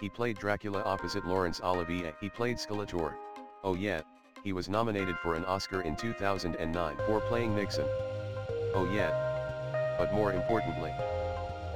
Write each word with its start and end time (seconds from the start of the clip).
He 0.00 0.08
played 0.08 0.38
Dracula 0.38 0.82
opposite 0.84 1.26
Laurence 1.26 1.60
Olivier. 1.60 2.14
He 2.22 2.30
played 2.30 2.56
Skeletor. 2.56 3.12
Oh 3.62 3.74
yeah, 3.74 4.00
he 4.42 4.54
was 4.54 4.66
nominated 4.66 5.18
for 5.18 5.34
an 5.34 5.44
Oscar 5.44 5.82
in 5.82 5.94
2009 5.94 6.96
for 7.06 7.20
playing 7.20 7.54
Nixon. 7.54 7.84
Oh 8.72 8.90
yeah. 8.90 9.10
But 9.98 10.14
more 10.14 10.32
importantly, 10.32 10.94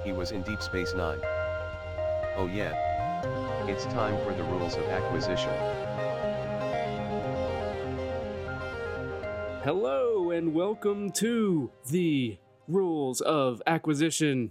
he 0.04 0.12
was 0.12 0.30
in 0.30 0.40
Deep 0.40 0.62
Space 0.62 0.94
Nine. 0.94 1.18
Oh 2.38 2.48
yeah. 2.50 2.72
It's 3.68 3.84
time 3.84 4.16
for 4.24 4.32
the 4.32 4.44
rules 4.44 4.76
of 4.76 4.84
acquisition. 4.84 5.52
Hello 9.64 10.30
and 10.30 10.54
welcome 10.54 11.12
to 11.12 11.70
the 11.90 12.38
Rules 12.66 13.20
of 13.20 13.60
Acquisition, 13.66 14.50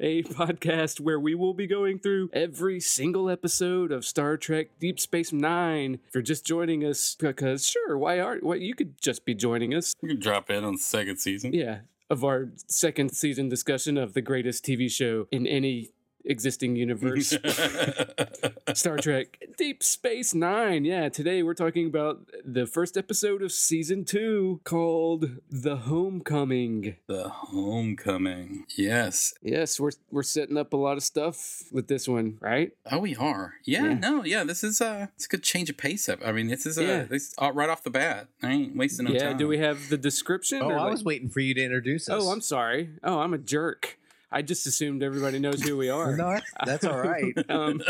a 0.00 0.22
podcast 0.24 1.00
where 1.00 1.18
we 1.20 1.34
will 1.34 1.54
be 1.54 1.66
going 1.66 1.98
through 1.98 2.30
every 2.32 2.80
single 2.80 3.28
episode 3.30 3.92
of 3.92 4.04
Star 4.04 4.36
Trek 4.36 4.68
Deep 4.80 5.00
Space 5.00 5.32
Nine. 5.32 6.00
If 6.08 6.14
you're 6.14 6.22
just 6.22 6.46
joining 6.46 6.84
us, 6.84 7.16
because 7.18 7.66
sure, 7.66 7.96
why 7.98 8.20
aren't? 8.20 8.42
What 8.42 8.60
you 8.60 8.74
could 8.74 9.00
just 9.00 9.24
be 9.24 9.34
joining 9.34 9.74
us? 9.74 9.94
You 10.02 10.08
can 10.08 10.20
drop 10.20 10.50
in 10.50 10.64
on 10.64 10.74
the 10.74 10.78
second 10.78 11.18
season. 11.18 11.52
Yeah, 11.52 11.80
of 12.08 12.24
our 12.24 12.48
second 12.68 13.12
season 13.12 13.48
discussion 13.48 13.96
of 13.96 14.14
the 14.14 14.22
greatest 14.22 14.64
TV 14.64 14.90
show 14.90 15.26
in 15.30 15.46
any 15.46 15.90
existing 16.26 16.76
universe. 16.76 17.30
Star 18.74 18.96
Trek 18.98 19.38
Deep 19.56 19.82
Space 19.82 20.34
Nine. 20.34 20.84
Yeah, 20.84 21.08
today 21.08 21.42
we're 21.42 21.54
talking 21.54 21.86
about 21.86 22.20
the 22.44 22.66
first 22.66 22.96
episode 22.96 23.42
of 23.42 23.52
season 23.52 24.04
two 24.04 24.60
called 24.64 25.30
The 25.50 25.76
Homecoming. 25.76 26.96
the 27.06 27.28
homecoming. 27.28 28.66
Yes. 28.76 29.34
Yes, 29.42 29.78
we're 29.80 29.92
we're 30.10 30.22
setting 30.22 30.56
up 30.56 30.72
a 30.72 30.76
lot 30.76 30.96
of 30.96 31.02
stuff 31.02 31.62
with 31.72 31.88
this 31.88 32.08
one, 32.08 32.38
right? 32.40 32.72
Oh, 32.90 32.98
we 32.98 33.16
are. 33.16 33.54
Yeah, 33.64 33.84
Yeah. 33.84 33.94
no, 33.94 34.24
yeah. 34.24 34.44
This 34.44 34.62
is 34.64 34.80
uh 34.80 35.06
it's 35.14 35.26
a 35.26 35.28
good 35.28 35.42
change 35.42 35.70
of 35.70 35.76
pace 35.76 36.08
up. 36.08 36.20
I 36.24 36.32
mean, 36.32 36.48
this 36.48 36.66
is 36.66 36.76
a, 36.78 36.84
Yeah. 36.84 37.02
this 37.04 37.34
uh, 37.40 37.52
right 37.52 37.68
off 37.70 37.82
the 37.82 37.90
bat. 37.90 38.28
I 38.42 38.50
ain't 38.52 38.76
wasting 38.76 39.06
no 39.06 39.12
yeah, 39.12 39.20
time. 39.20 39.30
Yeah, 39.32 39.36
do 39.38 39.48
we 39.48 39.58
have 39.58 39.88
the 39.88 39.96
description? 39.98 40.60
Oh, 40.62 40.70
I 40.70 40.82
like- 40.82 40.90
was 40.92 41.04
waiting 41.04 41.28
for 41.28 41.40
you 41.40 41.54
to 41.54 41.62
introduce 41.62 42.08
us. 42.08 42.22
Oh, 42.24 42.30
I'm 42.30 42.40
sorry. 42.40 42.90
Oh, 43.02 43.20
I'm 43.20 43.32
a 43.34 43.38
jerk. 43.38 43.98
I 44.30 44.42
just 44.42 44.66
assumed 44.66 45.02
everybody 45.02 45.38
knows 45.38 45.62
who 45.62 45.76
we 45.76 45.88
are. 45.88 46.16
No, 46.16 46.38
that's 46.64 46.84
all 46.84 46.98
right. 46.98 47.34
um, 47.50 47.82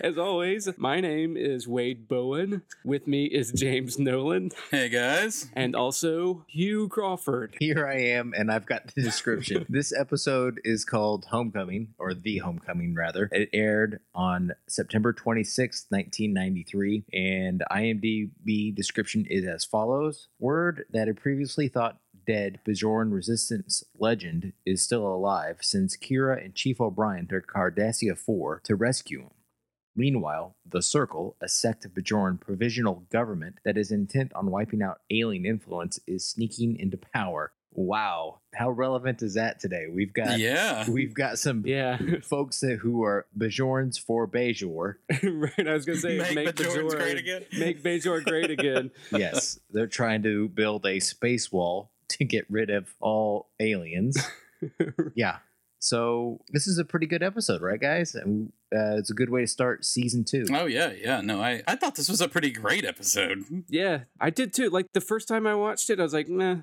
as 0.00 0.18
always, 0.18 0.68
my 0.76 1.00
name 1.00 1.36
is 1.36 1.66
Wade 1.66 2.06
Bowen. 2.06 2.62
With 2.84 3.06
me 3.06 3.24
is 3.24 3.52
James 3.52 3.98
Nolan 3.98 4.50
Hey 4.70 4.88
guys. 4.88 5.48
and 5.54 5.74
also 5.74 6.44
Hugh 6.48 6.88
Crawford. 6.88 7.56
Here 7.58 7.86
I 7.86 7.96
am, 7.96 8.34
and 8.36 8.52
I've 8.52 8.66
got 8.66 8.94
the 8.94 9.02
description. 9.02 9.64
this 9.70 9.92
episode 9.98 10.60
is 10.62 10.84
called 10.84 11.24
Homecoming, 11.30 11.94
or 11.98 12.12
The 12.12 12.38
Homecoming, 12.38 12.94
rather. 12.94 13.28
It 13.32 13.48
aired 13.52 14.00
on 14.14 14.52
September 14.68 15.12
26th, 15.12 15.86
1993, 15.88 17.04
and 17.12 17.62
IMDb 17.70 18.74
description 18.74 19.26
is 19.28 19.46
as 19.46 19.64
follows 19.64 20.28
Word 20.38 20.84
that 20.92 21.06
had 21.08 21.16
previously 21.16 21.68
thought 21.68 21.98
dead 22.28 22.60
Bajoran 22.68 23.10
resistance 23.10 23.82
legend 23.98 24.52
is 24.66 24.82
still 24.82 25.06
alive 25.06 25.56
since 25.62 25.96
Kira 25.96 26.44
and 26.44 26.54
Chief 26.54 26.78
O'Brien 26.78 27.26
took 27.26 27.50
Cardassia 27.50 28.18
4 28.18 28.60
to 28.64 28.76
rescue 28.76 29.22
him. 29.22 29.30
Meanwhile, 29.96 30.54
the 30.64 30.82
Circle, 30.82 31.36
a 31.40 31.48
sect 31.48 31.86
of 31.86 31.92
Bajoran 31.92 32.38
provisional 32.38 33.06
government 33.10 33.56
that 33.64 33.78
is 33.78 33.90
intent 33.90 34.30
on 34.34 34.50
wiping 34.50 34.82
out 34.82 35.00
alien 35.10 35.46
influence, 35.46 35.98
is 36.06 36.28
sneaking 36.28 36.78
into 36.78 36.98
power. 36.98 37.52
Wow, 37.72 38.40
how 38.54 38.70
relevant 38.70 39.22
is 39.22 39.34
that 39.34 39.58
today? 39.58 39.86
We've 39.90 40.12
got 40.12 40.38
yeah. 40.38 40.88
we've 40.88 41.14
got 41.14 41.38
some 41.38 41.64
Yeah, 41.66 41.98
folks 42.22 42.60
that, 42.60 42.76
who 42.76 43.04
are 43.04 43.26
Bajorans 43.36 43.98
for 43.98 44.26
Bajor. 44.26 44.96
right. 45.22 45.68
I 45.68 45.72
was 45.72 45.84
gonna 45.84 45.98
say 45.98 46.18
Make 46.34 46.56
Bajorans 46.56 46.90
great 46.90 47.18
again. 47.18 47.44
Make 47.58 47.82
Bajor 47.82 48.22
great 48.24 48.50
again. 48.50 48.90
Yes, 49.12 49.58
they're 49.70 49.86
trying 49.86 50.22
to 50.24 50.48
build 50.48 50.86
a 50.86 51.00
space 51.00 51.50
wall 51.50 51.90
to 52.18 52.24
get 52.24 52.46
rid 52.48 52.70
of 52.70 52.94
all 53.00 53.50
aliens. 53.60 54.18
yeah. 55.14 55.38
So 55.80 56.40
this 56.52 56.66
is 56.66 56.78
a 56.78 56.84
pretty 56.84 57.06
good 57.06 57.22
episode, 57.22 57.62
right, 57.62 57.80
guys? 57.80 58.14
And 58.14 58.52
uh, 58.74 58.96
it's 58.96 59.10
a 59.10 59.14
good 59.14 59.30
way 59.30 59.42
to 59.42 59.46
start 59.46 59.84
season 59.84 60.24
two. 60.24 60.44
Oh 60.52 60.66
yeah, 60.66 60.92
yeah. 60.92 61.20
No, 61.20 61.40
I 61.40 61.62
I 61.68 61.76
thought 61.76 61.94
this 61.94 62.08
was 62.08 62.20
a 62.20 62.28
pretty 62.28 62.50
great 62.50 62.84
episode. 62.84 63.44
yeah, 63.68 64.00
I 64.20 64.30
did 64.30 64.52
too. 64.52 64.70
Like 64.70 64.86
the 64.92 65.00
first 65.00 65.28
time 65.28 65.46
I 65.46 65.54
watched 65.54 65.88
it, 65.90 66.00
I 66.00 66.02
was 66.02 66.12
like, 66.12 66.28
nah. 66.28 66.56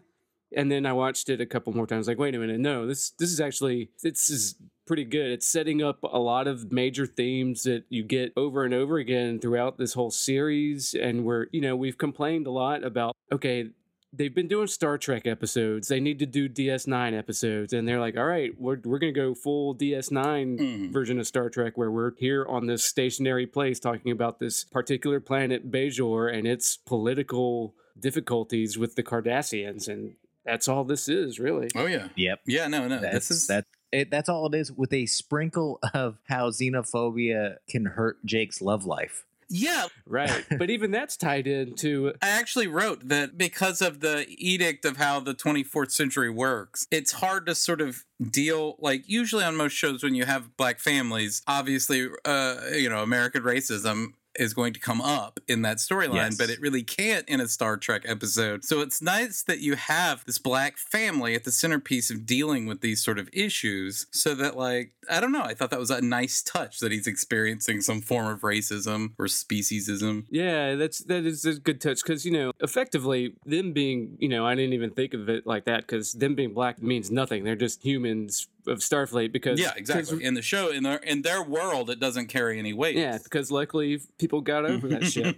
And 0.56 0.72
then 0.72 0.86
I 0.86 0.94
watched 0.94 1.30
it 1.30 1.42
a 1.42 1.46
couple 1.46 1.74
more 1.74 1.88
times. 1.88 2.08
Like, 2.08 2.20
wait 2.20 2.36
a 2.36 2.40
minute, 2.40 2.60
no, 2.60 2.86
this 2.86 3.12
this 3.12 3.32
is 3.32 3.40
actually 3.40 3.90
this 4.04 4.30
is 4.30 4.56
pretty 4.86 5.06
good. 5.06 5.32
It's 5.32 5.48
setting 5.48 5.82
up 5.82 6.04
a 6.04 6.20
lot 6.20 6.48
of 6.48 6.72
major 6.72 7.06
themes 7.06 7.64
that 7.64 7.86
you 7.90 8.04
get 8.04 8.34
over 8.38 8.64
and 8.64 8.74
over 8.74 8.98
again 8.98 9.40
throughout 9.40 9.78
this 9.78 9.94
whole 9.94 10.12
series. 10.12 10.94
And 10.94 11.26
we're, 11.26 11.48
you 11.52 11.62
know, 11.62 11.76
we've 11.76 11.98
complained 11.98 12.48
a 12.48 12.52
lot 12.52 12.84
about 12.84 13.16
okay, 13.32 13.70
they've 14.16 14.34
been 14.34 14.48
doing 14.48 14.68
Star 14.68 14.98
Trek 14.98 15.26
episodes. 15.28 15.88
They 15.88 16.00
need 16.00 16.20
to 16.20 16.26
do 16.26 16.48
DS9 16.50 17.18
episodes, 17.18 17.74
and 17.74 17.88
they're 17.88 18.00
like, 18.00 18.18
all 18.18 18.26
right, 18.26 18.52
we're 18.60 18.78
we're 18.84 19.00
gonna 19.00 19.12
go 19.12 19.34
full 19.36 19.74
DS9 19.76 20.58
Mhm. 20.58 20.92
version 20.94 21.20
of 21.20 21.28
Star 21.28 21.50
Trek 21.50 21.78
where 21.78 21.92
we're 21.92 22.14
here 22.18 22.46
on 22.46 22.68
this 22.68 22.84
stationary 22.84 23.48
place 23.48 23.80
talking 23.80 24.12
about 24.12 24.40
this 24.40 24.64
particular 24.64 25.20
planet 25.20 25.70
Bajor 25.72 26.34
and 26.34 26.48
its 26.48 26.78
political 26.78 27.76
difficulties 28.00 28.78
with 28.78 28.96
the 28.96 29.04
Cardassians 29.04 29.88
and 29.88 30.16
that's 30.46 30.68
all 30.68 30.84
this 30.84 31.08
is 31.10 31.40
really. 31.40 31.70
Oh 31.76 31.86
yeah. 31.88 32.10
Yep. 32.16 32.42
Yeah, 32.46 32.68
no, 32.68 32.88
no. 32.88 33.00
That's 33.00 33.30
this 33.30 33.32
is 33.32 33.48
that. 33.48 33.66
It, 33.92 34.12
that's 34.12 34.28
all 34.28 34.48
it 34.54 34.58
is, 34.58 34.72
with 34.74 34.92
a 34.92 35.06
sprinkle 35.06 35.80
of 35.94 36.18
how 36.28 36.50
xenophobia 36.50 37.58
can 37.70 37.86
hurt 37.86 38.18
Jake's 38.26 38.62
love 38.62 38.86
life. 38.86 39.26
Yeah, 39.50 39.88
Right. 40.08 40.46
but 40.58 40.70
even 40.70 40.92
that's 40.92 41.18
tied 41.18 41.48
into 41.48 42.14
I 42.22 42.30
actually 42.30 42.68
wrote 42.68 43.08
that 43.10 43.38
because 43.38 43.82
of 43.82 44.00
the 44.00 44.26
edict 44.30 44.86
of 44.86 44.98
how 44.98 45.20
the 45.20 45.34
24th 45.36 45.92
century 45.92 46.30
works, 46.30 46.88
it's 46.92 47.14
hard 47.14 47.46
to 47.46 47.56
sort 47.56 47.82
of 47.82 48.06
deal 48.32 48.76
like 48.80 49.04
usually 49.08 49.44
on 49.44 49.56
most 49.56 49.74
shows 49.74 50.04
when 50.04 50.16
you 50.16 50.26
have 50.26 50.56
black 50.58 50.80
families, 50.80 51.42
obviously 51.48 52.08
uh 52.26 52.58
you 52.74 52.90
know, 52.90 53.04
American 53.04 53.44
racism 53.44 54.14
is 54.40 54.54
going 54.54 54.74
to 54.74 54.80
come 54.80 55.02
up 55.02 55.40
in 55.48 55.62
that 55.64 55.78
storyline, 55.78 56.14
Yes. 56.16 56.38
but 56.38 56.50
it 56.50 56.60
really 56.62 56.84
can't 56.84 57.28
in 57.30 57.40
a 57.40 57.48
Star 57.48 57.78
Trek 57.78 58.04
episode. 58.06 58.64
So 58.64 58.82
it's 58.82 59.02
nice 59.02 59.44
that 59.44 59.60
you 59.60 59.76
have 59.76 60.24
this 60.26 60.38
black 60.38 60.78
family 60.78 61.36
at 61.36 61.44
the 61.44 61.52
centerpiece 61.52 62.10
of 62.10 62.26
dealing 62.26 62.66
with 62.66 62.82
these 62.82 63.04
sort 63.04 63.20
of 63.20 63.30
issues 63.34 64.08
so 64.12 64.36
that 64.36 64.56
like 64.58 64.92
I 65.10 65.20
don't 65.20 65.32
know, 65.32 65.44
I 65.44 65.54
thought 65.54 65.70
that 65.70 65.80
was 65.80 65.92
a 65.92 66.02
nice 66.02 66.42
touch 66.42 66.80
that 66.80 66.92
he's 66.92 67.08
experiencing 67.08 67.82
some 67.82 68.02
form 68.02 68.28
of 68.28 68.42
racism 68.42 69.12
or 69.20 69.26
speciesism. 69.26 70.26
Yeah, 70.30 70.76
that's 70.76 71.00
that 71.06 71.26
is 71.26 71.46
a 71.46 71.56
good 71.60 71.82
touch 71.82 72.02
because 72.04 72.26
you 72.26 72.32
know 72.32 72.52
effectively 72.60 73.36
them 73.46 73.74
being 73.74 74.18
you 74.20 74.30
know 74.30 74.46
I 74.46 74.56
didn't 74.56 74.74
even 74.74 74.92
think 74.92 75.14
of 75.14 75.30
it 75.30 75.46
like 75.46 75.66
that 75.66 75.82
because 75.82 76.14
them 76.14 76.36
being 76.36 76.54
black 76.54 76.82
means 76.82 77.12
nothing. 77.12 77.44
They're 77.44 77.56
just 77.56 77.84
humans 77.84 78.48
of 78.68 78.80
Starfleet 78.80 79.32
because 79.32 79.60
Yeah, 79.60 79.74
exactly. 79.76 80.24
In 80.24 80.34
the 80.34 80.42
show, 80.42 80.70
in 80.72 80.84
their 80.84 80.98
in 80.98 81.22
their 81.22 81.44
world, 81.44 81.90
it 81.90 82.00
doesn't 82.00 82.28
carry 82.28 82.60
any 82.60 82.74
weight. 82.74 82.96
Yeah, 82.96 83.18
because 83.24 83.52
luckily 83.52 84.02
people 84.20 84.42
got 84.42 84.66
over 84.66 84.88
that 84.90 85.06
shit. 85.06 85.36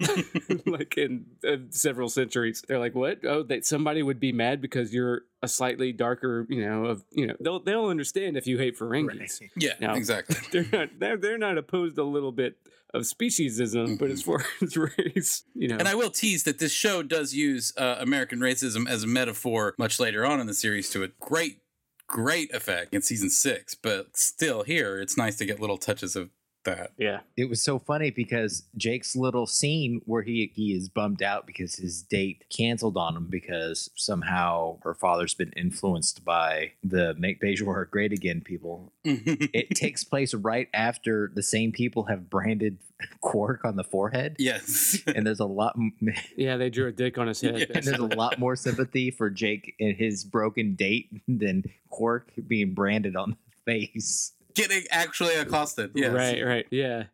like 0.68 0.98
in 0.98 1.26
uh, 1.48 1.58
several 1.70 2.10
centuries, 2.10 2.64
they're 2.68 2.80
like, 2.80 2.96
"What? 2.96 3.26
Oh, 3.26 3.44
that 3.44 3.66
somebody 3.66 4.04
would 4.04 4.20
be 4.20 4.32
mad 4.32 4.62
because 4.62 4.94
you're 4.94 5.24
a 5.42 5.48
slightly 5.48 5.92
darker, 5.92 6.46
you 6.50 6.66
know, 6.68 6.86
of 6.86 7.04
you 7.12 7.28
know, 7.28 7.36
they'll 7.40 7.60
they'll 7.60 7.88
understand 7.88 8.38
if 8.38 8.48
you 8.48 8.58
hate 8.58 8.78
Ferengis. 8.78 9.42
yeah, 9.56 9.74
No. 9.80 9.94
exactly. 9.94 10.36
They're 10.52 10.66
not 10.72 10.90
they're, 11.00 11.18
they're 11.18 11.38
not 11.38 11.58
opposed 11.58 11.98
a 11.98 12.04
little 12.04 12.32
bit 12.32 12.58
of 12.94 13.04
speciesism, 13.04 14.00
but 14.00 14.10
as 14.10 14.22
far 14.24 14.44
as 14.62 14.78
race, 14.78 15.44
you 15.54 15.68
know, 15.68 15.76
And 15.78 15.88
I 15.88 15.94
will 15.96 16.10
tease 16.10 16.44
that 16.46 16.58
this 16.60 16.72
show 16.72 17.04
does 17.04 17.34
use 17.34 17.74
uh, 17.78 17.98
American 18.00 18.40
racism 18.40 18.90
as 18.90 19.04
a 19.04 19.08
metaphor 19.08 19.76
much 19.78 20.00
later 20.00 20.26
on 20.26 20.40
in 20.40 20.48
the 20.48 20.54
series 20.54 20.90
to 20.92 21.04
a 21.04 21.10
great, 21.20 21.60
great 22.08 22.54
effect 22.54 22.94
in 22.94 23.02
season 23.02 23.30
six. 23.30 23.76
But 23.76 24.18
still, 24.18 24.64
here 24.64 25.00
it's 25.00 25.18
nice 25.18 25.38
to 25.38 25.46
get 25.46 25.60
little 25.60 25.78
touches 25.78 26.16
of 26.16 26.30
that. 26.68 26.92
yeah, 26.98 27.20
It 27.36 27.50
was 27.50 27.62
so 27.62 27.80
funny 27.80 28.10
because 28.12 28.64
Jake's 28.78 29.16
little 29.16 29.48
scene 29.48 30.02
where 30.06 30.22
he 30.22 30.52
he 30.54 30.74
is 30.74 30.90
bummed 30.90 31.22
out 31.24 31.46
because 31.48 31.76
his 31.76 32.04
date 32.04 32.46
canceled 32.56 32.98
on 32.98 33.16
him 33.18 33.28
because 33.30 33.90
somehow 33.96 34.78
her 34.84 34.94
father's 34.94 35.34
been 35.34 35.52
influenced 35.58 36.24
by 36.24 36.72
the 36.84 37.16
Make 37.18 37.42
Bajor 37.42 37.90
Great 37.90 38.12
Again 38.14 38.42
people. 38.42 38.92
It 39.04 39.72
takes 39.72 40.04
place 40.04 40.34
right 40.34 40.68
after 40.74 41.32
the 41.34 41.42
same 41.44 41.72
people 41.72 42.04
have 42.06 42.30
branded 42.30 42.78
Quark 43.22 43.64
on 43.64 43.76
the 43.76 43.84
forehead. 43.84 44.36
yes. 44.40 44.98
And 45.08 45.26
there's 45.26 45.40
a 45.40 45.46
lot, 45.46 45.76
yeah, 46.36 46.58
they 46.58 46.70
drew 46.70 46.88
a 46.88 46.92
dick 46.92 47.18
on 47.18 47.28
his 47.28 47.42
head. 47.42 47.60
Yeah. 47.60 47.66
and 47.76 47.84
there's 47.86 48.00
a 48.00 48.16
lot 48.16 48.40
more 48.40 48.56
sympathy 48.56 49.12
for 49.12 49.30
Jake 49.30 49.76
and 49.80 49.96
his 49.96 50.24
broken 50.24 50.76
date 50.76 51.10
than 51.28 51.64
Quark 51.90 52.32
being 52.48 52.74
branded 52.74 53.16
on 53.16 53.32
the 53.32 53.38
face. 53.72 54.34
Getting 54.58 54.84
actually 54.92 55.36
accosted. 55.36 55.92
Yes. 55.96 56.12
Right, 56.14 56.44
right, 56.46 56.66
yeah. 56.72 57.06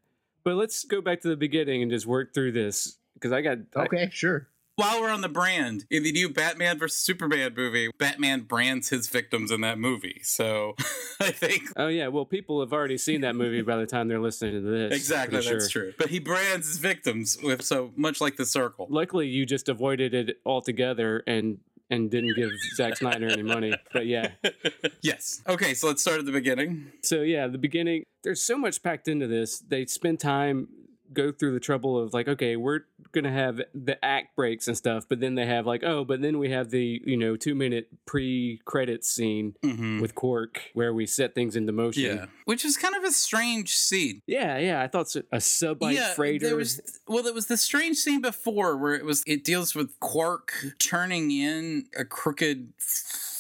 But 0.44 0.56
let's 0.56 0.84
go 0.84 1.02
back 1.02 1.22
to 1.22 1.28
the 1.30 1.38
beginning 1.38 1.82
and 1.82 1.92
just 1.92 2.06
work 2.06 2.34
through 2.34 2.52
this 2.54 2.98
because 3.16 3.32
I 3.32 3.42
got 3.42 3.60
I- 3.76 3.84
Okay, 3.84 4.10
sure. 4.12 4.48
while 4.76 5.00
we're 5.00 5.10
on 5.12 5.22
the 5.22 5.30
brand, 5.30 5.86
in 5.92 6.04
the 6.04 6.12
new 6.12 6.28
Batman 6.30 6.78
versus 6.80 6.98
Superman 7.00 7.54
movie, 7.56 7.90
Batman 7.98 8.42
brands 8.42 8.90
his 8.90 9.08
victims 9.08 9.52
in 9.52 9.62
that 9.62 9.78
movie. 9.80 10.20
So 10.24 10.76
I 11.22 11.32
think 11.32 11.64
Oh 11.78 11.88
yeah, 11.88 12.08
well 12.08 12.26
people 12.26 12.60
have 12.62 12.74
already 12.74 12.98
seen 12.98 13.22
that 13.22 13.36
movie 13.36 13.62
by 13.62 13.78
the 13.78 13.86
time 13.86 14.08
they're 14.10 14.20
listening 14.20 14.54
to 14.54 14.62
this. 14.62 14.94
exactly 14.96 15.38
that's 15.38 15.70
sure. 15.70 15.84
true. 15.84 15.94
But 15.98 16.10
he 16.10 16.20
brands 16.20 16.68
his 16.68 16.78
victims 16.80 17.38
with 17.42 17.62
so 17.62 17.92
much 17.96 18.20
like 18.20 18.36
the 18.36 18.46
circle. 18.46 18.88
Luckily, 18.90 19.28
you 19.28 19.46
just 19.46 19.70
avoided 19.70 20.14
it 20.14 20.40
altogether 20.46 21.24
and 21.28 21.60
and 21.90 22.10
didn't 22.10 22.36
give 22.36 22.50
Zack 22.76 22.98
Snyder 22.98 23.28
any 23.28 23.44
money. 23.44 23.74
But 23.92 24.06
yeah, 24.06 24.32
yes. 25.02 25.42
Okay, 25.48 25.74
so 25.74 25.88
let's 25.88 26.02
start 26.02 26.20
at 26.20 26.26
the 26.26 26.32
beginning. 26.32 26.92
so 27.02 27.22
yeah, 27.22 27.48
the 27.48 27.58
beginning. 27.58 28.04
There's 28.24 28.42
so 28.42 28.58
much 28.58 28.82
packed 28.82 29.08
into 29.08 29.28
this. 29.28 29.60
They 29.60 29.86
spend 29.86 30.20
time 30.20 30.68
go 31.14 31.32
through 31.32 31.54
the 31.54 31.60
trouble 31.60 31.98
of 32.02 32.14
like, 32.14 32.28
okay, 32.28 32.56
we're 32.56 32.82
gonna 33.12 33.32
have 33.32 33.62
the 33.74 34.04
act 34.04 34.36
breaks 34.36 34.68
and 34.68 34.76
stuff, 34.78 35.06
but 35.08 35.20
then 35.20 35.36
they 35.36 35.46
have 35.46 35.66
like, 35.66 35.84
oh, 35.84 36.04
but 36.04 36.22
then 36.22 36.40
we 36.40 36.50
have 36.52 36.70
the 36.70 37.02
you 37.06 37.18
know 37.18 37.36
two 37.36 37.56
minute 37.56 37.88
pre 38.06 38.62
credits 38.66 39.10
scene 39.10 39.56
Mm-hmm. 39.64 40.02
with 40.02 40.16
Quark 40.16 40.62
where 40.74 40.94
we 40.94 41.06
set 41.06 41.36
things 41.36 41.56
into 41.56 41.72
motion. 41.72 42.04
Yeah, 42.04 42.26
which 42.46 42.66
is 42.66 42.76
kind 42.78 42.96
of 42.96 43.04
a 43.04 43.12
strange 43.12 43.76
scene. 43.76 44.22
yeah, 44.28 44.58
yeah. 44.58 44.82
I 44.82 44.88
thought 44.88 45.10
so. 45.10 45.22
a 45.32 45.38
subite 45.38 46.14
freighter. 46.16 46.48
There 46.48 46.56
was 46.56 46.82
well, 47.08 47.24
there 47.24 47.34
was 47.34 47.48
the 47.48 47.58
strange 47.58 47.98
scene 47.98 48.22
before 48.22 48.76
where 48.78 48.94
it 48.96 49.06
was 49.06 49.24
it 49.28 49.44
deals 49.44 49.76
with 49.76 50.00
Quark 50.00 50.54
turning 50.80 51.32
in 51.32 51.86
a 51.98 52.04
crooked 52.06 52.74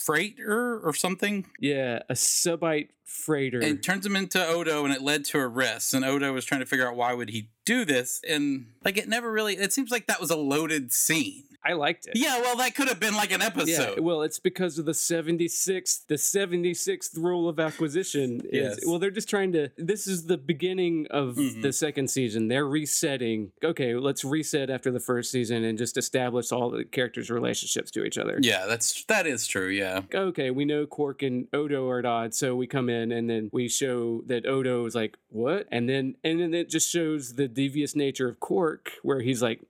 freighter 0.05 0.79
or 0.79 0.93
something 0.93 1.45
yeah, 1.59 1.99
a 2.09 2.13
subite 2.13 2.89
freighter. 3.05 3.59
and 3.59 3.83
turns 3.83 4.05
him 4.05 4.15
into 4.15 4.43
Odo 4.45 4.85
and 4.85 4.93
it 4.93 5.01
led 5.01 5.25
to 5.25 5.37
arrests 5.37 5.93
and 5.93 6.03
Odo 6.03 6.33
was 6.33 6.45
trying 6.45 6.61
to 6.61 6.65
figure 6.65 6.87
out 6.87 6.95
why 6.95 7.13
would 7.13 7.29
he 7.29 7.49
do 7.65 7.85
this 7.85 8.21
and 8.27 8.67
like 8.83 8.97
it 8.97 9.07
never 9.07 9.31
really 9.31 9.55
it 9.55 9.71
seems 9.71 9.91
like 9.91 10.07
that 10.07 10.19
was 10.19 10.29
a 10.29 10.35
loaded 10.35 10.91
scene. 10.91 11.43
I 11.65 11.73
liked 11.73 12.07
it. 12.07 12.13
Yeah, 12.15 12.41
well 12.41 12.57
that 12.57 12.75
could 12.75 12.87
have 12.89 12.99
been 12.99 13.15
like 13.15 13.31
an 13.31 13.39
Yeah, 13.41 13.47
episode. 13.47 13.99
well, 13.99 14.21
it's 14.21 14.39
because 14.39 14.77
of 14.77 14.85
the 14.85 14.91
76th, 14.93 16.07
the 16.07 16.17
76th 16.17 17.17
rule 17.17 17.47
of 17.47 17.59
acquisition 17.59 18.41
is 18.51 18.77
Yes. 18.77 18.85
well, 18.85 18.99
they're 18.99 19.11
just 19.11 19.29
trying 19.29 19.51
to 19.53 19.69
this 19.77 20.07
is 20.07 20.25
the 20.25 20.37
beginning 20.37 21.07
of 21.09 21.35
Mhm. 21.35 21.61
the 21.61 21.71
second 21.73 22.09
season. 22.09 22.47
They're 22.47 22.67
resetting. 22.67 23.51
Okay, 23.63 23.95
let's 23.95 24.23
reset 24.25 24.69
after 24.69 24.91
the 24.91 24.99
first 24.99 25.31
season 25.31 25.63
and 25.63 25.77
just 25.77 25.97
establish 25.97 26.51
all 26.51 26.69
the 26.69 26.83
characters' 26.85 27.29
relationships 27.29 27.91
to 27.91 28.03
each 28.03 28.17
other. 28.17 28.39
yeah, 28.41 28.65
that's 28.65 29.03
that 29.05 29.25
is 29.27 29.47
true, 29.47 29.69
yeah. 29.69 30.01
Okay, 30.13 30.51
we 30.51 30.65
know 30.65 30.85
Quark 30.85 31.23
and 31.23 31.47
Odo 31.53 31.87
are 31.89 31.99
at 31.99 32.05
odds, 32.05 32.37
so 32.37 32.55
we 32.55 32.67
come 32.67 32.89
in 32.89 33.11
and 33.11 33.29
then 33.29 33.49
we 33.53 33.67
show 33.69 34.23
that 34.27 34.45
Odo 34.45 34.85
is 34.85 34.95
like, 34.95 35.17
"What?" 35.29 35.67
And 35.71 35.87
then 35.89 36.15
and 36.23 36.39
then 36.39 36.53
it 36.53 36.69
just 36.69 36.89
shows 36.89 37.33
the 37.35 37.47
devious 37.47 37.95
nature 37.95 38.27
of 38.27 38.39
Quark 38.39 38.91
where 39.01 39.21
he's 39.21 39.41
like, 39.41 39.61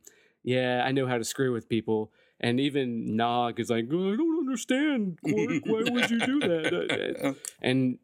"Yeah, 0.44 0.84
I 0.86 0.92
know 0.92 1.07
how 1.07 1.18
to 1.18 1.24
screw 1.24 1.51
with 1.54 1.69
people." 1.69 2.12
And 2.40 2.60
even 2.60 3.16
Nog 3.16 3.60
is 3.60 3.69
like, 3.69 3.86
"Oh, 3.92 4.13
I 4.13 4.16
don't 4.18 4.40
understand, 4.40 5.19
Quark. 5.24 5.62
Why 5.66 5.84
would 5.92 6.10
you 6.12 6.19
do 6.19 6.40
that? 6.40 6.74
Uh, 6.74 7.28
uh, 7.28 7.30
oh. 7.31 7.36
And 7.62 8.00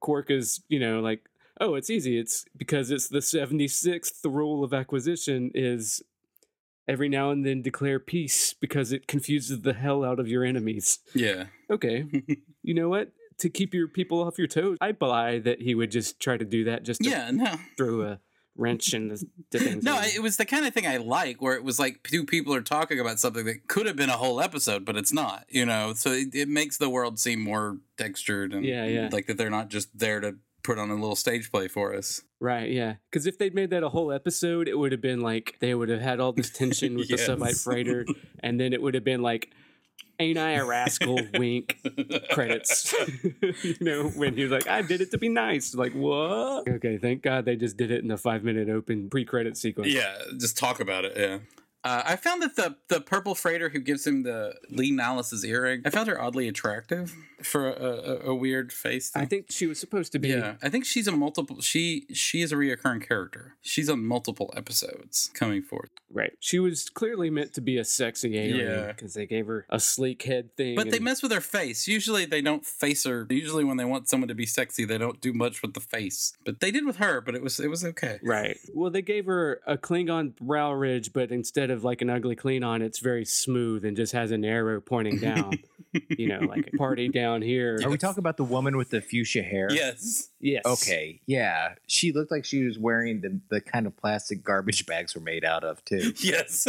Quark 0.00 0.30
is, 0.30 0.62
you 0.68 0.78
know, 0.78 1.00
like, 1.00 1.22
oh, 1.60 1.74
it's 1.74 1.90
easy. 1.90 2.18
It's 2.18 2.44
because 2.56 2.90
it's 2.90 3.08
the 3.08 3.18
76th 3.18 4.24
rule 4.24 4.64
of 4.64 4.72
acquisition 4.74 5.50
is 5.54 6.02
every 6.88 7.08
now 7.08 7.30
and 7.30 7.44
then 7.46 7.62
declare 7.62 8.00
peace 8.00 8.52
because 8.54 8.92
it 8.92 9.06
confuses 9.06 9.60
the 9.62 9.72
hell 9.74 10.04
out 10.04 10.18
of 10.18 10.26
your 10.28 10.44
enemies. 10.44 10.98
yeah. 11.14 11.44
Okay. 11.70 12.04
you 12.62 12.74
know 12.74 12.88
what? 12.88 13.12
To 13.38 13.48
keep 13.48 13.72
your 13.72 13.88
people 13.88 14.22
off 14.22 14.36
your 14.38 14.46
toes, 14.48 14.76
I 14.80 14.92
buy 14.92 15.38
that 15.38 15.62
he 15.62 15.74
would 15.74 15.90
just 15.90 16.20
try 16.20 16.36
to 16.36 16.44
do 16.44 16.64
that 16.64 16.82
just 16.82 17.00
to 17.02 17.08
Yeah, 17.08 17.30
no. 17.30 17.54
throw 17.76 18.02
a 18.02 18.20
wrench 18.60 18.94
in 18.94 19.08
the, 19.08 19.16
things. 19.58 19.82
No, 19.82 20.00
it 20.02 20.22
was 20.22 20.36
the 20.36 20.44
kind 20.44 20.66
of 20.66 20.74
thing 20.74 20.86
I 20.86 20.98
like, 20.98 21.40
where 21.42 21.54
it 21.56 21.64
was 21.64 21.78
like 21.78 22.02
two 22.04 22.24
people 22.24 22.54
are 22.54 22.60
talking 22.62 23.00
about 23.00 23.18
something 23.18 23.44
that 23.46 23.66
could 23.66 23.86
have 23.86 23.96
been 23.96 24.10
a 24.10 24.16
whole 24.16 24.40
episode, 24.40 24.84
but 24.84 24.96
it's 24.96 25.12
not. 25.12 25.46
You 25.48 25.64
know, 25.66 25.94
so 25.94 26.12
it, 26.12 26.34
it 26.34 26.48
makes 26.48 26.76
the 26.76 26.90
world 26.90 27.18
seem 27.18 27.40
more 27.40 27.78
textured 27.96 28.52
and 28.52 28.64
Yeah, 28.64 28.84
yeah. 28.86 29.08
like 29.10 29.26
that 29.26 29.36
they're 29.38 29.50
not 29.50 29.68
just 29.70 29.98
there 29.98 30.20
to 30.20 30.36
put 30.62 30.78
on 30.78 30.90
a 30.90 30.94
little 30.94 31.16
stage 31.16 31.50
play 31.50 31.68
for 31.68 31.94
us. 31.94 32.20
Right, 32.38 32.70
yeah. 32.70 32.94
Because 33.10 33.26
if 33.26 33.38
they'd 33.38 33.54
made 33.54 33.70
that 33.70 33.82
a 33.82 33.88
whole 33.88 34.12
episode, 34.12 34.68
it 34.68 34.78
would 34.78 34.92
have 34.92 35.00
been 35.00 35.20
like 35.20 35.56
they 35.60 35.74
would 35.74 35.88
have 35.88 36.00
had 36.02 36.20
all 36.20 36.32
this 36.32 36.50
tension 36.50 36.96
with 36.96 37.08
Yes. 37.10 37.26
the 37.26 37.36
subite 37.36 37.62
freighter, 37.62 38.04
and 38.42 38.60
then 38.60 38.72
it 38.72 38.80
would 38.82 38.94
have 38.94 39.04
been 39.04 39.22
like, 39.22 39.50
"Ain't 40.20 40.38
I 40.38 40.52
a 40.52 40.64
rascal?" 40.64 41.18
Wink. 41.34 41.78
Credits. 42.30 42.94
you 43.62 43.76
know, 43.80 44.08
when 44.10 44.36
he 44.36 44.42
was 44.42 44.52
like, 44.52 44.66
"I 44.66 44.82
did 44.82 45.00
it 45.00 45.10
to 45.12 45.18
be 45.18 45.28
nice." 45.28 45.74
Like, 45.74 45.92
what? 45.92 46.68
Okay, 46.68 46.98
thank 46.98 47.22
God 47.22 47.44
they 47.44 47.56
just 47.56 47.76
did 47.76 47.90
it 47.90 48.02
in 48.02 48.08
the 48.08 48.16
five-minute 48.16 48.68
open 48.68 49.10
pre-credit 49.10 49.56
sequence. 49.56 49.92
Yeah, 49.92 50.16
just 50.38 50.56
talk 50.56 50.80
about 50.80 51.04
it. 51.04 51.14
Yeah. 51.16 51.38
Uh, 51.82 52.02
I 52.04 52.16
found 52.16 52.42
that 52.42 52.56
the 52.56 52.76
the 52.88 53.00
purple 53.00 53.34
freighter 53.34 53.70
who 53.70 53.78
gives 53.80 54.06
him 54.06 54.22
the 54.22 54.54
Li 54.68 54.90
Nalas's 54.90 55.44
earring, 55.44 55.82
I 55.84 55.90
found 55.90 56.08
her 56.08 56.20
oddly 56.20 56.46
attractive 56.46 57.14
for 57.42 57.68
a, 57.68 57.72
a, 57.72 58.30
a 58.30 58.34
weird 58.34 58.70
face. 58.72 59.10
I 59.14 59.24
think 59.24 59.46
she 59.50 59.66
was 59.66 59.80
supposed 59.80 60.12
to 60.12 60.18
be. 60.18 60.28
Yeah, 60.28 60.56
I 60.62 60.68
think 60.68 60.84
she's 60.84 61.06
a 61.08 61.12
multiple. 61.12 61.60
She 61.62 62.06
she 62.12 62.42
is 62.42 62.52
a 62.52 62.56
reoccurring 62.56 63.06
character. 63.06 63.56
She's 63.62 63.88
on 63.88 64.04
multiple 64.04 64.52
episodes 64.56 65.30
coming 65.32 65.62
forth. 65.62 65.90
Right. 66.12 66.32
She 66.40 66.58
was 66.58 66.90
clearly 66.90 67.30
meant 67.30 67.54
to 67.54 67.60
be 67.60 67.78
a 67.78 67.84
sexy 67.84 68.36
alien 68.36 68.66
Yeah. 68.66 68.86
because 68.88 69.14
they 69.14 69.26
gave 69.26 69.46
her 69.46 69.64
a 69.70 69.78
sleek 69.80 70.22
head 70.24 70.54
thing. 70.56 70.74
But 70.74 70.90
they 70.90 70.98
mess 70.98 71.22
with 71.22 71.32
her 71.32 71.40
face. 71.40 71.86
Usually 71.86 72.24
they 72.24 72.42
don't 72.42 72.66
face 72.66 73.04
her. 73.04 73.26
Usually 73.30 73.64
when 73.64 73.76
they 73.76 73.84
want 73.84 74.08
someone 74.08 74.28
to 74.28 74.34
be 74.34 74.44
sexy, 74.46 74.84
they 74.84 74.98
don't 74.98 75.20
do 75.20 75.32
much 75.32 75.62
with 75.62 75.74
the 75.74 75.80
face. 75.80 76.32
But 76.44 76.60
they 76.60 76.70
did 76.72 76.84
with 76.84 76.96
her. 76.96 77.20
But 77.20 77.36
it 77.36 77.42
was 77.42 77.58
it 77.60 77.68
was 77.68 77.84
okay. 77.84 78.18
Right. 78.22 78.58
Well, 78.74 78.90
they 78.90 79.02
gave 79.02 79.26
her 79.26 79.60
a 79.66 79.78
Klingon 79.78 80.36
brow 80.36 80.72
ridge, 80.72 81.12
but 81.12 81.30
instead 81.30 81.69
of 81.70 81.84
like 81.84 82.02
an 82.02 82.10
ugly 82.10 82.36
Klingon, 82.36 82.82
it's 82.82 82.98
very 82.98 83.24
smooth 83.24 83.84
and 83.84 83.96
just 83.96 84.12
has 84.12 84.30
an 84.30 84.44
arrow 84.44 84.80
pointing 84.80 85.18
down. 85.18 85.52
you 86.08 86.28
know, 86.28 86.40
like 86.40 86.70
a 86.72 86.76
party 86.78 87.08
down 87.08 87.42
here. 87.42 87.80
Are 87.84 87.90
we 87.90 87.98
talking 87.98 88.20
about 88.20 88.36
the 88.36 88.44
woman 88.44 88.76
with 88.76 88.90
the 88.90 89.00
fuchsia 89.00 89.42
hair? 89.42 89.68
Yes. 89.72 90.28
Yes. 90.40 90.62
Okay, 90.64 91.20
yeah. 91.26 91.74
She 91.86 92.12
looked 92.12 92.30
like 92.30 92.44
she 92.44 92.64
was 92.64 92.78
wearing 92.78 93.20
the, 93.20 93.40
the 93.50 93.60
kind 93.60 93.86
of 93.86 93.96
plastic 93.96 94.42
garbage 94.44 94.86
bags 94.86 95.14
were 95.14 95.20
made 95.20 95.44
out 95.44 95.64
of 95.64 95.84
too. 95.84 96.12
Yes. 96.20 96.66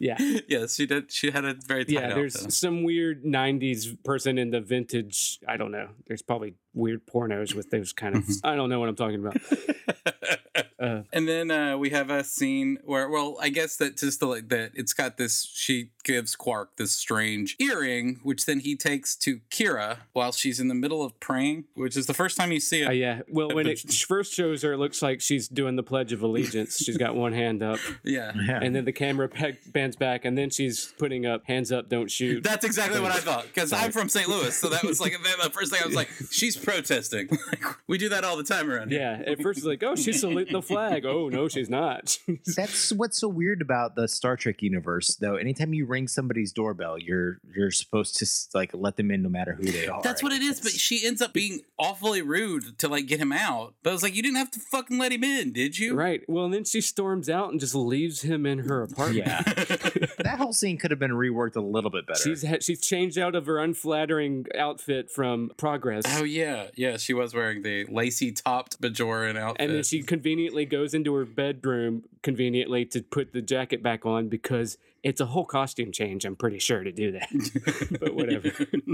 Yeah. 0.00 0.16
yes. 0.48 0.74
She 0.74 0.86
did. 0.86 1.10
She 1.12 1.30
had 1.30 1.44
a 1.44 1.54
very 1.54 1.84
tight 1.84 1.92
Yeah, 1.94 2.14
there's 2.14 2.36
outfit. 2.36 2.52
some 2.52 2.82
weird 2.82 3.24
90s 3.24 4.02
person 4.04 4.36
in 4.38 4.50
the 4.50 4.60
vintage. 4.60 5.38
I 5.48 5.56
don't 5.56 5.70
know. 5.70 5.88
There's 6.08 6.20
probably 6.20 6.54
weird 6.74 7.06
pornos 7.06 7.54
with 7.54 7.70
those 7.70 7.92
kind 7.92 8.16
of. 8.16 8.24
Mm-hmm. 8.24 8.46
I 8.46 8.56
don't 8.56 8.68
know 8.68 8.80
what 8.80 8.88
I'm 8.88 8.96
talking 8.96 9.20
about. 9.20 9.36
Uh, 10.78 11.02
and 11.12 11.28
then 11.28 11.50
uh, 11.50 11.76
we 11.76 11.90
have 11.90 12.10
a 12.10 12.24
scene 12.24 12.78
where, 12.84 13.08
well, 13.08 13.36
I 13.40 13.48
guess 13.48 13.76
that 13.76 13.96
just 13.96 14.20
the, 14.20 14.26
like 14.26 14.48
that 14.48 14.72
it's 14.74 14.92
got 14.92 15.16
this. 15.16 15.48
She 15.54 15.90
gives 16.02 16.36
Quark 16.36 16.76
this 16.76 16.92
strange 16.92 17.56
earring, 17.58 18.20
which 18.22 18.46
then 18.46 18.60
he 18.60 18.76
takes 18.76 19.16
to 19.16 19.40
Kira 19.50 19.98
while 20.12 20.32
she's 20.32 20.60
in 20.60 20.68
the 20.68 20.74
middle 20.74 21.02
of 21.02 21.18
praying, 21.20 21.64
which 21.74 21.96
is 21.96 22.06
the 22.06 22.14
first 22.14 22.36
time 22.36 22.52
you 22.52 22.60
see 22.60 22.82
it. 22.82 22.88
uh, 22.88 22.92
yeah. 22.92 23.22
Well, 23.28 23.54
when 23.54 23.66
it 23.66 23.78
first 23.80 24.34
shows 24.34 24.62
her, 24.62 24.72
it 24.72 24.78
looks 24.78 25.00
like 25.02 25.20
she's 25.20 25.48
doing 25.48 25.76
the 25.76 25.82
Pledge 25.82 26.12
of 26.12 26.22
Allegiance. 26.22 26.76
She's 26.78 26.96
got 26.96 27.14
one 27.14 27.32
hand 27.32 27.62
up, 27.62 27.78
yeah. 28.04 28.32
Yeah. 28.46 28.58
and 28.62 28.74
then 28.74 28.84
the 28.84 28.92
camera 28.92 29.28
pe- 29.28 29.56
bends 29.66 29.96
back, 29.96 30.24
and 30.24 30.36
then 30.36 30.50
she's 30.50 30.92
putting 30.98 31.24
up 31.24 31.44
hands 31.46 31.72
up, 31.72 31.88
don't 31.88 32.10
shoot. 32.10 32.42
That's 32.42 32.64
exactly 32.64 33.00
what 33.00 33.12
I 33.12 33.18
thought 33.18 33.46
because 33.46 33.72
I'm 33.72 33.92
from 33.92 34.08
St. 34.08 34.28
Louis, 34.28 34.54
so 34.56 34.68
that 34.68 34.82
was 34.82 35.00
like 35.00 35.12
the 35.42 35.50
first 35.50 35.72
thing 35.72 35.80
I 35.82 35.86
was 35.86 35.96
like, 35.96 36.10
she's 36.30 36.56
protesting. 36.56 37.28
We 37.86 37.98
do 37.98 38.08
that 38.08 38.24
all 38.24 38.36
the 38.36 38.44
time 38.44 38.70
around 38.70 38.90
here. 38.90 39.00
Yeah, 39.00 39.32
at 39.32 39.42
first 39.42 39.58
it's 39.58 39.66
like, 39.66 39.82
oh, 39.82 39.94
she's 39.94 40.20
saluting 40.20 40.52
the 40.54 40.62
flag. 40.66 41.04
Oh 41.04 41.28
no, 41.28 41.48
she's 41.48 41.70
not. 41.70 42.18
That's 42.56 42.92
what's 42.92 43.18
so 43.18 43.28
weird 43.28 43.62
about 43.62 43.94
the 43.96 44.08
Star 44.08 44.36
Trek 44.36 44.62
universe, 44.62 45.16
though. 45.16 45.36
Anytime 45.36 45.74
you 45.74 45.86
ring 45.86 46.08
somebody's 46.08 46.52
doorbell, 46.52 46.98
you're 46.98 47.38
you're 47.54 47.70
supposed 47.70 48.16
to 48.18 48.26
like 48.56 48.70
let 48.74 48.96
them 48.96 49.10
in 49.10 49.22
no 49.22 49.28
matter 49.28 49.54
who 49.54 49.64
they 49.64 49.86
are. 49.86 50.02
That's 50.02 50.22
what 50.22 50.32
it 50.32 50.42
is, 50.42 50.60
but 50.60 50.72
she 50.72 51.06
ends 51.06 51.20
up 51.22 51.32
being 51.32 51.60
awfully 51.78 52.22
rude 52.22 52.78
to 52.78 52.88
like 52.88 53.06
get 53.06 53.20
him 53.20 53.32
out. 53.32 53.74
But 53.82 53.90
I 53.90 53.92
was 53.92 54.02
like, 54.02 54.14
you 54.14 54.22
didn't 54.22 54.36
have 54.36 54.50
to 54.52 54.60
fucking 54.60 54.98
let 54.98 55.12
him 55.12 55.24
in, 55.24 55.52
did 55.52 55.78
you? 55.78 55.94
right. 55.94 56.22
Well, 56.28 56.44
and 56.46 56.54
then 56.54 56.64
she 56.64 56.80
storms 56.80 57.28
out 57.28 57.50
and 57.50 57.60
just 57.60 57.74
leaves 57.74 58.22
him 58.22 58.46
in 58.46 58.60
her 58.60 58.82
apartment. 58.82 59.26
Yeah. 59.26 59.42
that 60.18 60.36
whole 60.38 60.52
scene 60.52 60.78
could 60.78 60.90
have 60.90 61.00
been 61.00 61.10
reworked 61.12 61.56
a 61.56 61.60
little 61.60 61.90
bit 61.90 62.06
better. 62.06 62.20
She's 62.20 62.46
ha- 62.46 62.58
she's 62.60 62.80
changed 62.80 63.18
out 63.18 63.34
of 63.34 63.46
her 63.46 63.58
unflattering 63.58 64.46
outfit 64.56 65.10
from 65.10 65.50
Progress. 65.56 66.04
Oh 66.06 66.24
yeah, 66.24 66.68
yeah. 66.76 66.96
She 66.96 67.12
was 67.14 67.34
wearing 67.34 67.62
the 67.62 67.84
lacy 67.86 68.32
topped 68.32 68.80
Bajoran 68.80 69.36
outfit. 69.36 69.60
and 69.60 69.74
then 69.74 69.82
she 69.82 70.02
conveniently 70.02 70.53
goes 70.64 70.94
into 70.94 71.12
her 71.14 71.24
bedroom 71.24 72.04
conveniently 72.22 72.84
to 72.84 73.02
put 73.02 73.32
the 73.32 73.42
jacket 73.42 73.82
back 73.82 74.06
on 74.06 74.28
because 74.28 74.78
it's 75.04 75.20
a 75.20 75.26
whole 75.26 75.44
costume 75.44 75.92
change, 75.92 76.24
I'm 76.24 76.34
pretty 76.34 76.58
sure, 76.58 76.82
to 76.82 76.90
do 76.90 77.12
that. 77.12 77.98
but 78.00 78.14
whatever. 78.14 78.50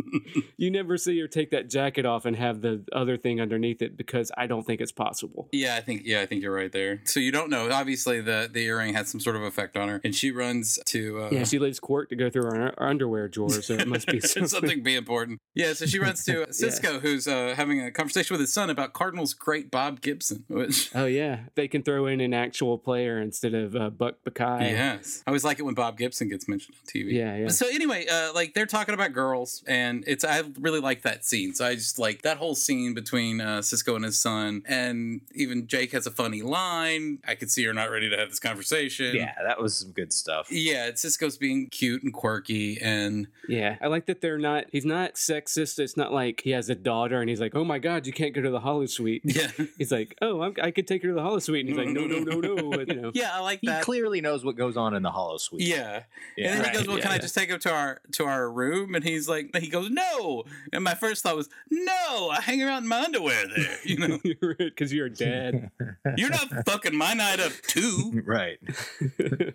you 0.56 0.70
never 0.70 0.98
see 0.98 1.18
her 1.20 1.28
take 1.28 1.50
that 1.52 1.70
jacket 1.70 2.04
off 2.04 2.24
and 2.26 2.36
have 2.36 2.60
the 2.60 2.84
other 2.92 3.16
thing 3.16 3.40
underneath 3.40 3.80
it 3.80 3.96
because 3.96 4.32
I 4.36 4.46
don't 4.48 4.66
think 4.66 4.80
it's 4.80 4.92
possible. 4.92 5.48
yeah, 5.52 5.76
I 5.76 5.80
think 5.80 6.02
yeah, 6.04 6.20
I 6.20 6.26
think 6.26 6.42
you're 6.42 6.54
right 6.54 6.72
there. 6.72 7.00
So 7.04 7.20
you 7.20 7.30
don't 7.30 7.48
know. 7.48 7.70
Obviously, 7.70 8.20
the 8.20 8.50
the 8.52 8.64
earring 8.64 8.92
had 8.92 9.06
some 9.06 9.20
sort 9.20 9.36
of 9.36 9.42
effect 9.42 9.76
on 9.76 9.88
her, 9.88 10.00
and 10.04 10.14
she 10.14 10.32
runs 10.32 10.78
to 10.86 11.22
uh, 11.22 11.28
Yeah, 11.30 11.44
she 11.44 11.58
leaves 11.58 11.78
Quark 11.78 12.08
to 12.10 12.16
go 12.16 12.28
through 12.28 12.42
her, 12.42 12.56
her 12.56 12.82
underwear 12.82 13.28
drawer, 13.28 13.62
so 13.62 13.74
it 13.74 13.86
must 13.86 14.08
be 14.08 14.20
something. 14.20 14.48
something 14.48 14.82
be 14.82 14.96
important. 14.96 15.38
Yeah, 15.54 15.72
so 15.74 15.86
she 15.86 16.00
runs 16.00 16.24
to 16.24 16.46
Sisko, 16.46 17.00
who's 17.00 17.28
uh, 17.28 17.54
having 17.56 17.80
a 17.80 17.90
conversation 17.92 18.34
with 18.34 18.40
his 18.40 18.52
son 18.52 18.68
about 18.68 18.92
Cardinals 18.92 19.32
great 19.32 19.70
Bob 19.70 20.00
Gibson. 20.00 20.44
Which 20.48 20.90
Oh 20.94 21.06
yeah, 21.06 21.40
they 21.54 21.68
can 21.68 21.82
throw 21.84 22.06
in 22.06 22.20
an 22.20 22.34
actual 22.34 22.78
player 22.78 23.20
instead 23.20 23.54
of 23.54 23.76
uh, 23.76 23.90
Buck 23.90 24.16
Bokai. 24.26 24.70
yes, 24.72 25.22
I 25.26 25.30
always 25.30 25.44
like 25.44 25.58
it 25.60 25.62
when 25.62 25.74
Bob 25.74 25.96
Gibson 26.00 26.28
gets 26.28 26.48
mentioned 26.48 26.76
on 26.80 26.86
TV. 26.86 27.12
Yeah, 27.12 27.36
yeah. 27.36 27.48
So 27.48 27.66
anyway, 27.68 28.06
uh, 28.10 28.32
like 28.34 28.54
they're 28.54 28.66
talking 28.66 28.94
about 28.94 29.12
girls, 29.12 29.62
and 29.68 30.02
it's 30.06 30.24
I 30.24 30.42
really 30.58 30.80
like 30.80 31.02
that 31.02 31.24
scene. 31.24 31.54
So 31.54 31.64
I 31.66 31.74
just 31.76 31.98
like 31.98 32.22
that 32.22 32.38
whole 32.38 32.54
scene 32.56 32.94
between 32.94 33.40
uh, 33.40 33.58
Sisko 33.58 33.94
and 33.94 34.04
his 34.04 34.20
son, 34.20 34.62
and 34.66 35.20
even 35.34 35.66
Jake 35.68 35.92
has 35.92 36.06
a 36.06 36.10
funny 36.10 36.42
line. 36.42 37.18
I 37.26 37.34
could 37.36 37.50
see 37.50 37.62
you're 37.62 37.74
not 37.74 37.90
ready 37.90 38.10
to 38.10 38.16
have 38.16 38.30
this 38.30 38.40
conversation. 38.40 39.14
Yeah, 39.14 39.34
that 39.42 39.60
was 39.60 39.76
some 39.76 39.92
good 39.92 40.12
stuff. 40.12 40.50
Yeah, 40.50 40.86
it's 40.86 41.04
Sisko's 41.04 41.36
being 41.36 41.68
cute 41.68 42.02
and 42.02 42.12
quirky, 42.12 42.80
and 42.80 43.26
Yeah, 43.48 43.76
I 43.80 43.86
like 43.88 44.06
that 44.06 44.20
they're 44.20 44.38
not. 44.38 44.64
He's 44.72 44.84
not 44.86 45.14
sexist. 45.14 45.78
It's 45.78 45.96
not 45.96 46.12
like 46.12 46.40
he 46.42 46.50
has 46.50 46.68
a 46.70 46.74
daughter 46.74 47.20
and 47.20 47.28
he's 47.28 47.40
like, 47.40 47.54
"Oh 47.54 47.64
my 47.64 47.78
God, 47.78 48.06
you 48.06 48.12
can't 48.12 48.34
go 48.34 48.40
to 48.42 48.50
the 48.50 48.60
holosuite." 48.60 49.20
yeah, 49.24 49.50
He's 49.78 49.92
like, 49.92 50.16
"Oh, 50.22 50.40
I'm, 50.42 50.54
I 50.62 50.70
could 50.70 50.86
take 50.86 51.02
her 51.02 51.08
to 51.08 51.14
the 51.14 51.20
holosuite," 51.20 51.60
and 51.60 51.68
he's 51.68 51.78
like, 51.78 51.88
"No, 51.88 52.06
no, 52.06 52.18
no, 52.18 52.40
no." 52.40 52.70
But, 52.70 52.88
you 52.88 52.94
know, 52.94 53.10
yeah, 53.14 53.30
I 53.34 53.40
like 53.40 53.60
He 53.60 53.66
that. 53.66 53.82
clearly 53.82 54.20
knows 54.20 54.44
what 54.44 54.56
goes 54.56 54.76
on 54.76 54.94
in 54.94 55.02
the 55.02 55.10
holosuite. 55.10 55.56
Yeah. 55.58 55.89
Yeah. 56.36 56.52
and 56.52 56.54
then 56.54 56.60
Right, 56.62 56.70
he 56.72 56.78
goes, 56.78 56.86
"Well, 56.88 56.96
yeah, 56.98 57.02
can 57.04 57.12
I 57.12 57.18
just 57.18 57.34
take 57.34 57.48
him 57.50 57.58
to 57.60 57.72
our 57.72 58.00
to 58.12 58.24
our 58.24 58.50
room?" 58.50 58.94
And 58.94 59.04
he's 59.04 59.28
like, 59.28 59.54
he 59.56 59.68
goes, 59.68 59.90
"No." 59.90 60.44
And 60.72 60.82
my 60.84 60.94
first 60.94 61.22
thought 61.22 61.36
was, 61.36 61.48
"No, 61.70 62.30
I 62.30 62.40
hang 62.40 62.62
around 62.62 62.82
in 62.84 62.88
my 62.88 63.02
underwear 63.02 63.44
there." 63.54 63.76
You 63.84 63.96
know, 63.98 64.18
because 64.58 64.92
you're 64.92 65.08
dead. 65.08 65.70
you're 66.16 66.30
not 66.30 66.48
fucking 66.66 66.94
my 66.96 67.14
night 67.14 67.40
up 67.40 67.52
too. 67.66 68.22
right. 68.26 68.58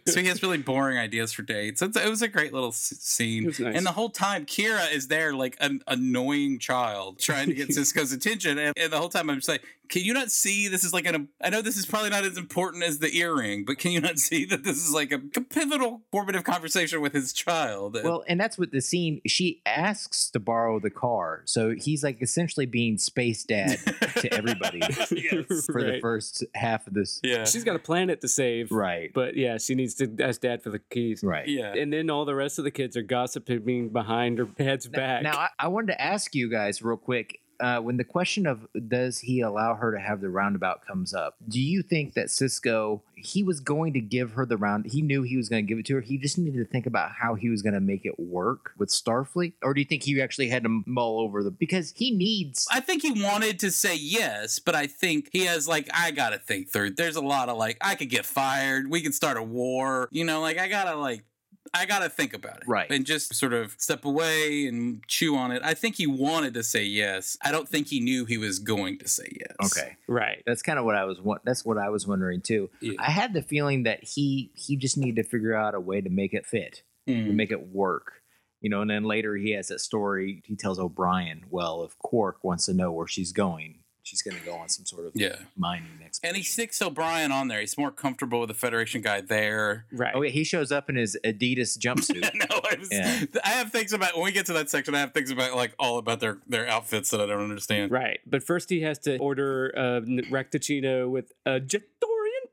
So 0.08 0.22
he 0.22 0.28
has 0.28 0.42
really 0.44 0.58
boring 0.60 0.98
ideas 0.98 1.34
for 1.34 1.42
dates. 1.42 1.82
It's, 1.82 1.98
it 1.98 2.08
was 2.10 2.22
a 2.22 2.28
great 2.28 2.54
little 2.54 2.70
s- 2.70 2.94
scene. 3.00 3.44
It 3.44 3.48
was 3.48 3.60
nice. 3.60 3.76
And 3.76 3.86
the 3.86 3.92
whole 3.92 4.10
time, 4.10 4.46
Kira 4.46 4.94
is 4.94 5.08
there 5.08 5.34
like 5.34 5.58
an 5.60 5.82
annoying 5.88 6.60
child 6.60 7.20
trying 7.20 7.48
to 7.48 7.54
get 7.54 7.70
Sisko's 7.70 8.12
attention. 8.12 8.58
And, 8.58 8.74
and 8.78 8.92
the 8.94 8.98
whole 8.98 9.10
time 9.10 9.30
I'm 9.30 9.38
just 9.38 9.50
like, 9.50 9.64
can 9.90 10.04
you 10.04 10.14
not 10.14 10.32
see 10.32 10.68
this 10.68 10.84
is 10.84 10.94
like 10.94 11.06
an, 11.06 11.30
I 11.42 11.50
know 11.50 11.62
this 11.62 11.78
is 11.78 11.86
probably 11.86 12.10
not 12.10 12.24
as 12.24 12.38
important 12.38 12.84
as 12.84 13.00
the 13.00 13.16
earring, 13.16 13.66
but 13.66 13.78
can 13.78 13.92
you 13.92 14.02
not 14.02 14.18
see 14.20 14.46
that 14.46 14.64
this 14.64 14.78
is 14.78 14.94
like 14.94 15.12
a, 15.12 15.20
pivotal 15.20 16.02
formative 16.12 16.44
conversation 16.44 17.02
with 17.02 17.14
his 17.14 17.34
child? 17.34 17.98
Well, 18.04 18.24
and 18.28 18.40
that's 18.40 18.58
what 18.58 18.72
the 18.72 18.82
scene. 18.82 19.22
She 19.28 19.62
asks 19.66 20.30
to 20.32 20.40
borrow 20.40 20.80
the 20.80 20.90
car, 20.90 21.44
so 21.46 21.74
he's 21.78 22.04
like 22.04 22.22
essentially 22.22 22.66
being 22.66 22.98
space 22.98 23.44
dad 23.44 23.80
to 24.18 24.34
everybody 24.34 24.80
yes. 24.80 25.08
for 25.66 25.84
the 25.84 26.00
first 26.02 26.44
half 26.54 26.88
of 26.88 26.94
this. 26.94 27.20
Yeah. 27.24 27.46
She's 27.46 27.64
got 27.64 27.76
a 27.76 27.80
planet 27.80 28.22
to 28.22 28.28
save, 28.28 28.72
Right. 28.72 29.12
but 29.14 29.36
yeah, 29.36 29.58
she 29.58 29.76
needs 29.76 29.94
to 29.96 30.16
ask 30.20 30.42
dad 30.42 30.62
for 30.64 30.70
the 30.70 30.80
keys. 30.80 31.24
Right. 31.24 31.48
Yeah. 31.48 31.74
And 31.74 31.92
then 31.92 32.10
all 32.10 32.26
the 32.26 32.36
rest 32.36 32.58
of 32.58 32.66
the 32.66 32.72
kids 32.72 32.98
are 32.98 33.02
gossiping 33.02 33.90
behind 33.90 34.40
her 34.40 34.48
head's 34.58 34.88
back. 34.88 35.24
Now, 35.24 35.38
I, 35.38 35.50
I 35.60 35.68
wanted 35.68 35.94
to 35.94 36.02
ask 36.02 36.36
you 36.36 36.50
guys 36.50 36.82
real 36.82 36.98
quick. 36.98 37.40
Uh, 37.60 37.80
when 37.80 37.98
the 37.98 38.04
question 38.04 38.46
of 38.46 38.68
does 38.88 39.20
he 39.20 39.42
allow 39.42 39.76
her 39.76 39.92
to 39.92 40.00
have 40.00 40.22
the 40.22 40.30
roundabout 40.30 40.86
comes 40.86 41.14
up, 41.14 41.36
do 41.48 41.60
you 41.60 41.82
think 41.82 42.14
that 42.14 42.28
Sisko 42.28 43.02
he 43.16 43.44
was 43.44 43.60
going 43.60 43.94
to 43.94 44.02
give 44.02 44.32
her 44.32 44.46
the 44.46 44.58
round? 44.58 44.88
He 44.88 45.02
knew 45.02 45.24
he 45.24 45.38
was 45.38 45.50
going 45.50 45.66
to 45.66 45.68
give 45.68 45.80
it 45.80 45.86
to 45.88 45.96
her. 45.96 46.02
He 46.02 46.18
just 46.18 46.38
needed 46.38 46.58
to 46.58 46.72
think 46.72 46.86
about 46.86 47.12
how 47.12 47.36
he 47.36 47.50
was 47.50 47.62
going 47.62 47.74
to 47.74 47.80
make 47.80 48.06
it 48.06 48.20
work 48.20 48.72
with 48.78 48.90
Starfleet, 48.90 49.54
or 49.62 49.74
do 49.74 49.82
you 49.82 49.86
think 49.86 50.04
he 50.04 50.22
actually 50.22 50.50
had 50.50 50.64
to 50.64 50.84
mull 50.86 51.20
over 51.20 51.44
the 51.44 51.52
because 51.52 51.94
he 51.96 52.12
needs 52.12 52.68
I 52.72 52.80
think 52.80 53.02
he 53.02 53.24
wanted 53.24 53.60
to 53.60 53.72
say 53.72 53.96
yes, 53.96 54.60
but 54.60 54.76
I 54.76 54.88
think 54.88 55.30
he 55.32 55.46
has 55.46 55.68
like 55.68 55.90
I 55.94 56.12
gotta 56.12 56.38
think 56.38 56.70
through. 56.70 56.92
There's 56.92 57.16
a 57.16 57.22
lot 57.22 57.50
of 57.50 57.58
like 57.58 57.78
I 57.82 57.96
could 57.96 58.10
get 58.10 58.26
fired. 58.26 58.90
We 58.90 59.02
could 59.02 59.14
start 59.14 59.38
a 59.38 59.44
war. 59.44 60.08
You 60.12 60.26
know, 60.26 60.42
like 60.42 60.58
I 60.58 60.68
gotta 60.68 60.96
like 60.96 61.24
I 61.76 61.86
gotta 61.86 62.10
think 62.10 62.34
about 62.34 62.58
it, 62.58 62.64
Right. 62.68 62.90
And 62.90 63.06
just 63.06 63.36
sort 63.36 63.54
of 63.54 63.76
step 63.78 64.06
away 64.06 64.66
and 64.68 65.06
chew 65.08 65.36
on 65.36 65.52
it. 65.52 65.62
I 65.64 65.74
think 65.74 65.96
he 65.96 66.08
wanted 66.08 66.54
to 66.56 66.64
say 66.64 66.84
yes. 66.84 67.38
I 67.44 67.52
don't 67.52 67.68
think 67.70 67.88
he 67.88 68.00
knew 68.00 68.26
he 68.26 68.38
was 68.38 68.60
going 68.60 68.98
to 69.00 69.08
say 69.08 69.28
yes. 69.40 69.72
okay. 69.78 69.98
right. 70.08 70.42
That's 70.46 70.62
kind 70.62 70.80
of 70.80 70.86
what 70.86 70.96
I 70.96 71.06
was. 71.06 71.20
wa- 71.22 71.40
That's 71.44 71.66
what 71.66 71.78
I 71.78 71.90
was 71.90 72.08
wondering 72.08 72.42
too. 72.42 72.70
Yeah. 72.82 72.94
I 73.00 73.12
had 73.12 73.34
the 73.34 73.42
feeling 73.42 73.84
that 73.84 74.04
he 74.04 74.52
he 74.56 74.76
just 74.78 74.98
needed 74.98 75.22
to 75.24 75.30
figure 75.30 75.54
out 75.56 75.76
a 75.76 75.80
way 75.80 76.02
to 76.02 76.10
make 76.10 76.34
it 76.34 76.46
fit, 76.46 76.84
to 77.08 77.14
Mm. 77.14 77.36
make 77.36 77.52
it 77.52 77.68
work. 77.68 78.22
You 78.62 78.70
know, 78.72 78.82
and 78.82 78.90
then 78.90 79.04
later 79.04 79.36
he 79.36 79.52
has 79.52 79.68
that 79.68 79.80
story. 79.80 80.42
He 80.46 80.56
tells 80.56 80.80
O'Brien, 80.80 81.44
"Well, 81.52 81.84
if 81.84 81.96
Quark 82.00 82.44
wants 82.44 82.66
to 82.66 82.74
know 82.74 82.92
where 82.92 83.06
she's 83.06 83.32
going, 83.32 83.80
she's 84.06 84.22
going 84.22 84.38
to 84.38 84.46
go 84.46 84.54
on 84.54 84.70
some 84.70 84.86
sort 84.86 85.06
of 85.06 85.12
Yeah. 85.16 85.36
mining 85.58 85.98
next. 86.00 86.24
And 86.24 86.38
he 86.38 86.44
sticks 86.44 86.80
O'Brien 86.82 87.32
on 87.32 87.48
there. 87.48 87.60
He's 87.60 87.78
more 87.78 87.92
comfortable 87.92 88.40
with 88.40 88.50
the 88.50 88.54
Federation 88.54 89.02
guy 89.02 89.20
there. 89.22 89.86
Right. 89.92 90.14
Oh 90.16 90.22
yeah, 90.22 90.30
he 90.30 90.44
shows 90.44 90.72
up 90.72 90.90
in 90.90 90.96
his 90.96 91.18
Adidas 91.26 91.78
jumpsuit. 91.78 92.22
no, 92.36 92.46
I, 92.50 92.76
was, 92.80 92.90
Yeah. 92.92 93.24
I 93.44 93.50
have 93.50 93.72
things 93.72 93.94
about 93.94 94.16
when 94.16 94.24
we 94.26 94.32
get 94.32 94.46
to 94.46 94.54
that 94.54 94.70
section. 94.70 94.94
I 94.94 95.00
have 95.00 95.12
things 95.14 95.32
about 95.32 95.56
like 95.56 95.74
all 95.80 95.98
about 95.98 96.20
their 96.20 96.38
their 96.48 96.68
outfits 96.68 97.10
that 97.10 97.20
I 97.20 97.26
don't 97.26 97.42
understand. 97.44 97.92
Right. 97.92 98.20
But 98.28 98.44
first 98.44 98.70
he 98.70 98.82
has 98.82 99.00
to 99.00 99.18
order 99.18 99.74
uh, 99.76 99.98
a 99.98 100.02
Raktajino 100.32 101.10
with 101.10 101.32
a 101.46 101.60
Jetorian 101.60 101.82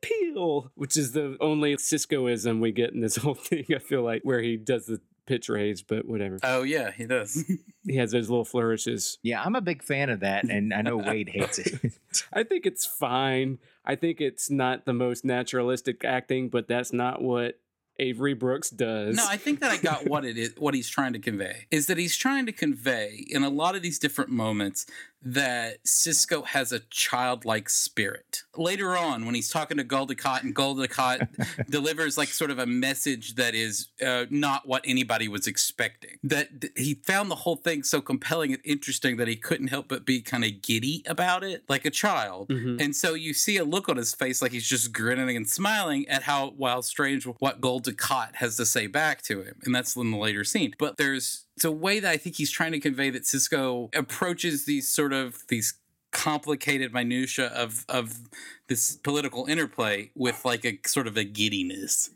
peel, 0.01 0.71
which 0.75 0.97
is 0.97 1.13
the 1.13 1.37
only 1.41 1.77
Siskoism 1.77 2.61
we 2.61 2.73
get 2.73 2.93
in 2.93 3.01
this 3.01 3.17
whole 3.23 3.35
thing, 3.35 3.67
I 3.75 3.79
feel 3.79 4.03
like, 4.03 4.23
where 4.23 4.41
he 4.41 4.57
does 4.57 4.87
the 4.87 5.01
pitch 5.27 5.49
raise, 5.49 5.83
but 5.83 6.07
whatever. 6.07 6.39
Oh 6.43 6.63
yeah, 6.63 6.91
he 6.91 7.07
does. 7.07 7.45
He 7.85 7.97
has 7.97 8.13
those 8.13 8.31
little 8.31 8.45
flourishes. 8.45 9.19
yeah, 9.25 9.43
I'm 9.43 9.57
a 9.57 9.61
big 9.61 9.83
fan 9.83 10.09
of 10.09 10.21
that, 10.21 10.45
and 10.45 10.73
I 10.73 10.83
know 10.83 10.99
Wade 10.99 11.29
hates 11.35 11.59
it. 11.59 11.93
I 12.33 12.45
think 12.45 12.65
it's 12.65 12.87
fine. 12.87 13.59
I 13.85 13.97
think 13.97 14.21
it's 14.21 14.49
not 14.53 14.87
the 14.87 14.93
most 14.93 15.25
naturalistic 15.25 16.05
acting, 16.05 16.49
but 16.49 16.69
that's 16.69 16.93
not 16.93 17.21
what 17.23 17.59
Avery 17.99 18.35
Brooks 18.35 18.71
does. 18.71 19.17
No, 19.17 19.27
I 19.29 19.37
think 19.37 19.59
that 19.61 19.73
I 19.73 19.79
got 19.79 20.07
what 20.07 20.25
it 20.25 20.39
is. 20.39 20.55
What 20.59 20.75
he's 20.75 20.89
trying 20.89 21.13
to 21.15 21.19
convey 21.19 21.67
is 21.73 21.87
that 21.89 21.99
he's 21.99 22.17
trying 22.17 22.47
to 22.47 22.53
convey 22.53 23.27
in 23.29 23.43
a 23.43 23.49
lot 23.51 23.75
of 23.75 23.83
these 23.83 23.99
different 23.99 24.31
moments 24.31 24.87
that 25.25 25.85
Sisko 25.85 26.45
has 26.47 26.73
a 26.73 26.81
childlike 26.91 27.69
spirit. 27.69 28.43
Later 28.57 28.97
on, 28.97 29.25
when 29.25 29.35
he's 29.35 29.49
talking 29.49 29.77
to 29.77 29.85
Gul 29.85 30.07
Dukat, 30.07 30.43
and 30.43 30.55
Gul 30.55 30.75
Dukat 30.75 31.67
delivers 31.71 32.19
like 32.19 32.29
sort 32.29 32.51
of 32.51 32.59
a 32.59 32.67
message 32.67 33.37
that 33.37 33.55
is 33.55 33.89
uh, 34.05 34.27
not 34.31 34.67
what 34.67 34.83
anybody 34.85 35.29
was 35.29 35.47
expecting. 35.47 36.19
That 36.23 36.61
th- 36.61 36.73
he 36.77 36.95
found 36.95 37.31
the 37.31 37.37
whole 37.37 37.57
thing 37.57 37.83
so 37.83 38.01
compelling 38.01 38.53
and 38.53 38.63
interesting 38.65 39.17
that 39.19 39.29
he 39.29 39.37
couldn't 39.37 39.69
help 39.69 39.89
but 39.89 40.05
be 40.05 40.21
kind 40.21 40.45
of 40.45 40.61
giddy 40.63 41.03
about 41.07 41.45
it, 41.45 41.65
like 41.69 41.85
a 41.85 41.91
child. 41.91 42.49
Mhm. 42.49 42.81
And 42.83 42.97
so 42.97 43.15
you 43.15 43.33
see 43.35 43.57
a 43.57 43.65
look 43.65 43.89
on 43.89 43.97
his 43.97 44.15
face 44.15 44.43
like 44.43 44.53
he's 44.53 44.69
just 44.69 44.93
grinning 44.93 45.37
and 45.37 45.49
smiling 45.49 46.09
at 46.09 46.25
how, 46.25 46.51
while 46.57 46.83
strange, 46.83 47.25
what 47.25 47.61
Gul 47.61 47.81
Dukat 47.81 48.37
has 48.37 48.57
to 48.57 48.67
say 48.67 48.87
back 48.87 49.23
to 49.23 49.43
him. 49.43 49.57
And 49.65 49.75
that's 49.75 49.95
in 49.97 50.11
the 50.11 50.17
later 50.17 50.45
scene. 50.45 50.75
But 50.79 50.97
there's 50.97 51.47
it's 51.63 51.69
a 51.69 51.71
way 51.71 52.01
that 52.01 52.11
I 52.11 52.17
think 52.17 52.35
he's 52.35 52.51
trying 52.51 52.73
to 52.73 52.81
convey 52.81 53.09
that 53.11 53.23
Sisko 53.23 53.95
approaches 53.95 54.65
these 54.65 54.89
sort 54.89 55.13
of 55.13 55.45
these 55.47 55.75
complicated 56.11 56.93
minutia 56.93 57.47
of 57.47 57.85
of 57.89 58.19
this 58.67 58.97
political 58.97 59.47
interplay 59.47 60.11
with 60.17 60.45
like 60.45 60.65
a 60.65 60.81
sort 60.85 61.07
of 61.07 61.17
a 61.17 61.23
giddiness 61.23 62.11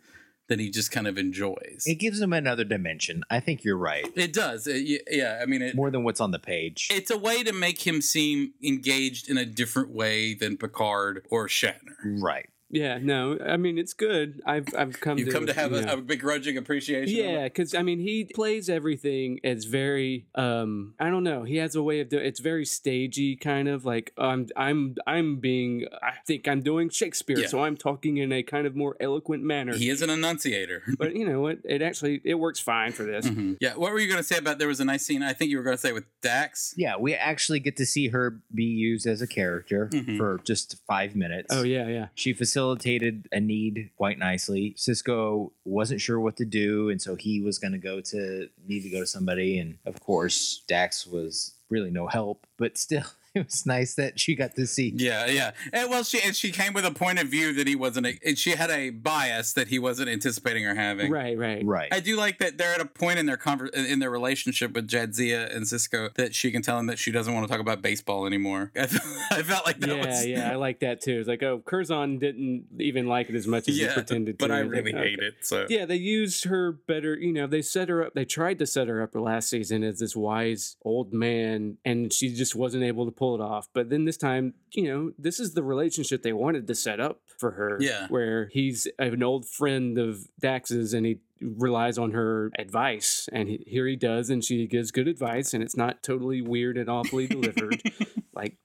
that 0.49 0.59
he 0.59 0.69
just 0.69 0.91
kind 0.91 1.07
of 1.07 1.17
enjoys. 1.19 1.85
it 1.87 1.95
gives 1.97 2.21
him 2.21 2.33
another 2.33 2.65
dimension. 2.65 3.23
I 3.31 3.39
think 3.41 3.63
you're 3.65 3.77
right. 3.79 4.07
It 4.17 4.33
does. 4.33 4.67
It- 4.67 5.03
yeah, 5.11 5.39
I 5.41 5.47
mean 5.47 5.63
it 5.63 5.75
More 5.77 5.91
than 5.93 6.03
what's 6.03 6.21
on 6.21 6.33
the 6.33 6.39
page. 6.41 6.89
it's 6.91 7.11
a 7.13 7.19
way 7.19 7.45
to 7.45 7.53
make 7.53 7.87
him 7.87 8.01
seem 8.03 8.53
engaged 8.65 9.29
in 9.31 9.37
a 9.39 9.45
different 9.47 9.91
way 9.91 10.35
than 10.35 10.57
Picard 10.57 11.25
or 11.31 11.47
Shatner. 11.47 11.95
right. 12.21 12.49
Yeah, 12.77 12.99
no. 13.01 13.39
I 13.45 13.57
mean, 13.57 13.79
it's 13.79 13.95
good. 13.95 14.41
I've 14.47 14.67
I've 14.77 15.01
come 15.01 15.19
You 15.19 15.25
to 15.27 15.31
come 15.33 15.47
to 15.47 15.53
have 15.55 15.73
yeah. 15.73 15.91
a, 15.93 15.97
a 15.99 16.01
begrudging 16.03 16.57
appreciation. 16.57 17.17
Yeah, 17.17 17.45
because 17.45 17.75
I 17.75 17.83
mean, 17.83 18.01
he 18.01 18.25
plays 18.25 18.69
everything 18.69 19.41
as 19.45 19.65
very 19.65 20.27
um 20.35 20.95
I 21.01 21.11
don't 21.11 21.25
know. 21.25 21.43
He 21.45 21.57
has 21.57 21.75
a 21.75 21.83
way 21.83 22.01
of 22.01 22.09
doing. 22.09 22.25
It's 22.27 22.41
very 22.41 22.65
stagey, 22.65 23.37
kind 23.37 23.69
of 23.69 23.85
like 23.85 24.13
I'm 24.19 24.47
I'm 24.57 24.97
I'm 25.07 25.37
being. 25.37 25.87
I 26.03 26.13
think 26.27 26.47
I'm 26.49 26.61
doing 26.63 26.91
Shakespeare, 26.91 27.39
Yeah. 27.41 27.47
so 27.49 27.63
I'm 27.65 27.77
talking 27.77 28.19
in 28.19 28.33
a 28.33 28.43
kind 28.43 28.67
of 28.67 28.77
more 28.77 28.97
eloquent 29.01 29.43
manner. 29.43 29.75
he 29.75 29.89
is 29.89 30.03
an 30.03 30.11
enunciator. 30.11 30.83
but 30.99 31.17
you 31.17 31.27
know 31.29 31.41
what? 31.41 31.59
It 31.65 31.83
actually 31.83 32.21
it 32.25 32.35
works 32.35 32.61
fine 32.61 32.93
for 32.93 33.05
this. 33.05 33.27
Mhm. 33.27 33.57
Yeah. 33.61 33.75
What 33.75 33.93
were 33.93 33.99
you 33.99 34.07
going 34.09 34.19
to 34.19 34.25
say 34.25 34.37
about? 34.39 34.59
There 34.59 34.69
was 34.69 34.81
a 34.81 34.85
nice 34.85 35.05
scene. 35.07 35.23
I 35.23 35.33
think 35.33 35.51
you 35.51 35.57
were 35.59 35.65
going 35.65 35.77
to 35.77 35.81
say 35.81 35.93
with 35.93 36.05
Dax. 36.23 36.75
Yeah, 36.77 36.97
we 36.99 37.15
actually 37.15 37.61
get 37.61 37.77
to 37.79 37.87
see 37.87 38.09
her 38.09 38.41
be 38.55 38.65
used 38.65 39.07
as 39.07 39.23
a 39.23 39.27
character 39.27 39.89
Mhm. 39.93 40.19
for 40.19 40.41
just 40.45 40.77
five 40.87 41.15
minutes. 41.17 41.49
Oh 41.51 41.63
yeah, 41.63 41.89
yeah. 41.89 42.09
She 42.15 42.33
facilitated 42.67 43.29
a 43.33 43.41
need 43.41 43.91
quite 43.97 44.19
nicely. 44.19 44.75
Sisko 44.77 45.51
wasn't 45.65 46.01
sure 46.01 46.19
what 46.19 46.37
to 46.37 46.45
do, 46.45 46.91
and 46.91 47.01
so 47.01 47.15
he 47.15 47.41
was 47.41 47.59
going 47.59 47.73
to 47.73 47.79
go 47.79 48.01
to 48.01 48.49
need 48.67 48.83
to 48.83 48.91
go 48.91 49.01
to 49.01 49.07
somebody, 49.07 49.59
and 49.59 49.79
of 49.87 50.01
course 50.01 50.63
Dax 50.67 51.07
was 51.07 51.55
really 51.71 51.91
no 51.91 52.07
help, 52.07 52.47
but 52.57 52.77
still. 52.77 53.05
It 53.41 53.45
was 53.45 53.67
nice 53.67 53.95
that 53.97 54.19
she 54.19 54.35
got 54.35 54.55
to 54.57 54.67
see. 54.67 54.93
Yeah, 54.97 55.27
yeah. 55.27 55.51
And 55.73 55.91
well, 55.91 56.03
she 56.05 56.21
and 56.23 56.35
she 56.35 56.51
came 56.51 56.73
with 56.73 56.87
a 56.87 56.91
point 56.91 57.19
of 57.19 57.29
view 57.29 57.53
that 57.53 57.67
he 57.67 57.77
wasn't. 57.77 58.07
and 58.25 58.39
She 58.39 58.53
had 58.53 58.71
a 58.71 58.89
bias 58.91 59.53
that 59.53 59.69
he 59.69 59.79
wasn't 59.79 60.09
anticipating 60.09 60.65
or 60.65 60.75
having. 60.75 61.11
Right, 61.13 61.37
right. 61.37 61.63
Right. 61.65 61.93
I 61.93 62.01
do 62.01 62.17
like 62.17 62.39
that 62.39 62.57
they're 62.57 62.73
at 62.73 62.81
a 62.81 62.87
point 62.87 63.19
in 63.19 63.27
their 63.27 63.37
conver- 63.37 63.73
in 63.75 63.99
their 63.99 64.11
relationship 64.11 64.73
with 64.73 64.89
Jadzia 64.89 65.55
and 65.55 65.67
Sisko 65.67 66.15
that 66.15 66.35
she 66.35 66.51
can 66.51 66.63
tell 66.63 66.79
him 66.79 66.87
that 66.87 66.99
she 66.99 67.13
doesn't 67.13 67.33
want 67.35 67.47
to 67.47 67.51
talk 67.53 67.61
about 67.61 67.83
baseball 67.83 68.27
anymore. 68.27 68.73
I, 68.77 68.87
felt- 68.87 69.31
I 69.33 69.43
felt 69.43 69.67
like 69.67 69.81
that 69.81 69.91
yeah, 69.91 70.07
was 70.07 70.27
yeah, 70.27 70.51
I 70.51 70.55
like 70.55 70.81
that 70.81 71.03
too. 71.03 71.19
It's 71.19 71.29
like, 71.29 71.43
oh, 71.43 71.63
Curzon 71.65 72.19
didn't 72.19 72.65
even 72.81 73.07
like 73.07 73.29
it 73.29 73.35
as 73.35 73.47
much 73.47 73.69
as 73.69 73.77
he 73.77 73.87
pretended 73.87 74.39
to. 74.39 74.49
but 74.49 74.51
I 74.51 74.61
It's 74.61 74.65
like, 74.67 74.73
really 74.73 74.95
okay. 74.95 75.11
hate 75.11 75.19
it. 75.19 75.35
So 75.43 75.67
Yeah, 75.69 75.85
they 75.85 75.97
used 75.97 76.45
her 76.45 76.73
better. 76.73 77.15
You 77.17 77.33
know, 77.33 77.47
they 77.47 77.61
set 77.63 77.89
her 77.91 78.03
up. 78.07 78.15
They 78.15 78.25
tried 78.25 78.59
to 78.61 78.67
set 78.67 78.89
her 78.89 79.03
up 79.03 79.15
last 79.15 79.51
season 79.51 79.83
as 79.85 79.99
this 79.99 80.17
wise 80.17 80.77
old 80.85 81.13
man, 81.13 81.77
and 81.85 82.13
she 82.13 82.33
just 82.35 82.55
wasn't 82.55 82.85
able 82.85 83.05
to 83.07 83.11
pull 83.11 83.26
it 83.35 83.41
off. 83.41 83.69
But 83.73 83.91
then 83.91 84.05
this 84.05 84.17
time, 84.17 84.55
you 84.73 84.85
know, 84.85 85.13
this 85.19 85.41
is 85.41 85.55
the 85.55 85.63
relationship 85.63 86.23
they 86.23 86.33
wanted 86.33 86.67
to 86.67 86.75
set 86.75 87.01
up 87.01 87.21
for 87.39 87.53
her. 87.53 87.79
Yeah. 87.81 88.07
where 88.09 88.47
he's 88.47 88.87
an 88.99 89.23
old 89.23 89.47
friend 89.47 89.99
of 89.99 90.29
Dax's, 90.41 90.95
and 90.95 91.05
he 91.05 91.19
relies 91.41 91.99
on 91.99 92.13
her 92.13 92.51
advice, 92.59 93.29
and 93.33 93.49
he, 93.49 93.65
here 93.67 93.87
he 93.87 93.97
does, 93.97 94.31
and 94.31 94.45
she 94.45 94.67
gives 94.67 94.91
good 94.91 95.09
advice, 95.09 95.53
and 95.53 95.63
it's 95.63 95.77
not 95.77 96.03
totally 96.03 96.41
weird 96.41 96.79
and 96.79 96.89
awfully 96.89 97.27
delivered, 97.27 97.83
like 98.35 98.57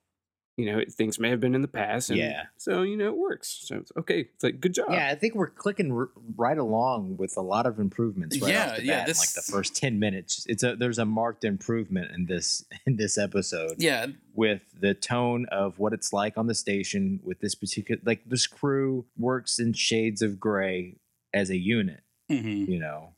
you 0.58 0.66
know 0.66 0.84
things 0.90 1.18
may 1.18 1.30
have 1.30 1.40
been 1.40 1.56
in 1.56 1.62
the 1.62 1.68
past. 1.68 2.10
And 2.10 2.20
Yeah. 2.20 2.44
So 2.58 2.82
you 2.84 2.98
know 2.98 3.08
it 3.08 3.18
works. 3.18 3.62
So 3.66 3.78
it's 3.78 3.92
okay. 3.98 4.22
It's 4.34 4.44
like 4.44 4.60
good 4.60 4.74
job. 4.74 4.88
Yeah, 4.92 5.10
I 5.10 5.16
think 5.16 5.36
we're 5.36 5.50
clicking 5.50 5.92
r- 5.92 6.10
right 6.36 6.58
along 6.58 7.18
with 7.18 7.36
a 7.38 7.42
lot 7.42 7.66
of 7.66 7.80
improvements. 7.80 8.40
Right 8.42 8.52
Yeah, 8.52 8.72
off 8.72 8.76
the 8.78 8.86
yeah, 8.86 9.00
bat, 9.00 9.10
in, 9.10 9.16
like 9.18 9.34
the 9.34 9.42
first 9.42 9.76
ten 9.76 10.00
minutes, 10.00 10.46
it's 10.50 10.64
a 10.64 10.76
there's 10.76 11.00
a 11.00 11.06
marked 11.06 11.44
improvement 11.44 12.12
in 12.12 12.26
this 12.26 12.66
in 12.86 12.98
this 12.98 13.18
episode 13.18 13.76
yeah, 13.78 14.08
with 14.34 14.62
the 14.80 14.94
tone 14.94 15.46
of 15.52 15.80
what 15.80 15.94
it's 15.94 16.12
like 16.14 16.38
on 16.38 16.48
the 16.48 16.56
station 16.56 17.20
with 17.24 17.40
this 17.40 17.56
particular 17.56 18.02
like 18.06 18.24
this 18.26 18.48
crew 18.48 19.06
works 19.18 19.60
in 19.60 19.74
shades 19.74 20.22
of 20.22 20.40
gray 20.40 20.98
as 21.34 21.50
a 21.50 21.58
unit. 21.58 22.02
hmm 22.30 22.66
You 22.66 22.80
know, 22.80 23.14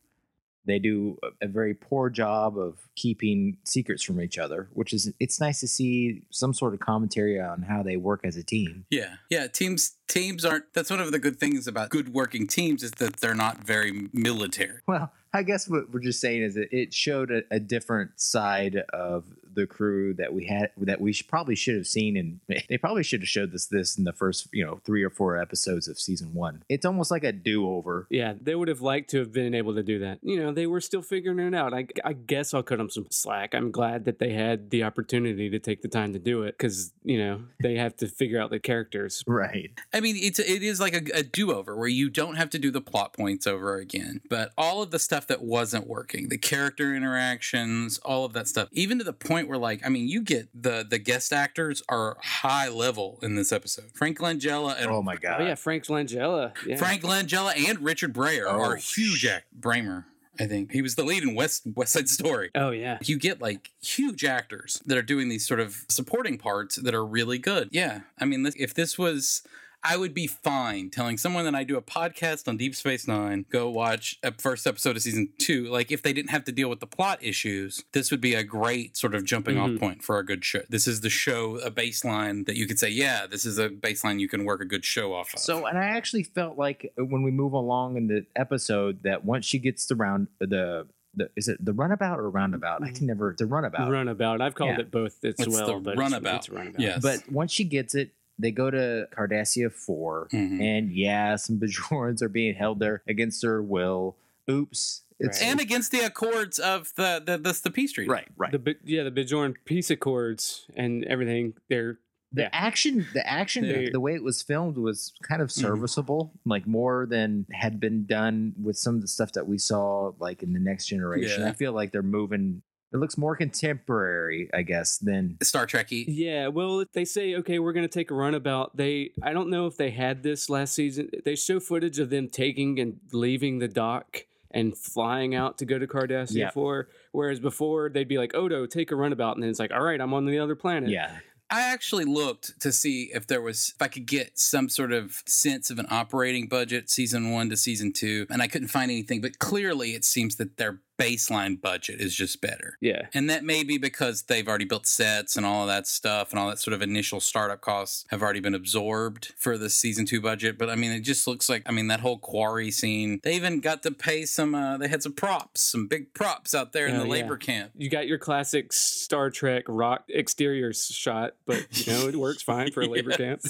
they 0.66 0.80
do 0.80 1.18
a, 1.42 1.48
very 1.48 1.74
poor 1.74 2.10
job 2.10 2.58
of 2.58 2.78
keeping 2.96 3.58
secrets 3.64 4.02
from 4.02 4.22
each 4.22 4.38
other, 4.38 4.70
which 4.74 4.94
is 4.94 5.12
it's 5.20 5.40
nice 5.40 5.60
to 5.60 5.68
see 5.68 6.24
some 6.30 6.54
sort 6.54 6.74
of 6.74 6.80
commentary 6.80 7.40
on 7.40 7.64
how 7.64 7.84
they 7.84 7.98
work 7.98 8.22
as 8.24 8.38
a 8.38 8.44
team. 8.44 8.86
yeah, 8.90 9.16
yeah. 9.30 9.48
Teams 9.48 9.98
teams 10.08 10.46
aren't. 10.46 10.74
That's 10.74 10.90
one 10.90 11.00
of 11.00 11.12
the 11.12 11.20
good 11.20 11.40
things 11.40 11.68
about 11.68 11.90
good 11.90 12.14
working 12.14 12.48
teams 12.48 12.84
is 12.84 12.92
that 12.92 13.18
they're 13.18 13.36
not 13.36 13.64
very 13.64 14.10
military. 14.14 14.80
Well, 14.88 15.12
I 15.34 15.44
guess 15.44 15.68
what 15.68 15.92
we're 15.92 16.00
just 16.00 16.22
saying 16.22 16.44
is 16.44 16.56
that 16.56 16.70
it 16.72 16.94
showed 16.94 17.32
a, 17.32 17.42
a 17.52 17.60
different 17.60 18.20
side 18.20 18.78
of 18.94 19.26
the 19.56 19.68
crew 19.68 20.14
that 20.16 20.34
we 20.34 20.46
had 20.46 20.72
that 20.78 21.02
we 21.02 21.14
should, 21.14 21.28
probably 21.28 21.56
should 21.56 21.76
have 21.76 21.88
seen, 21.88 22.18
and 22.18 22.40
they 22.70 22.78
probably 22.78 23.04
should 23.04 23.22
have 23.22 23.30
showed 23.30 23.52
this 23.52 23.68
this 23.68 23.98
in 23.98 24.04
the 24.04 24.14
first 24.14 24.48
you 24.52 24.66
know 24.66 24.80
three 24.84 25.04
or 25.04 25.10
four 25.10 25.38
episodes 25.38 25.88
of 25.88 26.00
season 26.00 26.34
one. 26.34 26.64
It's 26.70 26.86
almost 26.86 27.12
like 27.12 27.24
a 27.24 27.32
do 27.32 27.70
over. 27.70 28.08
Yeah, 28.10 28.34
they 28.40 28.56
would 28.56 28.68
have 28.68 28.82
liked 28.82 29.10
to 29.12 29.20
have 29.20 29.32
been 29.32 29.54
able 29.54 29.76
to 29.76 29.84
do 29.84 30.00
that. 30.00 30.20
You 30.22 30.42
know, 30.42 30.52
they 30.52 30.68
were 30.68 30.82
still 30.82 31.02
figuring 31.02 31.40
it 31.40 31.56
out. 31.56 31.74
I, 31.74 31.88
I 32.04 32.14
guess 32.14 32.54
I'll 32.54 32.64
cut 32.64 32.78
them 32.78 32.90
some 32.90 33.08
slack. 33.10 33.54
I'm 33.54 33.72
glad 33.72 34.06
that 34.06 34.20
they 34.20 34.34
had 34.34 34.70
the 34.70 34.84
opportunity 34.84 35.50
to 35.50 35.60
take 35.60 35.82
the 35.82 35.88
time 35.88 36.14
to 36.14 36.20
do 36.20 36.44
it 36.44 36.58
because, 36.58 36.94
you 37.04 37.18
know, 37.18 37.42
they 37.62 37.76
have 37.76 37.96
to 37.98 38.08
figure 38.08 38.42
out 38.42 38.50
the 38.50 38.60
characters. 38.60 39.24
Right. 39.34 39.72
I 39.92 40.00
mean, 40.00 40.16
it's 40.16 40.38
it 40.38 40.62
is 40.62 40.80
like 40.80 40.94
a, 40.94 41.18
a 41.18 41.24
do 41.24 41.52
over 41.52 41.76
where 41.76 41.88
you 41.88 42.10
don't 42.10 42.36
have 42.36 42.52
to 42.52 42.60
do 42.60 42.70
the 42.70 42.82
plot 42.82 43.14
points 43.14 43.48
over 43.48 43.78
again, 43.78 44.22
but 44.30 44.52
all 44.58 44.84
of 44.84 44.92
the 44.92 45.00
stuff 45.00 45.26
that 45.28 45.42
wasn't 45.42 45.88
working, 45.88 46.30
the 46.30 46.38
character 46.38 46.94
interactions, 46.94 47.98
all 48.00 48.26
of 48.26 48.34
that 48.34 48.48
stuff, 48.48 48.70
even 48.74 49.00
to 49.00 49.04
the 49.04 49.14
point 49.14 49.43
where 49.48 49.58
like, 49.58 49.86
I 49.86 49.90
mean, 49.90 50.08
you 50.08 50.22
get 50.22 50.50
the 50.54 50.86
the 50.88 51.00
guest 51.00 51.32
actors 51.34 51.82
are 51.90 52.18
high 52.22 52.70
level 52.70 53.20
in 53.22 53.36
this 53.36 53.52
episode. 53.52 53.86
Frank 53.94 54.20
Langella 54.20 54.76
and 54.78 54.88
Oh 54.90 55.02
my 55.02 55.16
god. 55.16 55.42
Oh, 55.42 55.46
yeah, 55.46 55.56
Frank 55.56 55.86
Langella. 55.86 56.54
Yeah. 56.66 56.78
Frank 56.78 57.02
Langella 57.04 57.54
and 57.70 57.80
Richard 57.80 58.14
Beymer 58.14 58.46
Oh, 58.48 58.62
are 58.62 58.76
huge 58.76 59.26
act. 59.26 59.46
Beymer, 59.60 60.06
I 60.40 60.46
think 60.46 60.72
he 60.72 60.82
was 60.82 60.96
the 60.96 61.04
lead 61.04 61.24
in 61.24 61.36
West 61.36 61.64
West 61.76 61.94
Side 61.94 62.10
Story. 62.10 62.50
Oh, 62.56 62.72
yeah. 62.72 62.98
You 63.04 63.18
get 63.20 63.42
like 63.42 63.72
huge 63.82 64.24
actors 64.26 64.82
that 64.86 64.98
are 64.98 65.02
doing 65.04 65.30
these 65.30 65.48
sort 65.48 65.60
of 65.60 65.86
supporting 65.90 66.38
parts 66.38 66.76
that 66.78 66.94
are 66.96 67.06
really 67.06 67.38
good. 67.38 67.70
Yeah, 67.72 68.02
I 68.20 68.26
mean, 68.26 68.44
this- 68.44 68.56
if 68.58 68.74
this 68.74 68.98
was. 68.98 69.44
I 69.86 69.98
would 69.98 70.14
be 70.14 70.28
fine 70.28 70.90
telling 70.90 71.18
someone 71.18 71.44
that 71.46 71.56
I 71.56 71.64
do 71.66 71.76
a 71.76 71.82
podcast 71.82 72.48
on 72.48 72.56
Deep 72.58 72.74
Space 72.74 73.08
Nine, 73.08 73.46
go 73.50 73.70
watch 73.70 74.18
a 74.24 74.32
first 74.34 74.66
episode 74.66 74.96
of 74.96 75.02
season 75.02 75.30
two. 75.38 75.68
Like, 75.68 75.92
if 75.92 76.02
they 76.02 76.14
didn't 76.14 76.30
have 76.30 76.46
to 76.46 76.52
deal 76.54 76.70
with 76.70 76.80
the 76.80 76.88
plot 76.88 77.20
issues, 77.22 77.84
this 77.92 78.10
would 78.10 78.22
be 78.22 78.34
a 78.34 78.44
great 78.44 78.96
sort 78.96 79.14
of 79.14 79.26
jumping 79.26 79.58
Mhm. 79.58 79.76
off 79.76 79.80
point 79.80 80.04
for 80.04 80.20
a 80.20 80.26
good 80.26 80.46
show. 80.46 80.62
This 80.70 80.88
is 80.88 81.02
the 81.02 81.10
show, 81.10 81.58
a 81.58 81.70
baseline 81.70 82.46
that 82.46 82.56
you 82.56 82.66
could 82.66 82.80
say, 82.80 82.90
yeah, 82.90 83.28
this 83.28 83.46
is 83.46 83.58
a 83.60 83.70
baseline 83.70 84.20
you 84.22 84.30
can 84.30 84.46
work 84.46 84.62
a 84.62 84.66
good 84.66 84.86
show 84.86 85.14
off 85.14 85.34
of. 85.34 85.40
So, 85.42 85.66
and 85.66 85.78
I 85.78 85.86
actually 85.86 86.24
felt 86.24 86.58
like 86.58 86.94
when 86.98 87.24
we 87.24 87.32
move 87.32 87.52
along 87.54 87.98
in 87.98 88.08
the 88.08 88.26
episode 88.38 89.04
that 89.04 89.26
once 89.26 89.46
she 89.46 89.60
gets 89.60 89.86
the 89.86 89.96
round, 89.96 90.28
the 90.40 90.88
the 91.16 91.30
is 91.36 91.48
it 91.48 91.64
the 91.64 91.74
runabout 91.74 92.20
or 92.20 92.28
roundabout? 92.30 92.82
I 92.82 92.90
can 92.90 93.06
never 93.06 93.36
the 93.38 93.46
runabout. 93.46 93.88
Runabout. 93.88 94.42
I've 94.42 94.56
called 94.56 94.72
Yeah. 94.72 94.80
it 94.80 94.90
both 94.92 95.24
as 95.24 95.36
It's 95.38 95.48
well. 95.48 95.76
the 95.76 95.80
but 95.80 95.98
runabout. 95.98 96.38
It's, 96.38 96.48
it's 96.48 96.56
runabout. 96.56 96.80
Yes. 96.82 97.02
But 97.04 97.30
once 97.32 97.52
she 97.52 97.66
gets 97.66 97.94
it, 97.94 98.14
they 98.40 98.52
go 98.52 98.70
to 98.72 99.08
Cardassia 99.16 99.72
4 99.72 100.28
Mhm. 100.34 100.62
and 100.62 100.92
yeah, 100.92 101.36
some 101.36 101.60
Bajorans 101.62 102.22
are 102.22 102.30
being 102.30 102.56
held 102.56 102.80
there 102.80 103.02
against 103.08 103.42
their 103.42 103.62
will. 103.62 104.18
Oops. 104.50 105.02
It's 105.20 105.40
Right. 105.42 105.50
and 105.52 105.62
against 105.62 105.92
the 105.92 106.00
accords 106.02 106.60
of 106.60 106.92
the 106.96 107.22
the 107.26 107.38
the, 107.38 107.60
the 107.64 107.72
peace 107.72 107.94
treaty. 107.94 108.10
right, 108.10 108.28
right. 108.36 108.52
The, 108.52 108.60
Bi- 108.60 108.76
yeah, 108.84 109.04
the 109.04 109.12
Bajorn 109.12 109.56
peace 109.66 109.90
accords 109.90 110.66
and 110.76 111.04
everything, 111.06 111.54
they're 111.70 112.00
the 112.36 112.42
yeah. 112.44 112.50
action 112.52 113.06
the 113.14 113.26
action 113.30 113.64
They- 113.68 113.90
the 113.92 114.00
way 114.00 114.16
it 114.16 114.24
was 114.24 114.42
filmed 114.42 114.76
was 114.78 115.14
kind 115.22 115.40
of 115.42 115.50
Mhm. 115.50 115.62
serviceable 115.62 116.34
like 116.46 116.66
more 116.66 117.06
than 117.06 117.46
had 117.52 117.80
been 117.80 118.06
done 118.08 118.54
with 118.62 118.76
some 118.76 118.96
of 118.96 119.02
the 119.02 119.08
stuff 119.08 119.34
that 119.34 119.48
we 119.48 119.60
saw 119.60 120.14
like 120.20 120.42
in 120.42 120.52
the 120.54 120.60
next 120.60 120.88
generation 120.88 121.42
Yeah. 121.44 121.50
i 121.50 121.54
feel 121.54 121.74
like 121.74 121.92
they're 121.92 122.02
moving 122.02 122.64
it 122.94 122.98
looks 122.98 123.18
more 123.18 123.36
contemporary 123.36 124.50
i 124.54 124.62
guess 124.62 124.98
than 124.98 125.38
Star 125.42 125.66
Trekky. 125.66 126.06
Yeah, 126.08 126.48
well, 126.48 126.80
if 126.80 126.92
they 126.94 127.06
say 127.06 127.36
okay, 127.36 127.60
we're 127.60 127.74
going 127.74 127.88
to 127.88 127.94
take 127.94 128.12
a 128.12 128.14
runabout. 128.14 128.76
They, 128.78 129.12
I 129.22 129.34
don't 129.34 129.50
know 129.50 129.66
if 129.68 129.78
they 129.78 129.92
had 129.92 130.24
this 130.24 130.50
last 130.50 130.74
season. 130.74 131.10
They 131.26 131.36
show 131.36 131.60
footage 131.60 132.00
of 132.00 132.10
them 132.10 132.30
taking 132.30 132.80
and 132.80 133.00
leaving 133.12 133.60
the 133.60 133.68
dock 133.68 134.26
and 134.52 134.78
flying 134.78 135.34
out 135.36 135.58
to 135.58 135.66
go 135.66 135.80
to 135.80 135.88
Cardassia 135.88 136.36
Yeah. 136.36 136.52
Four. 136.52 136.90
Whereas 137.12 137.40
before 137.40 137.90
they'd 137.90 138.08
be 138.08 138.18
like, 138.18 138.36
Odo, 138.36 138.66
take 138.66 138.92
a 138.92 138.96
runabout, 138.96 139.34
and 139.36 139.44
then 139.44 139.50
it's 139.50 139.60
like, 139.60 139.72
all 139.74 139.82
right, 139.84 140.00
I'm 140.00 140.14
on 140.14 140.26
the 140.26 140.40
other 140.40 140.56
planet. 140.56 140.90
yeah 140.90 141.18
I 141.50 141.62
actually 141.72 142.06
looked 142.06 142.60
to 142.62 142.72
see 142.72 143.12
if 143.14 143.28
there 143.28 143.42
was 143.42 143.74
if 143.76 143.82
I 143.82 143.88
could 143.88 144.08
get 144.08 144.40
some 144.40 144.70
sort 144.70 144.92
of 144.92 145.22
sense 145.28 145.70
of 145.70 145.78
an 145.78 145.86
operating 145.92 146.48
budget 146.48 146.90
season 146.90 147.32
1 147.32 147.50
to 147.52 147.58
season 147.58 147.94
2 147.94 148.28
and 148.32 148.42
I 148.42 148.48
couldn't 148.48 148.70
find 148.70 148.90
anything 148.90 149.22
but 149.22 149.38
clearly 149.38 149.92
it 149.92 150.04
seems 150.04 150.38
that 150.38 150.58
their 150.58 150.80
baseline 151.00 151.60
budget 151.60 152.00
is 152.00 152.16
just 152.16 152.40
better. 152.42 152.78
yeah, 152.82 153.08
And 153.14 153.30
that 153.30 153.44
may 153.44 153.64
be 153.64 153.78
because 153.78 154.24
they've 154.24 154.48
already 154.48 154.66
built 154.66 154.86
sets 154.86 155.36
and 155.36 155.46
all 155.46 155.64
of 155.64 155.68
that 155.68 155.88
stuff 155.88 156.32
and 156.32 156.40
all 156.40 156.48
that 156.50 156.60
sort 156.60 156.74
of 156.74 156.82
initial 156.82 157.20
startup 157.20 157.62
costs 157.62 158.06
have 158.10 158.22
already 158.22 158.40
been 158.40 158.54
absorbed 158.54 159.34
for 159.38 159.58
the 159.58 159.70
season 159.70 160.06
2 160.06 160.22
budget, 160.22 160.58
but 160.58 160.70
I 160.70 160.76
mean 160.76 160.92
it 160.92 161.02
just 161.02 161.26
looks 161.28 161.50
like 161.50 161.64
I 161.66 161.72
mean 161.72 161.88
that 161.88 162.00
whole 162.02 162.20
quarry 162.20 162.70
scene. 162.72 163.20
They 163.24 163.36
even 163.36 163.60
got 163.60 163.82
to 163.84 163.92
pay 163.92 164.26
some 164.26 164.54
uh 164.56 164.78
they 164.78 164.88
had 164.88 165.02
some 165.04 165.14
props, 165.14 165.62
some 165.62 165.88
big 165.88 166.14
props 166.14 166.54
out 166.54 166.74
there 166.74 166.86
in 166.88 166.96
Oh, 166.96 167.00
the 167.00 167.06
yeah. 167.06 167.12
labor 167.12 167.38
camp. 167.38 167.72
you 167.76 167.90
got 167.90 168.08
your 168.08 168.18
classic 168.20 168.72
Star 168.72 169.30
Trek 169.30 169.64
rock 169.68 170.04
exterior 170.10 170.74
shot, 170.74 171.34
but 171.46 171.66
you 171.88 171.92
know 171.92 172.08
it 172.08 172.16
works 172.16 172.44
fine 172.44 172.72
for 172.72 172.82
a 172.82 172.88
labor 172.88 173.12
camp. 173.18 173.42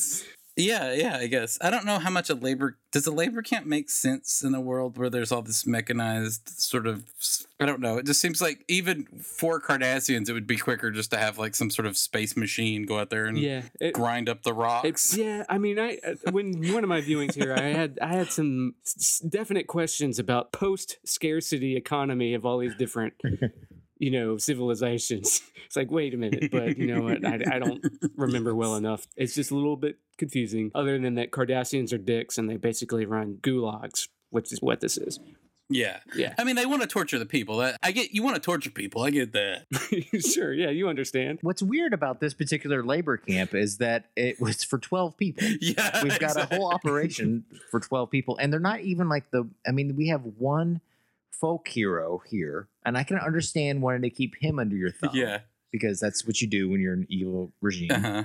Yeah, 0.55 0.93
yeah, 0.93 1.17
I 1.17 1.27
guess. 1.27 1.57
I 1.61 1.71
don't 1.71 1.85
know 1.85 1.97
how 1.97 2.11
much 2.11 2.29
a 2.29 2.35
labor 2.35 2.77
does 2.91 3.07
a 3.07 3.11
labor 3.11 3.41
camp 3.41 3.65
make 3.65 3.89
sense 3.89 4.43
in 4.43 4.53
a 4.53 4.61
world 4.61 4.97
where 4.97 5.09
there's 5.09 5.31
all 5.31 5.41
this 5.41 5.65
mechanized 5.65 6.47
sort 6.47 6.85
of 6.85 7.03
I 7.59 7.65
don't 7.65 7.79
know. 7.79 7.97
It 7.97 8.05
just 8.05 8.21
seems 8.21 8.41
like 8.41 8.63
even 8.67 9.05
for 9.21 9.59
Cardassians 9.59 10.29
it 10.29 10.33
would 10.33 10.45
be 10.45 10.57
quicker 10.57 10.91
just 10.91 11.09
to 11.11 11.17
have 11.17 11.39
like 11.39 11.55
some 11.55 11.71
sort 11.71 11.87
of 11.87 11.97
space 11.97 12.37
machine 12.37 12.85
go 12.85 12.99
out 12.99 13.09
there 13.09 13.25
and 13.25 13.37
Yeah, 13.37 13.63
it, 13.79 13.93
grind 13.93 14.29
up 14.29 14.43
the 14.43 14.53
rocks. 14.53 14.87
It's 14.87 15.17
yeah. 15.17 15.43
I 15.49 15.57
mean, 15.57 15.79
I 15.79 15.97
uh, 16.05 16.31
when 16.31 16.73
one 16.73 16.83
of 16.83 16.89
my 16.89 17.01
viewings 17.01 17.33
here, 17.33 17.55
I 17.57 17.69
had 17.69 17.97
I 18.01 18.13
had 18.13 18.31
some 18.31 18.75
definite 19.27 19.67
questions 19.67 20.19
about 20.19 20.51
post 20.51 20.97
scarcity 21.03 21.75
economy 21.75 22.33
of 22.35 22.45
all 22.45 22.59
these 22.59 22.75
different, 22.75 23.13
you 23.97 24.11
know, 24.11 24.37
civilizations. 24.37 25.41
It's 25.65 25.75
like, 25.77 25.89
wait 25.89 26.13
a 26.13 26.17
minute, 26.17 26.51
but 26.51 26.77
you 26.77 26.85
know 26.93 27.01
what? 27.01 27.25
I, 27.25 27.39
I 27.55 27.57
don't 27.57 27.83
remember 28.15 28.53
well 28.53 28.75
enough. 28.75 29.07
It's 29.15 29.33
just 29.33 29.49
a 29.49 29.55
little 29.55 29.75
bit 29.77 29.97
confusing. 30.19 30.69
Other 30.75 30.99
than 30.99 31.15
that, 31.15 31.31
Cardassians 31.31 31.91
are 31.93 31.97
dicks, 31.97 32.37
and 32.37 32.47
they 32.47 32.57
basically 32.57 33.07
run 33.07 33.39
gulags, 33.41 34.07
which 34.29 34.51
is 34.53 34.61
what 34.61 34.81
this 34.81 34.97
is. 34.97 35.19
yeah. 35.69 35.99
Yeah, 36.15 36.35
I 36.37 36.43
mean 36.43 36.55
they 36.57 36.67
want 36.67 36.83
to 36.83 36.87
torture 36.87 37.17
the 37.17 37.25
people. 37.25 37.57
That 37.57 37.77
I 37.81 37.91
get 37.91 38.11
you 38.11 38.21
want 38.21 38.35
to 38.35 38.41
torture 38.41 38.69
people. 38.69 39.01
I 39.01 39.09
get 39.09 39.31
that. 39.33 39.65
sure. 40.33 40.53
Yeah, 40.53 40.69
you 40.69 40.89
understand. 40.89 41.39
what's 41.41 41.63
weird 41.63 41.93
about 41.93 42.19
this 42.19 42.35
particular 42.35 42.83
labor 42.83 43.17
camp 43.17 43.55
is 43.55 43.77
that 43.77 44.11
it 44.15 44.39
was 44.39 44.63
for 44.63 44.77
12 44.77 45.17
people 45.17 45.47
Yeah. 45.59 46.03
we've 46.03 46.19
got 46.19 46.35
a 46.37 46.45
whole 46.53 46.71
operation 46.71 47.45
for 47.71 47.79
12 47.79 48.11
people 48.11 48.37
and 48.37 48.53
they're 48.53 48.59
not 48.59 48.81
even 48.81 49.09
like 49.09 49.31
the 49.31 49.49
i 49.65 49.71
mean 49.71 49.95
we 49.95 50.09
have 50.09 50.21
one 50.37 50.81
folk 51.43 51.67
hero 51.67 52.21
here 52.29 52.69
and 52.85 52.97
i 52.97 53.03
can 53.03 53.17
understand 53.17 53.81
wanting 53.81 54.01
to 54.01 54.09
keep 54.09 54.33
him 54.39 54.59
under 54.59 54.77
your 54.77 54.91
thumb 54.91 55.11
Yeah. 55.13 55.39
because 55.73 55.99
that's 55.99 56.25
what 56.25 56.39
you 56.41 56.47
do 56.47 56.69
when 56.69 56.79
you're 56.79 56.93
an 56.93 57.05
evil 57.09 57.51
regime 57.59 57.91
Uh-huh. 57.91 58.23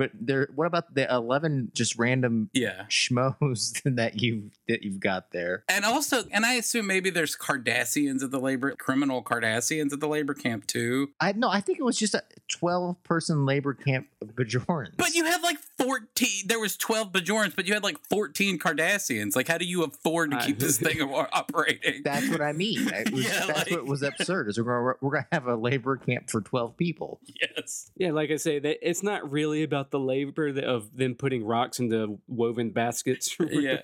But 0.00 0.10
there 0.18 0.48
what 0.54 0.66
about 0.66 0.94
the 0.94 1.04
11 1.12 1.72
just 1.74 1.98
random 1.98 2.48
Yeah. 2.54 2.84
schmoes 2.88 3.80
that 3.96 4.20
you 4.22 4.50
that 4.68 4.82
you've 4.82 5.00
got 5.00 5.32
there 5.32 5.64
And 5.68 5.84
also, 5.84 6.22
and 6.30 6.46
I 6.46 6.54
assume 6.54 6.86
maybe 6.86 7.10
there's 7.10 7.36
Cardassians 7.36 8.22
at 8.22 8.30
the 8.30 8.40
labor, 8.40 8.70
criminal 8.76 9.22
Cardassians 9.22 9.92
at 9.92 10.00
the 10.00 10.08
labor 10.08 10.32
camp 10.34 10.66
too. 10.66 11.10
i 11.20 11.32
no 11.32 11.48
i 11.50 11.60
think 11.60 11.78
it 11.78 11.84
was 11.84 11.98
just 11.98 12.14
a 12.14 12.22
12 12.48 13.02
person 13.04 13.44
labor 13.46 13.74
camp 13.74 14.06
of 14.22 14.28
bajorans 14.34 14.96
But 14.96 15.14
you 15.14 15.24
had 15.24 15.42
like 15.42 15.58
14, 15.78 16.46
there 16.46 16.58
was 16.60 16.76
12 16.76 17.12
Bajorans, 17.12 17.54
but 17.56 17.66
you 17.66 17.74
had 17.74 17.82
like 17.82 17.96
14 18.10 18.58
Cardassians. 18.58 19.34
Like, 19.36 19.48
how 19.48 19.56
do 19.58 19.64
you 19.64 19.82
afford 19.84 20.30
to 20.32 20.36
I- 20.38 20.46
keep 20.46 20.58
this 20.58 20.78
thing 20.86 21.00
operating? 21.02 22.02
that's 22.04 22.28
what 22.28 22.40
i 22.40 22.52
mean 22.52 22.88
It 22.92 23.12
was- 23.12 23.24
Yeah, 23.24 23.46
that's 23.46 23.58
like- 23.58 23.70
what 23.70 23.86
was 23.86 24.02
absurd 24.02 24.48
is 24.48 24.58
we're 24.58 24.64
gonna, 24.64 24.96
we're 25.00 25.10
gonna 25.16 25.26
have 25.32 25.46
a 25.46 25.56
labor 25.56 25.96
camp 25.96 26.30
for 26.30 26.40
12 26.40 26.76
people 26.76 27.20
yes. 27.24 27.90
Yeah, 27.96 28.12
like 28.12 28.30
I 28.30 28.36
say, 28.36 28.58
that 28.58 28.78
it's 28.88 29.02
not 29.02 29.30
really 29.30 29.62
about 29.62 29.89
the 29.90 30.00
labor 30.00 30.48
of 30.60 30.96
them 30.96 31.14
putting 31.14 31.44
rocks 31.44 31.78
into 31.78 32.18
woven 32.28 32.70
baskets. 32.70 33.36
Yeah. 33.50 33.78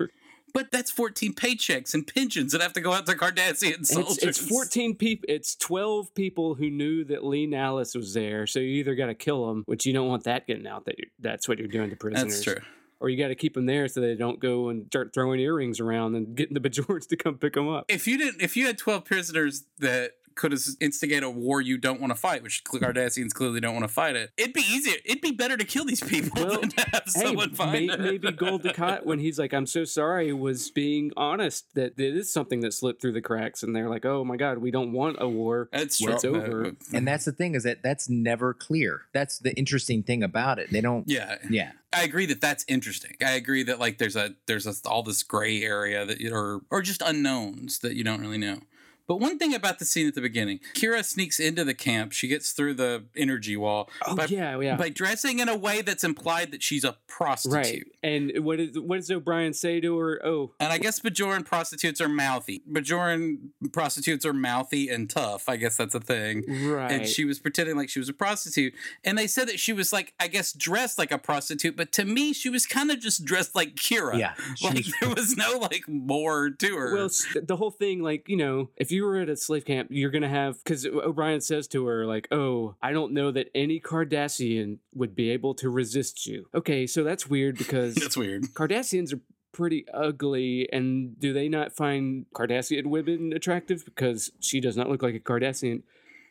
But 0.54 0.70
that's 0.70 0.90
14 0.90 1.34
paychecks 1.34 1.92
and 1.92 2.06
pensions 2.06 2.52
that 2.52 2.62
have 2.62 2.72
to 2.74 2.80
go 2.80 2.92
out 2.92 3.04
to 3.06 3.12
Cardassian 3.12 3.84
soldiers. 3.84 4.18
It's, 4.22 4.40
it's 4.40 4.48
14 4.48 4.94
people. 4.94 5.26
It's 5.28 5.54
12 5.54 6.14
people 6.14 6.54
who 6.54 6.70
knew 6.70 7.04
that 7.04 7.24
Li 7.24 7.46
Nalas 7.46 7.94
was 7.94 8.14
there. 8.14 8.46
So 8.46 8.60
you 8.60 8.68
either 8.76 8.94
got 8.94 9.06
to 9.06 9.14
kill 9.14 9.48
them, 9.48 9.64
which 9.66 9.84
you 9.84 9.92
don't 9.92 10.08
want 10.08 10.24
that 10.24 10.46
getting 10.46 10.66
out. 10.66 10.86
That 10.86 10.94
that's 11.18 11.46
what 11.46 11.58
you're 11.58 11.68
doing 11.68 11.90
to 11.90 11.96
prisoners. 11.96 12.32
That's 12.32 12.42
true. 12.42 12.60
Or 13.00 13.10
you 13.10 13.18
got 13.18 13.28
to 13.28 13.34
keep 13.34 13.52
them 13.52 13.66
there 13.66 13.86
so 13.86 14.00
they 14.00 14.14
don't 14.14 14.40
go 14.40 14.70
and 14.70 14.86
start 14.86 15.12
throwing 15.12 15.40
earrings 15.40 15.78
around 15.78 16.14
and 16.14 16.34
getting 16.34 16.54
the 16.54 16.60
Bajorans 16.60 17.06
to 17.08 17.16
come 17.16 17.36
pick 17.36 17.52
them 17.52 17.68
up. 17.68 17.84
If 17.88 18.06
you 18.06 18.16
didn't, 18.16 18.40
if 18.40 18.56
you 18.56 18.66
had 18.66 18.78
12 18.78 19.04
prisoners 19.04 19.64
that 19.80 20.12
could 20.36 20.56
instigate 20.80 21.22
a 21.22 21.30
war 21.30 21.60
you 21.60 21.78
don't 21.78 22.00
want 22.00 22.12
to 22.12 22.14
fight, 22.14 22.42
which 22.42 22.62
Cardassians 22.64 23.32
clearly 23.32 23.58
don't 23.58 23.74
want 23.74 23.84
to 23.84 23.92
fight 23.92 24.16
it. 24.16 24.30
It'd 24.36 24.52
be 24.52 24.60
easier. 24.60 24.96
It'd 25.04 25.22
be 25.22 25.32
better 25.32 25.56
to 25.56 25.64
kill 25.64 25.84
these 25.84 26.02
people 26.02 26.44
well, 26.46 26.60
than 26.60 26.68
to 26.70 26.80
have 26.92 27.02
hey, 27.06 27.22
someone 27.22 27.50
find 27.50 27.86
may, 27.86 27.92
it. 27.94 28.00
maybe 28.00 28.32
Gul 28.32 28.58
Dukat, 28.60 29.04
when 29.04 29.18
he's 29.18 29.38
like, 29.38 29.52
"I'm 29.52 29.66
so 29.66 29.84
sorry," 29.84 30.32
was 30.32 30.70
being 30.70 31.10
honest 31.16 31.74
that 31.74 31.98
it 31.98 32.16
is 32.16 32.32
something 32.32 32.60
that 32.60 32.72
slipped 32.74 33.00
through 33.00 33.12
the 33.12 33.22
cracks, 33.22 33.62
and 33.62 33.74
they're 33.74 33.88
like, 33.88 34.04
"Oh 34.04 34.24
my 34.24 34.36
god, 34.36 34.58
we 34.58 34.70
don't 34.70 34.92
want 34.92 35.16
a 35.18 35.28
war. 35.28 35.68
That's 35.72 35.98
true. 35.98 36.12
It's 36.12 36.24
over." 36.24 36.72
And 36.92 37.06
that's 37.06 37.24
the 37.24 37.32
thing 37.32 37.54
is 37.54 37.64
that 37.64 37.82
that's 37.82 38.08
never 38.08 38.54
clear. 38.54 39.02
That's 39.12 39.38
the 39.38 39.52
interesting 39.54 40.02
thing 40.02 40.22
about 40.22 40.58
it. 40.58 40.70
They 40.70 40.80
don't. 40.80 41.08
Yeah. 41.08 41.36
Yeah. 41.50 41.72
I 41.92 42.02
agree 42.02 42.26
that 42.26 42.40
that's 42.40 42.64
interesting. 42.68 43.16
I 43.24 43.32
agree 43.32 43.62
that 43.64 43.80
like 43.80 43.98
there's 43.98 44.16
a 44.16 44.34
there's 44.46 44.66
a, 44.66 44.74
all 44.88 45.02
this 45.02 45.22
gray 45.22 45.62
area 45.62 46.04
that 46.04 46.20
or 46.30 46.60
or 46.70 46.82
just 46.82 47.02
unknowns 47.02 47.78
that 47.80 47.94
you 47.94 48.04
don't 48.04 48.20
really 48.20 48.38
know. 48.38 48.60
But 49.06 49.20
one 49.20 49.38
thing 49.38 49.54
about 49.54 49.78
the 49.78 49.84
scene 49.84 50.06
at 50.06 50.14
the 50.14 50.20
beginning, 50.20 50.60
Kira 50.74 51.04
sneaks 51.04 51.38
into 51.38 51.64
the 51.64 51.74
camp. 51.74 52.12
She 52.12 52.28
gets 52.28 52.52
through 52.52 52.74
the 52.74 53.04
energy 53.16 53.56
wall. 53.56 53.88
Oh 54.06 54.16
by, 54.16 54.26
yeah, 54.26 54.58
yeah. 54.60 54.76
By 54.76 54.88
dressing 54.88 55.38
in 55.38 55.48
a 55.48 55.56
way 55.56 55.82
that's 55.82 56.04
implied 56.04 56.50
that 56.52 56.62
she's 56.62 56.84
a 56.84 56.96
prostitute. 57.06 57.54
Right. 57.54 57.84
And 58.02 58.44
what 58.44 58.60
is 58.60 58.78
what 58.78 58.96
does 58.96 59.10
O'Brien 59.10 59.52
say 59.52 59.80
to 59.80 59.98
her? 59.98 60.20
Oh. 60.24 60.52
And 60.60 60.72
I 60.72 60.78
guess 60.78 61.00
Bajoran 61.00 61.44
prostitutes 61.44 62.00
are 62.00 62.08
mouthy. 62.08 62.62
Bajoran 62.70 63.50
prostitutes 63.72 64.26
are 64.26 64.32
mouthy 64.32 64.88
and 64.88 65.08
tough. 65.08 65.48
I 65.48 65.56
guess 65.56 65.76
that's 65.76 65.94
a 65.94 66.00
thing. 66.00 66.44
Right. 66.68 66.90
And 66.90 67.06
she 67.06 67.24
was 67.24 67.38
pretending 67.38 67.76
like 67.76 67.88
she 67.88 67.98
was 67.98 68.08
a 68.08 68.14
prostitute. 68.14 68.74
And 69.04 69.16
they 69.16 69.26
said 69.26 69.48
that 69.48 69.60
she 69.60 69.72
was 69.72 69.92
like, 69.92 70.14
I 70.18 70.28
guess, 70.28 70.52
dressed 70.52 70.98
like 70.98 71.12
a 71.12 71.18
prostitute. 71.18 71.76
But 71.76 71.92
to 71.92 72.04
me, 72.04 72.32
she 72.32 72.48
was 72.48 72.66
kind 72.66 72.90
of 72.90 73.00
just 73.00 73.24
dressed 73.24 73.54
like 73.54 73.76
Kira. 73.76 74.18
Yeah. 74.18 74.34
Like 74.62 74.74
was... 74.76 74.94
there 75.00 75.10
was 75.10 75.36
no 75.36 75.58
like 75.58 75.86
more 75.86 76.50
to 76.50 76.76
her. 76.76 76.94
Well, 76.94 77.10
the 77.40 77.56
whole 77.56 77.70
thing, 77.70 78.02
like 78.02 78.28
you 78.28 78.36
know, 78.36 78.70
if 78.76 78.90
you 78.90 78.95
were 79.04 79.16
at 79.16 79.28
a 79.28 79.36
slave 79.36 79.64
camp, 79.64 79.88
you're 79.90 80.10
gonna 80.10 80.28
have 80.28 80.62
because 80.62 80.86
O'Brien 80.86 81.40
says 81.40 81.66
to 81.68 81.86
her 81.86 82.06
like, 82.06 82.28
"Oh, 82.30 82.76
I 82.82 82.92
don't 82.92 83.12
know 83.12 83.30
that 83.30 83.50
any 83.54 83.80
Cardassian 83.80 84.78
would 84.94 85.14
be 85.14 85.30
able 85.30 85.54
to 85.56 85.70
resist 85.70 86.26
you." 86.26 86.48
Okay, 86.54 86.86
so 86.86 87.04
that's 87.04 87.26
weird 87.26 87.58
because 87.58 87.94
that's 87.94 88.16
weird. 88.16 88.44
Cardassians 88.54 89.12
are 89.12 89.20
pretty 89.52 89.86
ugly, 89.92 90.68
and 90.72 91.18
do 91.18 91.32
they 91.32 91.48
not 91.48 91.74
find 91.74 92.26
Cardassian 92.34 92.86
women 92.86 93.32
attractive 93.32 93.84
because 93.84 94.30
she 94.40 94.60
does 94.60 94.76
not 94.76 94.88
look 94.88 95.02
like 95.02 95.14
a 95.14 95.20
Cardassian? 95.20 95.82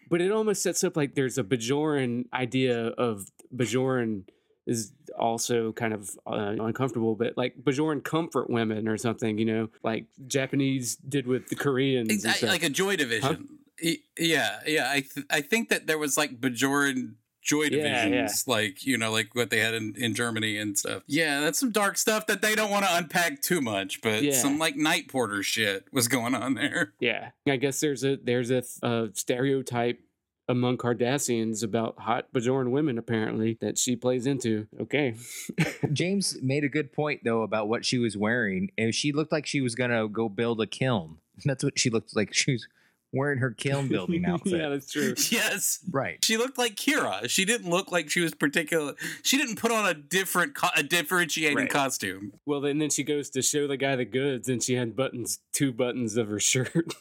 But 0.09 0.21
it 0.21 0.31
almost 0.31 0.61
sets 0.61 0.83
up 0.83 0.95
like 0.95 1.15
there's 1.15 1.37
a 1.37 1.43
Bajoran 1.43 2.25
idea 2.31 2.87
of 2.89 3.31
Bajoran 3.53 4.25
is 4.65 4.91
also 5.17 5.71
kind 5.71 5.93
of 5.93 6.09
uh, 6.25 6.55
uncomfortable, 6.59 7.15
but 7.15 7.37
like 7.37 7.55
Bajoran 7.61 8.03
comfort 8.03 8.49
women 8.49 8.87
or 8.87 8.97
something, 8.97 9.37
you 9.37 9.45
know, 9.45 9.69
like 9.83 10.05
Japanese 10.27 10.95
did 10.95 11.27
with 11.27 11.47
the 11.49 11.55
Koreans. 11.55 12.09
exactly, 12.09 12.49
like 12.49 12.63
a 12.63 12.69
Joy 12.69 12.95
Division. 12.95 13.47
Huh? 13.81 13.91
Yeah, 14.17 14.59
yeah. 14.65 14.89
I 14.89 15.01
th- 15.01 15.25
I 15.29 15.41
think 15.41 15.69
that 15.69 15.85
there 15.87 15.97
was 15.97 16.17
like 16.17 16.39
Bajoran 16.39 17.15
joy 17.45 17.69
divisions 17.69 18.11
yeah, 18.11 18.25
yeah. 18.25 18.29
like 18.47 18.85
you 18.85 18.97
know 18.97 19.11
like 19.11 19.35
what 19.35 19.51
they 19.51 19.59
had 19.59 19.75
in, 19.75 19.93
in 19.97 20.15
germany 20.15 20.57
and 20.57 20.75
stuff 20.75 21.03
yeah 21.05 21.41
that's 21.41 21.59
some 21.59 21.71
dark 21.71 21.95
stuff 21.95 22.25
that 22.25 22.41
they 22.41 22.55
don't 22.55 22.71
want 22.71 22.83
to 22.83 22.95
unpack 22.95 23.39
too 23.39 23.61
much 23.61 24.01
but 24.01 24.23
yeah. 24.23 24.33
some 24.33 24.57
like 24.57 24.75
night 24.75 25.07
porter 25.07 25.43
shit 25.43 25.85
was 25.93 26.07
going 26.07 26.33
on 26.33 26.55
there 26.55 26.93
yeah 26.99 27.29
i 27.47 27.55
guess 27.55 27.79
there's 27.79 28.03
a 28.03 28.17
there's 28.17 28.49
a, 28.49 28.63
a 28.81 29.09
stereotype 29.13 29.99
among 30.47 30.77
Cardassians 30.77 31.63
about 31.63 31.99
hot 31.99 32.31
Bajoran 32.33 32.69
women, 32.69 32.97
apparently, 32.97 33.57
that 33.61 33.77
she 33.77 33.95
plays 33.95 34.27
into. 34.27 34.67
Okay. 34.79 35.15
James 35.93 36.37
made 36.41 36.63
a 36.63 36.69
good 36.69 36.93
point, 36.93 37.21
though, 37.23 37.41
about 37.41 37.67
what 37.67 37.85
she 37.85 37.97
was 37.97 38.15
wearing. 38.15 38.71
And 38.77 38.93
she 38.93 39.11
looked 39.11 39.31
like 39.31 39.45
she 39.45 39.61
was 39.61 39.75
going 39.75 39.91
to 39.91 40.07
go 40.07 40.29
build 40.29 40.61
a 40.61 40.67
kiln. 40.67 41.17
That's 41.45 41.63
what 41.63 41.79
she 41.79 41.89
looked 41.89 42.15
like. 42.15 42.33
She 42.33 42.53
was 42.53 42.67
wearing 43.11 43.39
her 43.39 43.51
kiln 43.51 43.87
building 43.89 44.25
outfit. 44.25 44.59
yeah, 44.59 44.67
that's 44.67 44.91
true. 44.91 45.13
yes. 45.31 45.79
Right. 45.89 46.23
She 46.23 46.35
looked 46.35 46.57
like 46.57 46.75
Kira. 46.75 47.29
She 47.29 47.45
didn't 47.45 47.69
look 47.69 47.89
like 47.89 48.09
she 48.09 48.19
was 48.19 48.33
particular. 48.33 48.93
She 49.23 49.37
didn't 49.37 49.55
put 49.55 49.71
on 49.71 49.85
a 49.85 49.93
different, 49.93 50.53
co- 50.53 50.67
a 50.75 50.83
differentiating 50.83 51.57
right. 51.57 51.69
costume. 51.69 52.33
Well, 52.45 52.59
then, 52.59 52.77
then 52.77 52.89
she 52.89 53.03
goes 53.03 53.29
to 53.31 53.41
show 53.41 53.67
the 53.67 53.77
guy 53.77 53.95
the 53.95 54.05
goods 54.05 54.49
and 54.49 54.61
she 54.61 54.75
had 54.75 54.97
buttons, 54.97 55.39
two 55.53 55.71
buttons 55.71 56.17
of 56.17 56.27
her 56.27 56.41
shirt. 56.41 56.93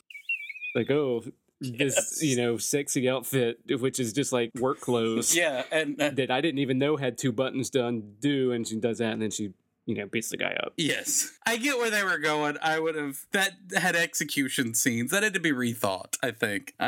like, 0.76 0.88
oh, 0.88 1.24
this 1.72 1.96
yes. 1.96 2.22
you 2.22 2.36
know 2.36 2.56
sexy 2.56 3.08
outfit 3.08 3.58
which 3.80 3.98
is 3.98 4.12
just 4.12 4.32
like 4.32 4.50
work 4.58 4.80
clothes 4.80 5.34
yeah 5.36 5.62
and 5.70 6.00
uh, 6.00 6.10
that 6.10 6.30
i 6.30 6.40
didn't 6.40 6.58
even 6.58 6.78
know 6.78 6.96
had 6.96 7.18
two 7.18 7.32
buttons 7.32 7.70
to 7.70 7.84
undo 7.84 8.52
and 8.52 8.66
she 8.66 8.76
does 8.76 8.98
that 8.98 9.12
and 9.12 9.22
then 9.22 9.30
she 9.30 9.52
you 9.86 9.94
know 9.94 10.06
beats 10.06 10.30
the 10.30 10.36
guy 10.36 10.56
up. 10.64 10.72
Yes. 10.76 11.30
I 11.46 11.56
get 11.56 11.76
where 11.76 11.90
they 11.90 12.02
were 12.02 12.18
going. 12.18 12.56
I 12.62 12.78
would 12.78 12.94
have 12.94 13.26
that 13.32 13.52
had 13.76 13.94
execution 13.96 14.74
scenes. 14.74 15.10
That 15.10 15.22
had 15.22 15.34
to 15.34 15.40
be 15.40 15.52
rethought 15.52 16.16
i 16.22 16.30
think 16.30 16.74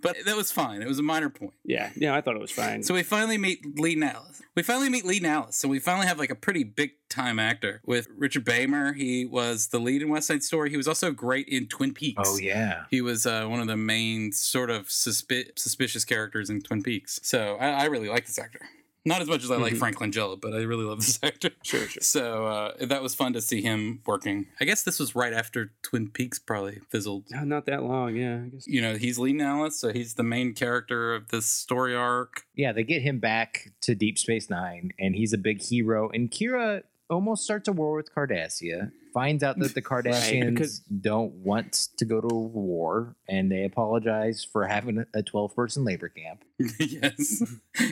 but 0.00 0.16
that 0.24 0.36
was 0.36 0.52
fine. 0.52 0.82
It 0.82 0.88
was 0.88 0.98
a 0.98 1.02
minor 1.02 1.30
point. 1.30 1.54
Yeah. 1.64 1.90
Yeah 1.96 2.14
i 2.14 2.20
thought 2.20 2.36
it 2.36 2.40
was 2.40 2.50
fine. 2.52 2.82
So 2.82 2.94
we 2.94 3.02
finally 3.02 3.38
meet 3.38 3.78
li 3.78 3.96
nalas 3.96 4.42
we 4.54 4.62
finally 4.62 4.88
meet 4.88 5.04
li 5.04 5.20
nalas 5.20 5.54
so 5.54 5.68
we 5.68 5.78
finally 5.78 6.06
have 6.06 6.18
like 6.18 6.30
a 6.30 6.34
pretty 6.34 6.64
big 6.64 6.92
time 7.08 7.38
actor 7.38 7.80
with 7.86 8.08
richard 8.16 8.44
beymer 8.44 8.94
he 8.96 9.24
was 9.24 9.68
the 9.68 9.78
lead 9.78 10.02
in 10.02 10.08
west 10.08 10.28
side 10.28 10.42
story. 10.42 10.70
He 10.70 10.76
was 10.76 10.88
also 10.88 11.10
great 11.12 11.48
in 11.48 11.66
twin 11.66 11.92
peaks. 11.94 12.22
Oh 12.24 12.38
yeah. 12.38 12.84
He 12.90 13.00
was 13.00 13.26
uh, 13.26 13.46
one 13.46 13.60
of 13.60 13.66
the 13.66 13.76
main 13.76 14.32
sort 14.32 14.70
of 14.70 14.88
suspi- 14.88 15.56
suspicious 15.58 16.04
characters 16.04 16.50
in 16.50 16.60
twin 16.62 16.82
peaks. 16.82 17.20
So 17.22 17.56
I, 17.60 17.68
I 17.68 17.84
really 17.86 18.08
like 18.08 18.26
this 18.26 18.38
actor 18.38 18.60
not 19.06 19.22
as 19.22 19.28
much 19.28 19.44
as 19.44 19.50
I 19.50 19.56
like 19.56 19.72
mm-hmm. 19.72 19.78
Frank 19.78 19.98
Langella, 19.98 20.38
but 20.38 20.52
I 20.52 20.58
really 20.58 20.84
love 20.84 20.98
this 20.98 21.18
actor. 21.22 21.50
Sure, 21.62 21.86
sure. 21.88 22.02
So 22.02 22.46
uh, 22.46 22.72
that 22.86 23.02
was 23.02 23.14
fun 23.14 23.32
to 23.34 23.40
see 23.40 23.62
him 23.62 24.00
working. 24.04 24.46
I 24.60 24.64
guess 24.64 24.82
this 24.82 24.98
was 24.98 25.14
right 25.14 25.32
after 25.32 25.72
Twin 25.82 26.10
Peaks 26.10 26.38
probably 26.38 26.80
fizzled. 26.90 27.24
No, 27.30 27.44
not 27.44 27.66
that 27.66 27.84
long, 27.84 28.16
yeah. 28.16 28.42
I 28.44 28.48
guess. 28.48 28.66
You 28.66 28.82
know, 28.82 28.96
he's 28.96 29.18
Li 29.18 29.32
Nalas, 29.32 29.72
so 29.72 29.92
he's 29.92 30.14
the 30.14 30.22
main 30.22 30.52
character 30.52 31.14
of 31.14 31.28
this 31.28 31.46
story 31.46 31.94
arc. 31.94 32.42
Yeah, 32.54 32.72
they 32.72 32.82
get 32.82 33.02
him 33.02 33.20
back 33.20 33.70
to 33.82 33.94
Deep 33.94 34.18
Space 34.18 34.50
Nine, 34.50 34.90
and 34.98 35.14
he's 35.14 35.32
a 35.32 35.38
big 35.38 35.62
hero. 35.62 36.10
And 36.10 36.30
Kira 36.30 36.82
almost 37.08 37.44
starts 37.44 37.68
a 37.68 37.72
war 37.72 37.94
with 37.94 38.14
Cardassia 38.14 38.90
finds 39.16 39.42
out 39.42 39.58
that 39.58 39.74
the 39.74 39.80
Kardashians 39.90 40.60
right, 40.60 41.02
don't 41.02 41.32
want 41.36 41.88
to 41.96 42.04
go 42.04 42.20
to 42.20 42.34
war 42.34 43.16
and 43.26 43.50
they 43.50 43.64
apologize 43.64 44.44
for 44.44 44.66
having 44.66 45.06
a 45.14 45.22
12 45.22 45.56
person 45.56 45.84
labor 45.84 46.10
camp. 46.10 46.44
yes. 46.78 47.42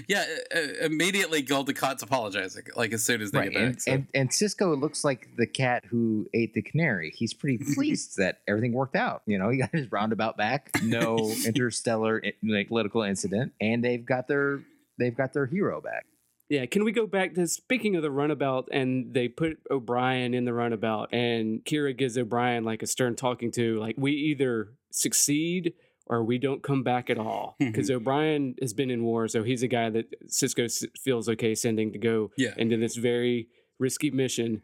yeah, 0.07 0.27
uh, 0.55 0.61
immediately 0.83 1.40
Gul 1.40 1.64
Dukat's 1.64 2.03
apologizing, 2.03 2.64
like 2.77 2.92
as 2.92 3.03
soon 3.03 3.22
as 3.22 3.31
they 3.31 3.38
right. 3.38 3.50
get 3.50 3.59
back. 3.59 3.64
And, 3.64 3.83
so. 3.83 3.92
and, 3.92 4.07
and, 4.14 4.31
Sisko 4.31 4.79
looks 4.79 5.03
like 5.03 5.31
the 5.38 5.46
cat 5.46 5.85
who 5.87 6.29
ate 6.35 6.53
the 6.53 6.61
canary. 6.61 7.11
He's 7.16 7.33
pretty 7.33 7.64
pleased 7.74 8.18
that 8.18 8.40
everything 8.46 8.74
worked 8.74 8.96
out. 8.96 9.22
You 9.24 9.38
know, 9.38 9.48
he 9.48 9.57
got 9.57 9.70
his 9.72 9.90
roundabout 9.90 10.37
back, 10.37 10.70
no 10.83 11.33
interstellar 11.46 12.22
like, 12.42 12.68
political 12.68 13.03
incident, 13.03 13.55
and 13.62 13.83
they've 13.83 14.05
got 14.05 14.29
their 14.29 14.61
they've 14.98 15.16
got 15.16 15.33
their 15.33 15.46
hero 15.46 15.81
back. 15.81 16.05
Yeah, 16.48 16.66
can 16.66 16.85
we 16.85 16.92
go 16.92 17.07
back 17.07 17.35
to 17.35 17.46
speaking 17.46 17.96
of 17.96 18.02
the 18.02 18.11
runabout 18.11 18.68
and 18.70 19.14
they 19.14 19.28
put 19.28 19.59
O'Brien 19.70 20.35
in 20.35 20.44
the 20.44 20.52
runabout 20.52 21.09
and 21.12 21.64
Kira 21.64 21.96
gives 21.96 22.18
O'Brien 22.18 22.64
like 22.64 22.83
a 22.83 22.87
stern 22.87 23.16
talking 23.16 23.50
to 23.52 23.80
like 23.80 23.96
we 23.98 24.12
either 24.12 24.74
succeed 24.90 25.72
or 26.07 26.22
we 26.22 26.37
don't 26.37 26.62
come 26.62 26.83
back 26.83 27.09
at 27.09 27.18
all 27.18 27.57
because. 27.59 27.90
O'Brien 27.90 28.54
has 28.61 28.74
been 28.74 28.90
in 28.90 29.04
war 29.04 29.26
so 29.26 29.42
he's 29.42 29.62
a 29.62 29.68
guy 29.68 29.88
that 29.90 30.28
Sisko 30.28 30.70
feels 30.98 31.28
okay 31.30 31.54
sending 31.54 31.92
to 31.92 31.98
go 31.98 32.30
yeah. 32.37 32.52
into 32.59 32.76
this 32.76 32.96
very 32.96 33.48
risky 33.78 34.11
mission 34.11 34.61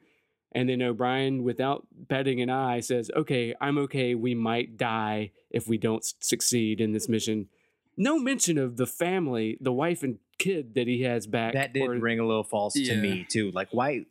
and 0.53 0.69
then 0.69 0.83
O'Brien 0.83 1.43
without 1.45 1.87
betting 1.93 2.43
an 2.43 2.51
eye 2.51 2.81
says 2.81 3.11
okay 3.17 3.55
I'm 3.59 3.79
okay 3.79 4.15
we 4.15 4.35
might 4.35 4.77
die 4.77 5.31
if 5.51 5.67
we 5.67 5.79
don't 5.79 6.05
succeed 6.21 6.81
in 6.81 6.93
this 6.93 7.09
mission 7.09 7.49
no 8.01 8.19
mention 8.19 8.57
of 8.57 8.79
the 8.79 8.87
family, 8.87 9.59
the 9.61 9.73
wife 9.73 10.03
and 10.03 10.19
kid 10.41 10.75
that 10.75 10.89
he 10.89 11.03
has 11.03 11.27
back. 11.27 11.53
That 11.53 11.73
did 11.73 11.89
or, 11.89 11.99
ring 11.99 12.19
a 12.19 12.27
little 12.27 12.43
false 12.43 12.75
yeah. 12.75 12.95
to 12.95 13.01
me 13.01 13.27
too. 13.29 13.51
Like 13.53 13.69
why? 13.71 14.07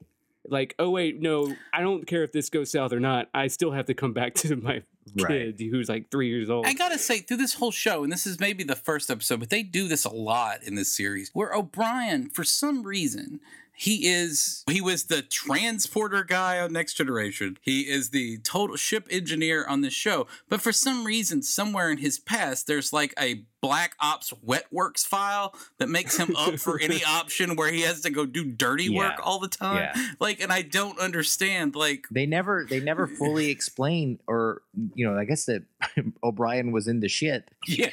Like 0.48 0.76
oh 0.80 0.89
wait 0.89 1.20
no, 1.20 1.54
I 1.74 1.82
don't 1.82 2.08
care 2.08 2.24
if 2.24 2.32
this 2.32 2.50
goes 2.50 2.72
south 2.72 2.94
or 2.94 3.00
not. 3.00 3.28
I 3.34 3.48
still 3.48 3.72
have 3.72 3.88
to 3.88 3.94
come 3.94 4.13
back 4.13 4.34
to 4.36 4.56
my 4.56 4.84
kid 5.18 5.60
right. 5.60 5.60
who's 5.60 5.89
like 5.89 6.10
three 6.10 6.30
years 6.30 6.50
old. 6.50 6.65
I 6.65 6.74
gotta 6.74 6.98
say 6.98 7.20
through 7.20 7.38
this 7.38 7.56
whole 7.56 7.72
show, 7.72 8.04
and 8.04 8.12
this 8.12 8.26
is 8.26 8.39
maybe 8.39 8.63
the 8.63 8.76
first 8.76 9.10
episode, 9.10 9.39
but 9.39 9.50
they 9.50 9.63
do 9.63 9.88
this 9.88 10.06
a 10.06 10.13
lot 10.13 10.63
in 10.63 10.76
this 10.76 10.96
series, 10.96 11.32
where 11.34 11.54
O'Brien 11.54 12.30
for 12.30 12.44
some 12.44 12.84
reason 12.84 13.39
He 13.80 14.10
is 14.10 14.65
he 14.70 14.82
was 14.82 15.06
the 15.06 15.22
transporter 15.22 16.26
guy 16.26 16.60
on 16.60 16.74
Next 16.74 16.96
Generation. 16.96 17.58
He 17.62 17.84
is 17.84 18.10
the 18.10 18.39
total 18.39 18.76
ship 18.76 19.08
engineer 19.10 19.65
on 19.65 19.80
this 19.80 19.94
show. 19.94 20.28
But 20.50 20.60
for 20.60 20.74
some 20.74 21.06
reason, 21.06 21.44
somewhere 21.44 21.89
in 21.89 22.00
his 22.00 22.20
past, 22.20 22.68
there's 22.68 22.92
like 22.92 23.13
a 23.18 23.46
Black 23.62 23.96
Ops 24.02 24.34
Wet 24.44 24.65
Works 24.70 25.06
file 25.06 25.56
that 25.78 25.88
makes 25.88 26.18
him 26.18 26.36
up 26.36 26.60
for 26.60 26.78
any 26.78 27.02
option 27.08 27.56
where 27.56 27.72
he 27.72 27.84
has 27.84 28.02
to 28.02 28.10
go 28.10 28.26
do 28.26 28.44
dirty 28.44 28.89
work 28.89 29.15
all 29.24 29.39
the 29.39 29.48
time. 29.48 29.89
Yeah. 29.96 30.08
Like, 30.20 30.42
and 30.42 30.52
I 30.52 30.62
don't 30.62 31.00
understand. 31.00 31.74
Like, 31.74 32.06
They 32.12 32.26
never 32.26 32.65
they 32.70 32.82
never 32.82 33.08
fully 33.20 33.50
explain 33.50 34.20
or 34.28 34.62
you 34.94 35.10
know, 35.10 35.18
I 35.18 35.24
guess 35.24 35.46
that 35.46 35.63
O'Brien 36.24 36.74
was 36.74 36.89
in 36.89 37.00
the 37.00 37.08
shit 37.08 37.50
yeah, 37.65 37.92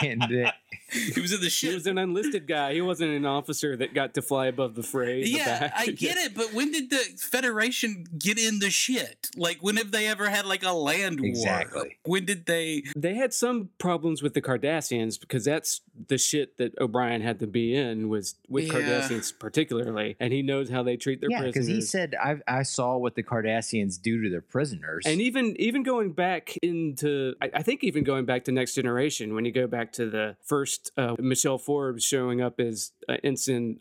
and 0.00 0.22
uh, 0.22 0.52
he 1.14 1.20
was 1.20 1.32
in 1.32 1.40
the 1.40 1.50
ship. 1.50 1.70
He 1.70 1.74
was 1.74 1.86
an 1.86 1.98
enlisted 1.98 2.46
guy. 2.46 2.74
He 2.74 2.80
wasn't 2.80 3.12
an 3.12 3.26
officer 3.26 3.76
that 3.76 3.94
got 3.94 4.14
to 4.14 4.22
fly 4.22 4.46
above 4.46 4.74
the 4.74 4.82
fray. 4.82 5.18
in 5.18 5.24
the 5.24 5.30
Yeah, 5.30 5.58
back. 5.60 5.72
I 5.76 5.86
get 5.86 6.16
it, 6.24 6.34
but 6.34 6.52
when 6.52 6.72
did 6.72 6.90
the 6.90 6.98
Federation 7.18 8.04
get 8.18 8.38
in 8.38 8.58
the 8.58 8.70
shit? 8.70 9.28
Like, 9.36 9.58
when 9.60 9.76
have 9.76 9.92
they 9.92 10.06
ever 10.06 10.28
had 10.28 10.46
like 10.46 10.64
a 10.64 10.72
land 10.72 11.20
war? 11.20 11.28
Exactly. 11.28 11.96
When 12.04 12.24
did 12.24 12.46
they? 12.46 12.82
They 12.96 13.14
had 13.14 13.32
some 13.32 13.70
problems 13.78 14.22
with 14.22 14.34
the 14.34 14.42
Cardassians 14.42 15.18
because 15.20 15.44
that's 15.44 15.80
the 16.08 16.18
shit 16.18 16.56
that 16.58 16.76
O'Brien 16.78 17.20
had 17.20 17.38
to 17.40 17.46
be 17.46 17.74
in 17.74 18.08
was 18.08 18.34
with 18.48 18.64
Yeah. 18.64 18.74
Cardassians 18.74 19.32
particularly, 19.38 20.16
and 20.20 20.32
he 20.32 20.42
knows 20.42 20.70
how 20.70 20.82
they 20.82 20.96
treat 20.96 21.20
their 21.20 21.28
prisoners. 21.30 21.44
yeah, 21.46 21.50
because 21.52 21.66
he 21.68 21.80
said 21.80 22.14
I 22.20 22.36
I 22.48 22.62
saw 22.62 22.96
what 22.96 23.14
the 23.14 23.22
Cardassians 23.22 24.00
do 24.00 24.22
to 24.22 24.30
their 24.30 24.40
prisoners. 24.40 25.04
and 25.06 25.20
even 25.20 25.54
even 25.60 25.82
going 25.82 26.12
back 26.12 26.56
into, 26.62 27.34
I, 27.42 27.50
I 27.54 27.62
think 27.62 27.84
even 27.84 28.04
going 28.04 28.24
back 28.24 28.44
to 28.44 28.52
Next 28.52 28.74
Generation, 28.74 29.34
when 29.34 29.44
you 29.44 29.52
go 29.52 29.66
back 29.66 29.92
to 29.94 30.08
the 30.08 30.36
first 30.44 30.79
uh, 30.96 31.16
Michelle 31.18 31.58
Forbes 31.58 32.04
showing 32.04 32.40
up 32.40 32.58
as 32.60 32.92
uh, 33.08 33.16
ensign, 33.24 33.80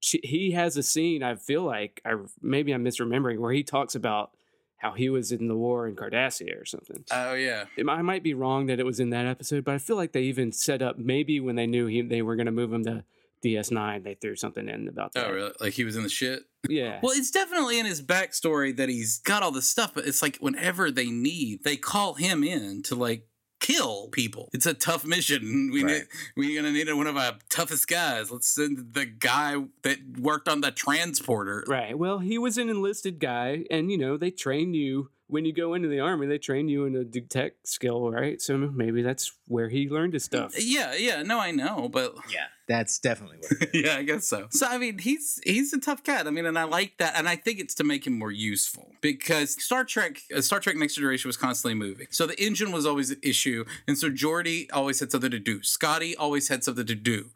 she, 0.00 0.20
he 0.22 0.52
has 0.52 0.76
a 0.76 0.82
scene. 0.82 1.22
I 1.22 1.34
feel 1.34 1.62
like 1.62 2.00
I 2.04 2.14
maybe 2.40 2.72
I'm 2.72 2.84
misremembering 2.84 3.38
where 3.38 3.52
he 3.52 3.62
talks 3.62 3.94
about 3.94 4.30
how 4.76 4.92
he 4.92 5.08
was 5.08 5.32
in 5.32 5.48
the 5.48 5.56
war 5.56 5.88
in 5.88 5.96
Cardassia 5.96 6.60
or 6.60 6.64
something. 6.64 7.04
Oh 7.10 7.34
yeah, 7.34 7.64
It- 7.76 7.88
I 7.88 8.02
might 8.02 8.22
be 8.22 8.34
wrong 8.34 8.66
that 8.66 8.78
it 8.78 8.86
was 8.86 9.00
in 9.00 9.10
that 9.10 9.26
episode, 9.26 9.64
but 9.64 9.74
I 9.74 9.78
feel 9.78 9.96
like 9.96 10.12
they 10.12 10.22
even 10.22 10.52
set 10.52 10.82
up 10.82 10.98
maybe 10.98 11.40
when 11.40 11.56
they 11.56 11.66
knew 11.66 11.86
he, 11.86 12.00
they 12.02 12.22
were 12.22 12.36
going 12.36 12.46
to 12.46 12.52
move 12.52 12.72
him 12.72 12.84
to 12.84 13.04
DS9, 13.44 14.02
they 14.04 14.14
threw 14.14 14.34
something 14.36 14.68
in 14.68 14.88
about 14.88 15.12
that. 15.14 15.26
oh 15.28 15.32
really? 15.32 15.52
Like 15.60 15.72
he 15.72 15.84
was 15.84 15.96
in 15.96 16.02
the 16.02 16.08
shit. 16.08 16.42
Yeah. 16.68 16.98
Well, 17.02 17.12
it's 17.16 17.30
definitely 17.30 17.78
in 17.78 17.86
his 17.86 18.02
backstory 18.02 18.76
that 18.76 18.88
he's 18.88 19.18
got 19.20 19.42
all 19.42 19.52
this 19.52 19.68
stuff, 19.68 19.94
but 19.94 20.06
it's 20.06 20.22
like 20.22 20.36
whenever 20.38 20.90
they 20.90 21.06
need, 21.10 21.62
they 21.64 21.76
call 21.76 22.14
him 22.14 22.42
in 22.42 22.82
to 22.84 22.94
like 22.96 23.26
kill 23.60 24.08
people. 24.08 24.48
It's 24.52 24.66
a 24.66 24.74
tough 24.74 25.04
mission. 25.04 25.70
We 25.72 25.82
Right. 25.84 25.92
need, 25.94 26.02
we're 26.36 26.60
gonna 26.62 26.72
need 26.72 26.92
one 26.92 27.06
of 27.06 27.16
our 27.16 27.38
toughest 27.48 27.88
guys. 27.88 28.30
Let's 28.30 28.48
send 28.48 28.94
the 28.94 29.06
guy 29.06 29.56
that 29.82 29.98
worked 30.18 30.48
on 30.48 30.60
the 30.60 30.70
transporter. 30.70 31.64
Right. 31.66 31.96
Well, 31.98 32.18
he 32.20 32.38
was 32.38 32.56
an 32.58 32.68
enlisted 32.68 33.18
guy, 33.20 33.64
and 33.70 33.90
you 33.90 33.98
know 33.98 34.16
they 34.16 34.30
train 34.30 34.74
you 34.74 35.10
when 35.28 35.44
you 35.44 35.52
go 35.52 35.74
into 35.74 35.88
the 35.88 36.00
army. 36.00 36.26
They 36.26 36.38
train 36.38 36.68
you 36.68 36.84
in 36.86 36.96
a 36.96 37.04
detect 37.04 37.68
skill, 37.68 38.10
right? 38.10 38.40
So 38.40 38.56
maybe 38.56 39.02
that's 39.02 39.32
where 39.46 39.68
he 39.68 39.88
learned 39.88 40.14
his 40.14 40.24
stuff. 40.24 40.54
Yeah, 40.58 40.94
yeah, 40.94 41.22
no, 41.22 41.38
I 41.38 41.52
know, 41.52 41.88
but 41.88 42.14
yeah, 42.30 42.46
that's 42.66 42.98
definitely 42.98 43.38
what. 43.38 43.62
It 43.62 43.74
is. 43.74 43.84
yeah, 43.84 43.96
I 43.96 44.02
guess 44.02 44.26
so. 44.26 44.48
So 44.50 44.66
I 44.66 44.78
mean, 44.78 44.98
he's 44.98 45.40
he's 45.44 45.72
a 45.72 45.78
tough 45.78 46.02
cat. 46.02 46.26
I 46.26 46.30
mean, 46.30 46.46
and 46.46 46.58
I 46.58 46.64
like 46.64 46.98
that, 46.98 47.14
and 47.16 47.28
I 47.28 47.36
think 47.36 47.60
it's 47.60 47.74
to 47.76 47.84
make 47.84 48.06
him 48.06 48.18
more 48.18 48.32
useful 48.32 48.92
because 49.00 49.62
Star 49.62 49.84
Trek, 49.84 50.20
uh, 50.34 50.40
Star 50.40 50.60
Trek 50.60 50.76
Next 50.76 50.94
Generation 50.94 51.28
was 51.28 51.36
constantly 51.36 51.74
moving, 51.74 52.08
so 52.10 52.26
the 52.26 52.42
engine 52.42 52.72
was 52.72 52.86
always 52.86 53.10
an 53.10 53.20
issue, 53.22 53.64
and 53.86 53.96
so 53.96 54.10
Geordi 54.10 54.66
always 54.72 55.00
had 55.00 55.12
something 55.12 55.30
to 55.30 55.38
do. 55.38 55.62
Scotty 55.62 56.16
always 56.16 56.48
had 56.48 56.64
something 56.64 56.86
to 56.86 56.94
do. 56.94 57.30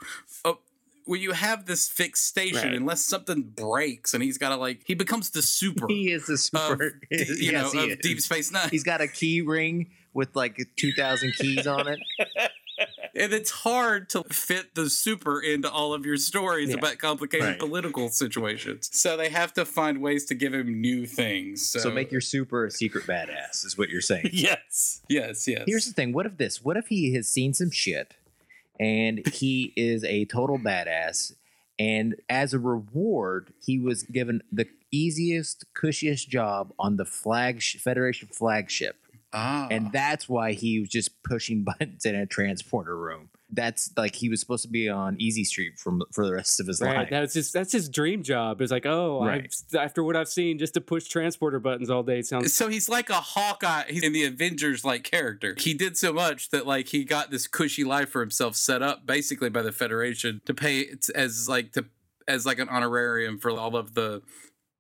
Oh, 0.45 0.59
when 1.05 1.21
you 1.21 1.33
have 1.33 1.67
this 1.67 1.89
fixed 1.89 2.27
station, 2.27 2.69
Right. 2.69 2.75
unless 2.75 3.05
something 3.05 3.43
breaks, 3.43 4.15
and 4.15 4.23
he's 4.23 4.39
got 4.39 4.51
to 4.51 4.57
like, 4.57 4.81
he 4.85 4.95
becomes 4.95 5.31
the 5.31 5.43
super, 5.43 5.87
He 5.89 6.11
is 6.13 6.29
a 6.29 6.35
of, 6.35 6.41
super. 6.41 6.99
you 7.11 7.27
yes, 7.53 7.73
know, 7.75 7.81
he 7.81 7.93
of 7.93 7.99
is. 7.99 8.03
Deep 8.03 8.21
Space 8.21 8.51
Nine. 8.53 8.69
He's 8.71 8.85
got 8.85 9.01
a 9.01 9.09
key 9.09 9.41
ring 9.43 9.91
with 10.15 10.35
like 10.37 10.59
two 10.77 10.93
thousand 10.93 11.33
keys 11.35 11.67
on 11.67 11.89
it. 11.89 11.99
and 13.15 13.33
it's 13.33 13.51
hard 13.51 14.09
to 14.11 14.23
fit 14.25 14.75
the 14.75 14.89
super 14.91 15.41
into 15.41 15.71
all 15.71 15.93
of 15.95 16.05
your 16.07 16.17
stories 16.17 16.71
Yeah. 16.71 16.77
about 16.77 16.99
complicated 16.99 17.47
Right. 17.47 17.59
political 17.59 18.09
situations. 18.09 18.89
So 18.93 19.17
they 19.17 19.29
have 19.31 19.53
to 19.55 19.65
find 19.65 20.01
ways 20.01 20.25
to 20.27 20.35
give 20.35 20.53
him 20.55 20.81
new 20.81 21.07
things. 21.07 21.69
So, 21.71 21.79
So 21.79 21.91
make 21.91 22.11
your 22.11 22.21
super 22.21 22.67
a 22.67 22.71
secret 22.71 23.05
badass 23.07 23.65
is 23.65 23.77
what 23.79 23.89
you're 23.91 24.01
saying. 24.01 24.31
yes, 24.33 25.01
yes, 25.09 25.47
yes. 25.47 25.65
Here's 25.67 25.87
the 25.87 25.93
thing. 25.93 26.13
What 26.13 26.27
if 26.27 26.37
this? 26.39 26.63
What 26.65 26.77
if 26.77 26.89
he 26.89 27.15
has 27.15 27.29
seen 27.29 27.55
some 27.55 27.71
shit 27.71 28.15
and 28.79 29.27
he 29.29 29.73
is 29.77 30.05
a 30.05 30.25
total 30.27 30.59
badass. 30.59 31.35
And 31.79 32.17
as 32.29 32.55
a 32.55 32.59
reward 32.59 33.53
he 33.65 33.79
was 33.79 34.03
given 34.03 34.43
the 34.53 34.67
easiest 34.91 35.65
cushiest 35.75 36.29
job 36.29 36.73
on 36.79 36.97
the 36.97 37.05
flag 37.05 37.63
Federation 37.63 38.29
flagship. 38.29 38.97
Ah, 39.33 39.67
and 39.71 39.91
that's 39.93 40.29
why 40.29 40.53
he 40.53 40.81
was 40.81 40.91
just 40.91 41.23
pushing 41.23 41.65
buttons 41.79 42.05
in 42.05 42.15
a 42.15 42.27
transporter 42.27 42.97
room. 42.97 43.31
That's 43.55 43.91
like 43.97 44.15
he 44.15 44.29
was 44.31 44.41
supposed 44.41 44.63
to 44.63 44.71
be 44.71 44.89
on 44.89 45.17
Easy 45.21 45.45
Street 45.45 45.79
from 45.79 46.03
for 46.11 46.25
the 46.27 46.33
rest 46.33 46.59
of 46.59 46.67
his 46.67 46.81
Right. 46.81 46.97
life. 46.97 47.09
That's 47.11 47.35
his 47.35 47.53
that's 47.53 47.71
his 47.73 47.89
dream 47.89 48.23
job. 48.23 48.61
It's 48.63 48.73
like, 48.73 48.87
oh, 48.87 49.25
Right. 49.25 49.55
After 49.79 50.03
what 50.03 50.17
I've 50.17 50.29
seen, 50.29 50.59
just 50.59 50.75
to 50.75 50.81
push 50.81 51.07
transporter 51.09 51.61
buttons 51.61 51.91
all 51.91 52.03
day 52.03 52.23
sounds 52.23 52.55
so 52.55 52.69
he's 52.69 52.89
like 52.89 53.11
a 53.11 53.15
Hawkeye. 53.15 53.85
He's 53.89 54.03
in 54.03 54.13
the 54.13 54.25
Avengers 54.25 54.85
like 54.85 55.05
character. 55.05 55.55
He 55.59 55.75
did 55.75 55.97
so 55.99 56.13
much 56.13 56.51
that 56.51 56.67
like 56.67 56.89
he 56.89 57.05
got 57.05 57.31
this 57.31 57.47
cushy 57.47 57.85
life 57.85 58.09
for 58.11 58.21
himself 58.21 58.57
set 58.57 58.83
up 58.83 59.07
basically 59.07 59.51
by 59.51 59.63
the 59.63 59.73
Federation 59.73 60.41
to 60.47 60.55
pay 60.55 60.87
as 61.15 61.49
like 61.49 61.73
to 61.73 61.85
as 62.27 62.47
like 62.47 62.59
an 62.59 62.69
honorarium 62.69 63.37
for 63.39 63.51
all 63.51 63.77
of 63.77 63.95
the 63.95 64.23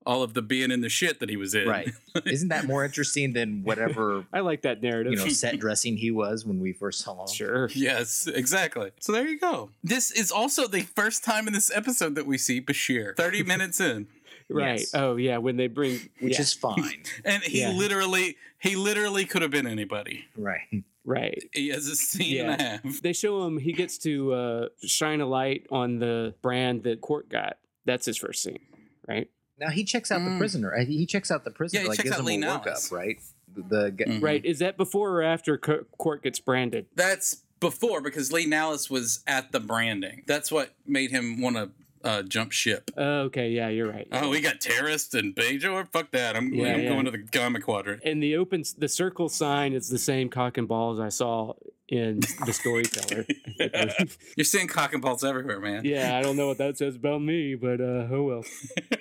all 0.07 0.23
of 0.23 0.35
the 0.35 0.43
being 0.43 0.71
in 0.71 0.81
the 0.81 0.89
shit 0.89 1.21
that 1.21 1.29
he 1.29 1.37
was 1.37 1.55
in. 1.55 1.69
right. 1.69 1.91
Isn't 2.27 2.49
that 2.49 2.65
more 2.67 2.85
interesting 2.85 3.33
than 3.33 3.63
whatever 3.65 4.25
I 4.33 4.41
like 4.41 4.63
that 4.63 4.83
narrative. 4.83 5.13
you 5.13 5.19
know 5.19 5.29
set 5.29 5.59
dressing 5.59 5.97
he 5.97 6.11
was 6.11 6.45
when 6.45 6.61
we 6.61 6.73
first 6.73 7.01
saw 7.01 7.23
him? 7.23 7.29
sure. 7.29 7.69
Yes, 7.75 8.27
exactly. 8.27 8.91
So 9.01 9.13
there 9.13 9.27
you 9.27 9.39
go. 9.39 9.71
This 9.83 10.11
is 10.11 10.31
also 10.31 10.67
the 10.67 10.83
first 10.83 11.25
time 11.25 11.47
in 11.47 11.53
this 11.53 11.71
episode 11.75 12.15
that 12.17 12.27
we 12.27 12.39
see 12.39 12.61
Bashir. 12.61 13.17
30 13.17 13.43
minutes 13.55 13.81
in. 13.81 14.09
Right. 14.51 14.81
Yes. 14.81 14.95
Oh 14.95 15.17
yeah, 15.17 15.39
when 15.39 15.57
they 15.57 15.69
bring 15.69 16.11
Which 16.21 16.35
yeah, 16.35 16.41
is 16.43 16.53
fine. 16.53 17.05
And 17.25 17.43
he 17.43 17.61
Yeah. 17.61 17.71
literally 17.73 18.37
he 18.59 18.77
literally 18.77 19.25
could 19.25 19.43
have 19.43 19.51
been 19.51 19.67
anybody. 19.67 20.27
right. 20.37 20.61
right. 21.05 21.43
He 21.53 21.69
has 21.69 21.87
a 21.87 21.97
scene 21.97 22.41
and 22.47 22.61
a 22.61 22.63
half. 22.63 22.83
They 23.03 23.13
show 23.15 23.45
him 23.47 23.59
he 23.59 23.73
gets 23.73 23.99
to 23.99 24.33
uh, 24.35 24.69
shine 24.85 25.21
a 25.21 25.27
light 25.27 25.67
on 25.71 25.99
the 26.01 26.35
brand 26.43 26.83
that 26.85 27.01
Quark 27.01 27.29
got. 27.31 27.57
That's 27.87 28.05
his 28.07 28.17
first 28.19 28.43
scene, 28.43 28.61
right? 29.09 29.29
Now 29.63 29.71
he 29.71 29.85
checks 29.85 30.11
out 30.11 30.21
Mm. 30.21 30.33
the 30.35 30.39
prisoner. 30.39 30.75
Uh, 30.75 30.85
He 30.85 31.07
checks 31.07 31.31
out 31.31 31.45
the 31.45 31.51
prisoner. 31.51 31.83
he 31.83 31.89
like 31.89 31.97
checks 31.99 32.05
gives 32.11 32.15
out 32.17 32.21
him 32.21 32.27
Lee 32.27 32.35
a 32.37 32.39
Nallis. 32.39 32.65
workup, 32.65 32.93
right? 32.93 33.17
The, 33.55 33.63
the 33.63 33.91
g- 33.93 34.05
Mhm. 34.05 34.23
Right. 34.23 34.45
Is 34.45 34.59
that 34.61 34.77
before 34.77 35.11
or 35.21 35.23
after 35.23 35.57
Co- 35.59 35.85
Quark 35.99 36.23
gets 36.25 36.41
branded? 36.41 36.87
That's 36.95 37.43
before 37.61 38.01
because 38.01 38.33
Li 38.33 38.45
Nalas 38.47 38.91
was 38.91 39.23
at 39.27 39.53
the 39.53 39.61
branding. 39.61 40.23
That's 40.27 40.51
what 40.51 40.71
made 40.87 41.11
him 41.13 41.41
want 41.41 41.57
to 41.57 41.71
uh, 42.05 42.23
jump 42.25 42.51
ship. 42.51 42.91
Oh, 42.97 43.21
okay. 43.27 43.51
Yeah, 43.51 43.69
you're 43.69 43.89
right. 43.89 44.09
Oh, 44.11 44.29
we 44.31 44.41
got 44.41 44.61
terrorists 44.61 45.15
and 45.15 45.37
Bajor? 45.37 45.87
Fuck 45.93 46.11
that. 46.11 46.35
I'm, 46.35 46.53
Yeah, 46.53 46.73
I'm 46.75 46.81
yeah. 46.81 46.89
going 46.89 47.05
to 47.05 47.13
the 47.13 47.19
Gamma 47.19 47.61
Quadrant. 47.61 48.03
and 48.05 48.21
the 48.21 48.37
open 48.37 48.65
the 48.77 48.89
circle 48.89 49.29
sign 49.29 49.73
is 49.73 49.89
the 49.89 49.99
same 50.01 50.29
cock 50.29 50.59
and 50.59 50.67
balls 50.67 50.99
I 50.99 51.11
saw 51.11 51.53
in 51.87 52.19
the 52.45 52.53
storyteller. 52.53 53.25
You're 54.37 54.45
seeing 54.45 54.67
cock 54.69 54.93
and 54.93 55.03
balls 55.03 55.23
everywhere, 55.25 55.61
man. 55.61 55.85
yeah, 55.85 56.17
I 56.19 56.23
don't 56.23 56.37
know 56.37 56.49
what 56.49 56.59
that 56.59 56.79
says 56.79 56.97
about 56.97 57.21
me, 57.23 57.55
but 57.55 57.81
uh, 57.81 58.09
oh 58.11 58.23
well. 58.25 58.45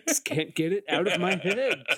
Just 0.07 0.25
can't 0.25 0.53
get 0.55 0.73
it 0.73 0.83
out 0.89 1.07
of 1.07 1.19
my 1.19 1.35
head. 1.35 1.83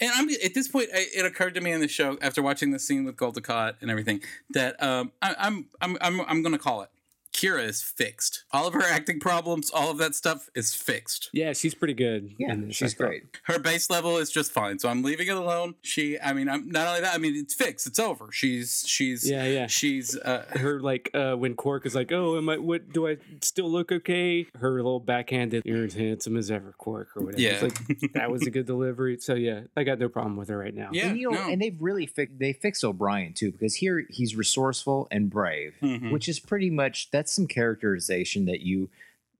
And 0.00 0.10
I'm 0.14 0.28
at 0.44 0.54
this 0.54 0.68
point. 0.68 0.90
I- 0.94 1.06
It 1.14 1.24
occurred 1.24 1.54
to 1.54 1.60
me 1.60 1.72
in 1.72 1.80
the 1.80 1.88
show 1.88 2.18
after 2.22 2.40
watching 2.40 2.70
the 2.70 2.78
scene 2.78 3.04
with 3.04 3.16
Gul 3.16 3.32
Dukat 3.32 3.74
and 3.80 3.90
everything 3.90 4.22
that 4.50 4.80
um, 4.82 5.10
I, 5.20 5.34
I'm 5.38 5.66
I'm 5.80 5.96
I'm 6.00 6.20
I'm 6.20 6.42
going 6.42 6.52
to 6.52 6.58
call 6.58 6.82
it. 6.82 6.90
Kira 7.38 7.64
is 7.64 7.82
fixed. 7.82 8.44
All 8.52 8.66
of 8.66 8.74
her 8.74 8.82
acting 8.88 9.20
problems, 9.20 9.70
all 9.70 9.90
of 9.90 9.98
that 9.98 10.14
stuff 10.14 10.48
is 10.54 10.74
fixed. 10.74 11.30
Yeah, 11.32 11.52
she's 11.52 11.74
pretty 11.74 11.94
good. 11.94 12.34
yeah, 12.38 12.52
in 12.52 12.70
she's 12.70 12.94
I 12.94 12.96
great. 13.04 13.22
Her 13.44 13.58
base 13.58 13.90
level 13.90 14.16
is 14.18 14.30
just 14.30 14.50
fine, 14.52 14.78
so 14.78 14.88
I'm 14.88 15.02
leaving 15.02 15.28
it 15.28 15.36
alone. 15.36 15.74
She, 15.82 16.18
I 16.20 16.32
mean, 16.32 16.48
I'm 16.48 16.68
not 16.70 16.86
only 16.88 17.00
that. 17.02 17.14
I 17.14 17.18
mean, 17.18 17.36
it's 17.36 17.54
fixed. 17.54 17.86
It's 17.86 17.98
over. 17.98 18.28
She's 18.32 18.84
she's 18.86 19.28
Yeah, 19.28 19.44
yeah. 19.44 19.66
she's 19.66 20.16
uh, 20.16 20.44
Her 20.58 20.80
like 20.80 21.10
uh, 21.14 21.34
when 21.34 21.54
Quark 21.54 21.86
is 21.86 21.94
like, 21.94 22.10
"Oh, 22.12 22.36
am 22.36 22.48
I? 22.48 22.58
What 22.58 22.92
do 22.92 23.08
I 23.08 23.18
still 23.42 23.70
look 23.70 23.92
okay?" 23.92 24.46
Her 24.58 24.72
little 24.76 25.00
backhanded, 25.00 25.62
"You're 25.64 25.84
as 25.84 25.94
handsome 25.94 26.36
as 26.36 26.50
ever, 26.50 26.74
Quark," 26.78 27.08
or 27.16 27.24
whatever. 27.24 27.40
Yeah. 27.42 27.50
It's 27.62 27.62
like, 28.02 28.12
that 28.14 28.30
was 28.30 28.46
a 28.46 28.50
good 28.50 28.66
delivery. 28.66 29.18
So 29.20 29.34
yeah, 29.34 29.60
I 29.76 29.84
got 29.84 29.98
no 29.98 30.08
problem 30.08 30.36
with 30.36 30.48
her 30.48 30.58
right 30.58 30.74
now. 30.74 30.90
yeah. 30.92 31.06
and, 31.08 31.18
you 31.18 31.30
know, 31.30 31.36
no. 31.38 31.48
and 31.50 31.60
they've 31.62 31.76
really 31.80 32.06
fi- 32.06 32.28
they 32.36 32.52
fixed 32.52 32.84
O'Brien 32.84 33.32
too 33.34 33.52
because 33.52 33.76
here 33.76 34.04
he's 34.10 34.34
resourceful 34.36 35.08
and 35.10 35.30
brave, 35.30 35.74
Mhm. 35.82 36.10
which 36.12 36.28
is 36.28 36.40
pretty 36.40 36.70
much 36.70 37.10
that's 37.10 37.27
some 37.28 37.46
characterization 37.46 38.46
that 38.46 38.60
you 38.60 38.88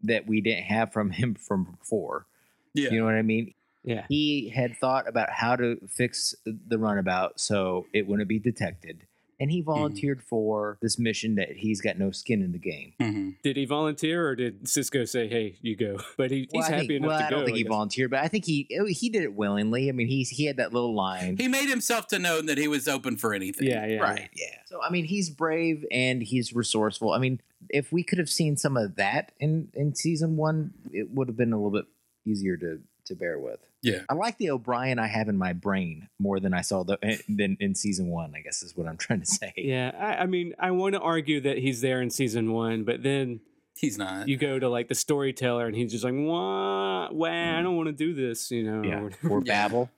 that 0.02 0.26
we 0.26 0.40
didn't 0.40 0.64
have 0.64 0.92
from 0.92 1.10
him 1.10 1.34
from 1.34 1.64
before. 1.64 2.26
yeah. 2.74 2.90
You 2.90 3.00
know 3.00 3.04
what 3.04 3.14
I 3.14 3.22
mean? 3.22 3.54
Yeah. 3.82 4.04
He 4.08 4.48
had 4.48 4.76
thought 4.76 5.08
about 5.08 5.30
how 5.30 5.56
to 5.56 5.78
fix 5.88 6.34
the 6.44 6.78
runabout 6.78 7.40
so 7.40 7.86
it 7.92 8.06
wouldn't 8.06 8.28
be 8.28 8.38
detected. 8.38 9.06
And 9.40 9.50
he 9.52 9.60
volunteered 9.60 10.20
for 10.22 10.78
this 10.82 10.98
mission 10.98 11.36
that 11.36 11.50
he's 11.56 11.80
got 11.80 11.96
no 11.96 12.10
skin 12.10 12.42
in 12.42 12.50
the 12.50 12.58
game. 12.58 12.94
Mhm. 13.00 13.36
Did 13.42 13.56
he 13.56 13.66
volunteer 13.66 14.26
or 14.26 14.34
did 14.34 14.64
Sisko 14.64 15.08
say, 15.08 15.28
"Hey, 15.28 15.54
you 15.62 15.76
go"? 15.76 15.98
But 16.16 16.30
he, 16.32 16.48
Well, 16.52 16.62
he's 16.64 16.70
I 16.70 16.74
happy 16.74 16.86
think, 16.88 16.98
enough 17.04 17.08
well, 17.08 17.18
to 17.20 17.24
I 17.26 17.30
go. 17.30 17.36
don't 17.36 17.44
think 17.46 17.56
he 17.58 17.62
volunteered, 17.62 18.10
but 18.10 18.20
I 18.24 18.26
think 18.28 18.44
he 18.44 18.66
he 18.88 19.08
did 19.08 19.22
it 19.22 19.34
willingly. 19.34 19.88
I 19.88 19.92
mean, 19.92 20.08
he's 20.08 20.28
he 20.30 20.46
had 20.46 20.56
that 20.56 20.72
little 20.72 20.94
line. 20.94 21.36
He 21.36 21.46
made 21.46 21.68
himself 21.68 22.08
to 22.08 22.18
know 22.18 22.42
that 22.42 22.58
he 22.58 22.66
was 22.66 22.88
open 22.88 23.16
for 23.16 23.32
anything. 23.32 23.68
Yeah, 23.68 23.86
yeah, 23.86 23.98
right. 24.00 24.28
Yeah. 24.34 24.56
So 24.66 24.82
I 24.82 24.90
mean, 24.90 25.04
he's 25.04 25.30
brave 25.30 25.84
and 25.92 26.20
he's 26.22 26.52
resourceful. 26.52 27.12
I 27.12 27.18
mean, 27.18 27.40
if 27.70 27.92
we 27.92 28.02
could 28.02 28.18
have 28.18 28.30
seen 28.30 28.56
some 28.56 28.76
of 28.76 28.96
that 28.96 29.30
in 29.38 29.68
in 29.74 29.94
season 29.94 30.36
one, 30.36 30.72
it 30.92 31.10
would 31.12 31.28
have 31.28 31.36
been 31.36 31.52
a 31.52 31.56
little 31.56 31.70
bit 31.70 31.86
easier 32.26 32.56
to 32.56 32.80
to 33.06 33.14
bear 33.14 33.38
with. 33.38 33.60
Yeah. 33.82 34.00
I 34.08 34.14
like 34.14 34.38
the 34.38 34.50
O'Brien 34.50 34.98
I 34.98 35.06
have 35.06 35.28
in 35.28 35.36
my 35.38 35.52
brain 35.52 36.08
more 36.18 36.40
than 36.40 36.52
I 36.52 36.62
saw 36.62 36.82
the 36.82 36.98
eh, 37.02 37.18
than 37.28 37.56
in 37.60 37.74
season 37.74 38.08
one. 38.08 38.32
I 38.36 38.40
guess 38.40 38.62
is 38.62 38.76
what 38.76 38.86
I'm 38.88 38.96
trying 38.96 39.20
to 39.20 39.26
say. 39.26 39.52
Yeah, 39.56 39.92
I, 39.98 40.22
I 40.22 40.26
mean, 40.26 40.54
I 40.58 40.72
want 40.72 40.94
to 40.94 41.00
argue 41.00 41.40
that 41.42 41.58
he's 41.58 41.80
there 41.80 42.02
in 42.02 42.10
season 42.10 42.52
one, 42.52 42.84
but 42.84 43.02
then 43.02 43.40
He's 43.76 43.96
not. 43.96 44.26
you 44.28 44.36
go 44.36 44.58
to 44.58 44.68
like 44.68 44.88
the 44.88 44.96
storyteller, 44.96 45.66
and 45.66 45.76
he's 45.76 45.92
just 45.92 46.02
like, 46.02 46.12
"What? 46.12 47.14
wah, 47.14 47.28
I 47.28 47.62
don't 47.62 47.76
want 47.76 47.86
to 47.86 47.92
do 47.92 48.12
this," 48.14 48.50
you 48.50 48.64
know. 48.64 48.82
Yeah. 48.82 49.00
or- 49.22 49.30
Or 49.30 49.42
Yeah. 49.44 49.68
Babel. 49.68 49.90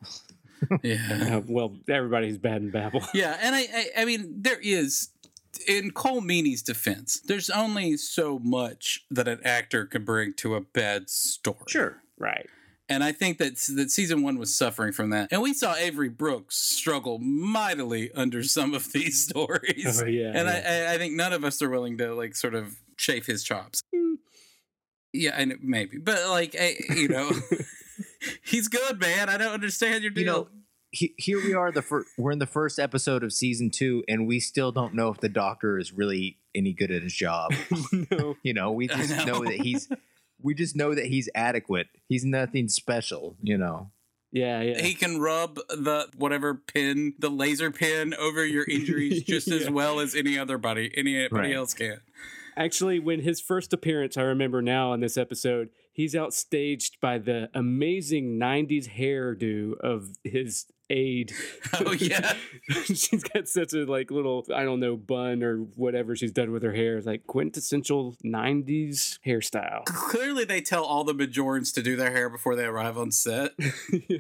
yeah. 0.83 1.39
Uh, 1.39 1.41
well, 1.49 1.75
everybody's 1.89 2.37
bad 2.37 2.61
in 2.61 2.71
Babel. 2.71 3.03
Yeah, 3.15 3.39
and 3.41 3.55
I, 3.55 3.61
I, 3.61 3.87
I 3.99 4.05
mean, 4.05 4.35
there 4.43 4.59
is 4.61 5.09
in 5.67 5.91
Colm 5.93 6.25
Meaney's 6.27 6.61
defense. 6.63 7.21
There's 7.21 7.49
only 7.49 7.97
so 7.97 8.39
much 8.39 9.05
that 9.11 9.27
an 9.27 9.41
actor 9.45 9.87
can 9.87 10.05
bring 10.05 10.35
to 10.35 10.55
a 10.55 10.61
bad 10.61 11.09
story. 11.09 11.57
Sure. 11.67 12.03
Right. 12.19 12.47
And 12.91 13.05
I 13.05 13.13
think 13.13 13.39
that 13.39 13.57
that 13.77 13.91
season 13.91 14.23
one 14.23 14.37
was 14.37 14.55
suffering 14.55 14.93
from 14.93 15.11
that, 15.11 15.29
and 15.31 15.41
we 15.41 15.55
saw 15.55 15.77
Avery 15.77 16.09
Brooks 16.09 16.57
struggle 16.57 17.19
mightily 17.21 18.11
under 18.13 18.43
some 18.43 18.75
of 18.75 18.93
these 18.93 19.31
oh, 19.35 19.45
stories. 19.45 20.03
Oh 20.03 20.07
yeah. 20.07 20.33
and 20.35 20.49
yeah. 20.49 20.87
I, 20.91 20.95
I, 20.95 20.99
think 20.99 21.15
none 21.15 21.33
of 21.33 21.45
us 21.45 21.63
are 21.63 21.71
willing 21.71 21.97
to 21.99 22.15
like 22.15 22.35
sort 22.35 22.55
of 22.55 22.77
chafe 22.97 23.27
his 23.27 23.45
chops. 23.45 23.83
Yeah, 25.13 25.37
I 25.37 25.45
know, 25.45 25.57
maybe, 25.63 25.99
but 25.99 26.29
like, 26.29 26.57
I, 26.59 26.77
you 26.95 27.09
know, 27.09 27.31
he's 28.45 28.69
good, 28.69 29.01
man. 29.01 29.29
I 29.29 29.37
don't 29.37 29.53
understand 29.53 30.03
your 30.03 30.11
deal. 30.11 30.21
You 30.21 30.27
know, 30.27 30.49
he, 30.91 31.15
here 31.17 31.39
we 31.39 31.55
are. 31.55 31.71
The 31.71 31.83
fir- 31.83 32.07
we're 32.19 32.33
in 32.33 32.41
the 32.41 32.47
first 32.47 32.79
episode 32.79 33.23
of 33.23 33.33
season 33.33 33.71
two, 33.71 34.03
and 34.09 34.27
we 34.27 34.41
still 34.41 34.73
don't 34.73 34.95
know 34.95 35.09
if 35.09 35.21
the 35.21 35.29
doctor 35.29 35.79
is 35.79 35.93
really 35.93 36.39
any 36.55 36.73
good 36.73 36.91
at 36.91 37.03
his 37.03 37.15
job. 37.15 37.53
no. 38.11 38.37
You 38.43 38.55
know, 38.55 38.73
we 38.73 38.89
just 38.89 39.11
know. 39.11 39.25
know. 39.25 39.45
that 39.45 39.61
he's. 39.61 39.89
We 40.43 40.55
just 40.55 40.75
know 40.77 40.95
that 40.95 41.07
he's 41.07 41.29
adequate. 41.35 41.89
He's 42.09 42.25
nothing 42.25 42.69
special. 42.69 43.37
You 43.43 43.59
know. 43.59 43.91
Yeah, 44.33 44.61
yeah. 44.63 44.81
he 44.81 44.95
can 44.95 45.21
rub 45.21 45.57
the 45.69 46.07
whatever 46.17 46.55
pin, 46.55 47.15
the 47.19 47.29
laser 47.31 47.73
pin, 47.73 48.15
over 48.15 48.45
your 48.47 48.65
injuries 48.65 49.23
just 49.27 49.49
as 49.49 49.69
well 49.69 49.99
as 49.99 50.15
any 50.15 50.39
other 50.39 50.57
body, 50.57 50.93
anybody 50.97 51.49
Right. 51.49 51.57
else 51.57 51.75
can. 51.75 52.01
Actually, 52.57 53.01
when 53.01 53.23
his 53.23 53.41
first 53.41 53.73
appearance, 53.73 54.17
I 54.17 54.23
remember 54.23 54.63
now 54.63 54.93
in 54.93 55.01
this 55.01 55.17
episode, 55.17 55.71
he's 55.93 56.15
outstaged 56.15 57.01
by 57.01 57.19
the 57.19 57.51
amazing 57.55 58.39
90s 58.39 58.97
hairdo 58.97 59.79
of 59.81 60.11
his 60.25 60.67
aide. 60.91 61.33
Oh 61.83 61.93
yeah, 61.93 62.35
she's 62.85 63.23
got 63.23 63.49
such 63.49 63.73
a 63.73 63.85
like 63.85 64.11
little, 64.11 64.45
I 64.55 64.65
don't 64.65 64.81
know, 64.81 64.97
bun 64.97 65.43
or 65.43 65.59
whatever 65.77 66.15
she's 66.15 66.33
done 66.33 66.51
with 66.51 66.63
her 66.63 66.75
hair. 66.75 66.99
It's 66.99 67.07
like 67.07 67.27
quintessential 67.27 68.17
90s 68.25 69.19
hairstyle. 69.25 69.85
clearly 69.87 70.45
they 70.45 70.61
tell 70.61 70.85
all 70.85 71.05
the 71.05 71.15
Bajorans 71.15 71.73
to 71.75 71.83
do 71.83 71.97
their 71.97 72.11
hair 72.11 72.29
before 72.29 72.57
they 72.57 72.65
arrive 72.65 72.99
on 72.99 73.13
set. 73.13 73.53
yeah. 74.09 74.19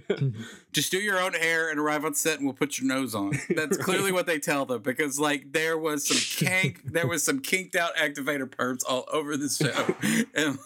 Just 0.73 0.91
do 0.91 0.99
your 0.99 1.21
own 1.21 1.35
hair 1.35 1.69
and 1.69 1.79
arrive 1.79 2.05
on 2.05 2.15
set, 2.15 2.39
and 2.39 2.47
we'll 2.47 2.55
put 2.55 2.79
your 2.79 2.87
nose 2.87 3.15
on. 3.15 3.33
That's 3.51 3.77
clearly 3.77 4.13
what 4.13 4.27
they 4.27 4.39
tell 4.39 4.65
them 4.65 4.81
because 4.81 5.19
like 5.19 5.53
there 5.53 5.77
was 5.77 6.07
some 6.07 6.47
kink, 6.47 6.83
there 6.85 7.07
was 7.07 7.23
some 7.25 7.41
kinked 7.41 7.75
out 7.77 7.97
activator 7.97 8.49
perms 8.49 8.81
all 8.89 9.07
over 9.13 9.37
the 9.37 9.49
show, 9.49 9.95
and. 10.35 10.59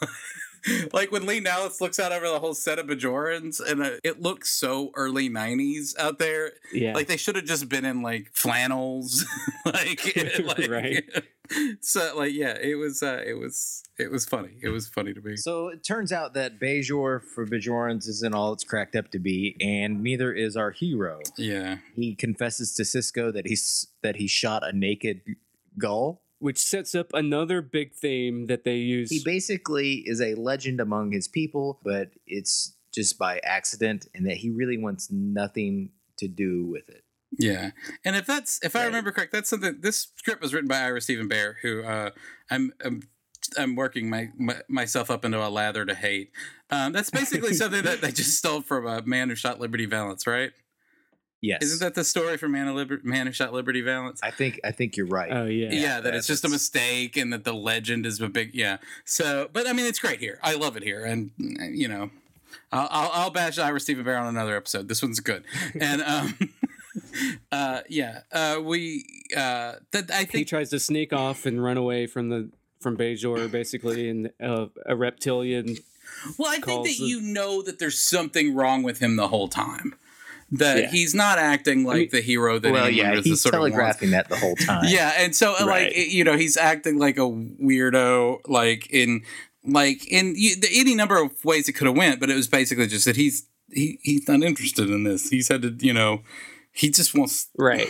Like 0.92 1.10
when 1.12 1.26
Li 1.26 1.40
Nalas 1.40 1.80
looks 1.80 1.98
out 1.98 2.12
over 2.12 2.28
the 2.28 2.38
whole 2.38 2.54
set 2.54 2.78
of 2.78 2.86
Bajorans, 2.86 3.60
and 3.60 3.82
uh, 3.82 3.90
it 4.02 4.20
looks 4.22 4.50
so 4.50 4.90
early 4.94 5.28
'90s 5.28 5.98
out 5.98 6.18
there. 6.18 6.52
yeah. 6.72 6.94
Like 6.94 7.06
they 7.06 7.16
should 7.16 7.36
have 7.36 7.44
just 7.44 7.68
been 7.68 7.84
in 7.84 8.02
like 8.02 8.30
flannels, 8.32 9.24
like, 9.66 10.16
like 10.44 10.68
Right. 10.68 11.04
So 11.80 12.14
like 12.16 12.32
yeah, 12.32 12.56
it 12.60 12.76
was 12.76 13.02
uh, 13.02 13.22
it 13.26 13.34
was 13.34 13.82
it 13.98 14.10
was 14.10 14.24
funny. 14.24 14.56
It 14.62 14.70
was 14.70 14.88
funny 14.88 15.12
to 15.12 15.20
me. 15.20 15.36
So 15.36 15.68
it 15.68 15.84
turns 15.84 16.12
out 16.12 16.34
that 16.34 16.58
Bajor 16.58 17.22
for 17.22 17.46
Bajorans 17.46 18.08
isn't 18.08 18.34
all 18.34 18.52
it's 18.52 18.64
cracked 18.64 18.96
up 18.96 19.10
to 19.10 19.18
be, 19.18 19.56
and 19.60 20.02
neither 20.02 20.32
is 20.32 20.56
our 20.56 20.70
hero. 20.70 21.20
Yeah, 21.36 21.78
He 21.94 22.14
confesses 22.14 22.72
to 22.74 22.82
Sisko 22.82 23.32
that 23.34 23.46
he's 23.46 23.88
that 24.02 24.16
he 24.16 24.26
shot 24.26 24.66
a 24.66 24.72
naked 24.72 25.20
Gul. 25.78 26.22
Which 26.44 26.58
sets 26.58 26.94
up 26.94 27.06
another 27.14 27.62
big 27.62 27.94
theme 27.94 28.48
that 28.48 28.64
they 28.64 28.76
use. 28.76 29.08
He 29.08 29.22
basically 29.24 30.02
is 30.04 30.20
a 30.20 30.34
legend 30.34 30.78
among 30.78 31.12
his 31.12 31.26
people, 31.26 31.80
but 31.82 32.10
it's 32.26 32.76
just 32.92 33.18
by 33.18 33.40
accident, 33.42 34.06
and 34.14 34.26
that 34.26 34.36
he 34.36 34.50
really 34.50 34.76
wants 34.76 35.10
nothing 35.10 35.92
to 36.18 36.28
do 36.28 36.66
with 36.66 36.86
it. 36.90 37.02
yeah. 37.38 37.70
And 38.04 38.14
if 38.14 38.26
that's 38.26 38.60
if 38.62 38.76
I 38.76 38.84
remember 38.84 39.10
correct, 39.10 39.32
that's 39.32 39.48
something. 39.48 39.78
This 39.80 40.08
script 40.16 40.42
was 40.42 40.52
written 40.52 40.68
by 40.68 40.80
Ira 40.80 41.00
Steven 41.00 41.30
Behr, 41.30 41.54
who 41.62 41.82
uh, 41.82 42.10
I'm. 42.50 42.72
I'm 42.84 43.00
I'm 43.58 43.76
working 43.76 44.08
my, 44.08 44.30
my 44.38 44.56
myself 44.68 45.10
up 45.10 45.24
into 45.24 45.38
a 45.38 45.48
lather 45.48 45.84
to 45.84 45.94
hate. 45.94 46.30
Um, 46.70 46.92
that's 46.92 47.10
basically 47.10 47.54
something 47.62 47.82
that 47.82 48.00
they 48.00 48.10
just 48.10 48.38
stole 48.38 48.62
from 48.62 48.86
a 48.86 49.02
man 49.02 49.28
who 49.28 49.34
shot 49.34 49.60
Liberty 49.60 49.86
Valance, 49.86 50.26
right? 50.26 50.52
Yes, 51.44 51.62
Isn't 51.62 51.80
that 51.80 51.94
the 51.94 52.04
story 52.04 52.36
from 52.38 52.52
Man, 52.52 52.68
of 52.68 52.74
Liber- 52.76 53.00
man 53.02 53.26
who 53.26 53.32
shot 53.32 53.52
Liberty 53.52 53.80
Valance? 53.82 54.20
I 54.22 54.30
think 54.30 54.60
I 54.64 54.70
think 54.70 54.96
you're 54.96 55.06
right. 55.06 55.30
oh, 55.30 55.44
yeah. 55.44 55.68
yeah, 55.72 55.94
that 55.96 56.04
that- 56.04 56.14
it's 56.14 56.26
just 56.26 56.44
a 56.44 56.48
mistake 56.48 57.16
and 57.18 57.32
that 57.32 57.44
the 57.44 57.52
legend 57.54 58.06
is 58.06 58.20
a 58.20 58.28
big 58.28 58.54
yeah. 58.54 58.78
So, 59.04 59.50
but 59.52 59.66
I 59.68 59.72
mean, 59.74 59.86
it's 59.86 59.98
great 59.98 60.20
here. 60.20 60.38
I 60.42 60.54
love 60.54 60.76
it 60.76 60.82
here, 60.82 61.04
and 61.04 61.30
you 61.38 61.88
know, 61.88 62.10
I'll 62.72 62.88
I'll, 62.90 63.10
I'll 63.12 63.30
bash 63.30 63.58
Ira 63.58 63.78
Steven 63.80 64.04
Behr 64.04 64.18
on 64.20 64.26
another 64.26 64.56
episode. 64.56 64.88
This 64.88 65.02
one's 65.02 65.20
good, 65.20 65.44
and 65.80 66.00
um, 66.02 66.38
uh, 67.52 67.80
yeah, 67.88 68.20
uh, 68.32 68.60
we 68.62 69.04
uh, 69.36 69.74
that 69.92 70.10
I 70.10 70.18
think 70.24 70.30
he 70.32 70.44
tries 70.44 70.70
to 70.70 70.80
sneak 70.80 71.12
off 71.12 71.46
and 71.46 71.62
run 71.62 71.76
away 71.76 72.06
from 72.06 72.28
the 72.30 72.50
from 72.80 72.96
Bajor, 72.96 73.50
basically, 73.50 74.08
and 74.08 74.30
uh, 74.42 74.66
a 74.86 74.94
reptilian. 74.96 75.76
well, 76.38 76.50
I 76.50 76.58
think 76.60 76.84
that 76.86 76.96
the- 76.98 77.04
you 77.06 77.20
know 77.20 77.62
that 77.62 77.78
there's 77.78 77.98
something 77.98 78.54
wrong 78.54 78.82
with 78.82 78.98
him 79.00 79.16
the 79.16 79.28
whole 79.28 79.48
time. 79.48 79.94
That 80.52 80.78
Yeah. 80.78 80.90
he's 80.90 81.14
not 81.14 81.38
acting 81.38 81.84
like 81.84 81.96
mean- 81.96 82.08
the 82.12 82.20
hero 82.20 82.58
that 82.58 82.70
well, 82.72 82.88
yeah, 82.90 83.12
was 83.16 83.24
he's 83.24 83.40
sort 83.40 83.54
of 83.54 83.58
telegraphing 83.60 84.10
that 84.10 84.28
the 84.28 84.36
whole 84.36 84.54
time. 84.56 84.84
Yeah, 84.88 85.12
and 85.18 85.34
so 85.34 85.54
uh, 85.58 85.66
like 85.66 85.92
you 85.96 86.22
know 86.24 86.36
he's 86.36 86.56
acting 86.56 86.98
like 86.98 87.16
a 87.16 87.22
weirdo, 87.22 88.40
like 88.46 88.90
in 88.90 89.22
like 89.64 90.06
in 90.10 90.34
you, 90.36 90.56
the- 90.56 90.68
any 90.72 90.94
number 90.94 91.20
of 91.22 91.44
ways 91.44 91.68
it 91.68 91.72
could 91.72 91.86
have 91.86 91.96
went, 91.96 92.20
but 92.20 92.30
it 92.30 92.34
was 92.34 92.46
basically 92.48 92.86
just 92.86 93.04
that 93.06 93.16
he's 93.16 93.48
he 93.72 93.98
he's 94.02 94.28
not 94.28 94.42
interested 94.42 94.90
in 94.90 95.04
this. 95.04 95.30
He's 95.30 95.48
had 95.48 95.62
to 95.62 95.74
you 95.80 95.92
know 95.92 96.22
he 96.72 96.90
just 96.90 97.14
wants 97.14 97.48
Right. 97.58 97.88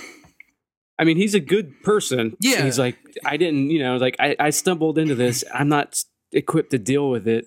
I 0.99 1.03
mean, 1.05 1.17
he's 1.17 1.35
a 1.35 1.41
good 1.41 1.83
person. 1.83 2.37
Yeah. 2.39 2.63
He's 2.65 2.79
like, 2.79 2.97
I 3.25 3.37
didn't, 3.37 3.71
you 3.71 3.81
know, 3.81 3.97
like 3.97 4.15
I, 4.21 4.37
I 4.39 4.51
stumbled 4.51 4.97
into 4.97 5.17
this. 5.17 5.43
I'm 5.53 5.69
not 5.69 6.01
equipped 6.31 6.71
to 6.71 6.79
deal 6.79 7.11
with 7.11 7.27
it. 7.27 7.47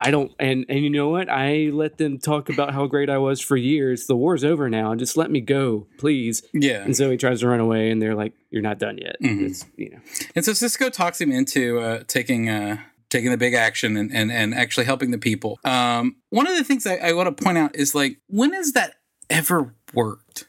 I 0.00 0.10
don't, 0.10 0.32
and 0.38 0.64
and 0.68 0.78
you 0.80 0.88
know 0.90 1.08
what? 1.10 1.28
I 1.28 1.70
let 1.72 1.98
them 1.98 2.18
talk 2.18 2.48
about 2.48 2.72
how 2.72 2.86
great 2.86 3.10
I 3.10 3.18
was 3.18 3.40
for 3.40 3.56
years. 3.56 4.06
The 4.06 4.16
war's 4.16 4.44
over 4.44 4.70
now, 4.70 4.90
and 4.92 4.98
just 4.98 5.16
let 5.16 5.30
me 5.30 5.40
go, 5.40 5.86
please. 5.98 6.42
yeah. 6.54 6.82
And 6.82 6.96
so 6.96 7.10
he 7.10 7.16
tries 7.18 7.40
to 7.40 7.48
run 7.48 7.60
away, 7.60 7.90
and 7.90 8.00
they're 8.00 8.14
like, 8.14 8.32
"You're 8.50 8.62
not 8.62 8.78
done 8.78 8.96
yet." 8.98 9.16
Mhm. 9.22 9.50
It's 9.50 9.66
you 9.76 9.90
know, 9.90 9.98
And 10.34 10.44
so 10.44 10.52
Sisko 10.52 10.90
talks 10.90 11.20
him 11.20 11.30
into 11.30 11.78
uh, 11.80 12.02
taking 12.06 12.48
uh, 12.48 12.78
taking 13.10 13.30
the 13.30 13.36
big 13.36 13.52
action 13.54 13.96
and, 13.96 14.10
and 14.14 14.32
and 14.32 14.54
actually 14.54 14.86
helping 14.86 15.10
the 15.10 15.18
people. 15.18 15.58
Um, 15.64 16.16
one 16.30 16.46
of 16.46 16.56
the 16.56 16.64
things 16.64 16.86
I, 16.86 16.96
I 16.96 17.12
want 17.12 17.36
to 17.36 17.44
point 17.44 17.58
out 17.58 17.76
is 17.76 17.94
like 17.94 18.16
when 18.28 18.52
has 18.54 18.72
that 18.72 18.94
ever 19.28 19.74
worked? 19.92 20.46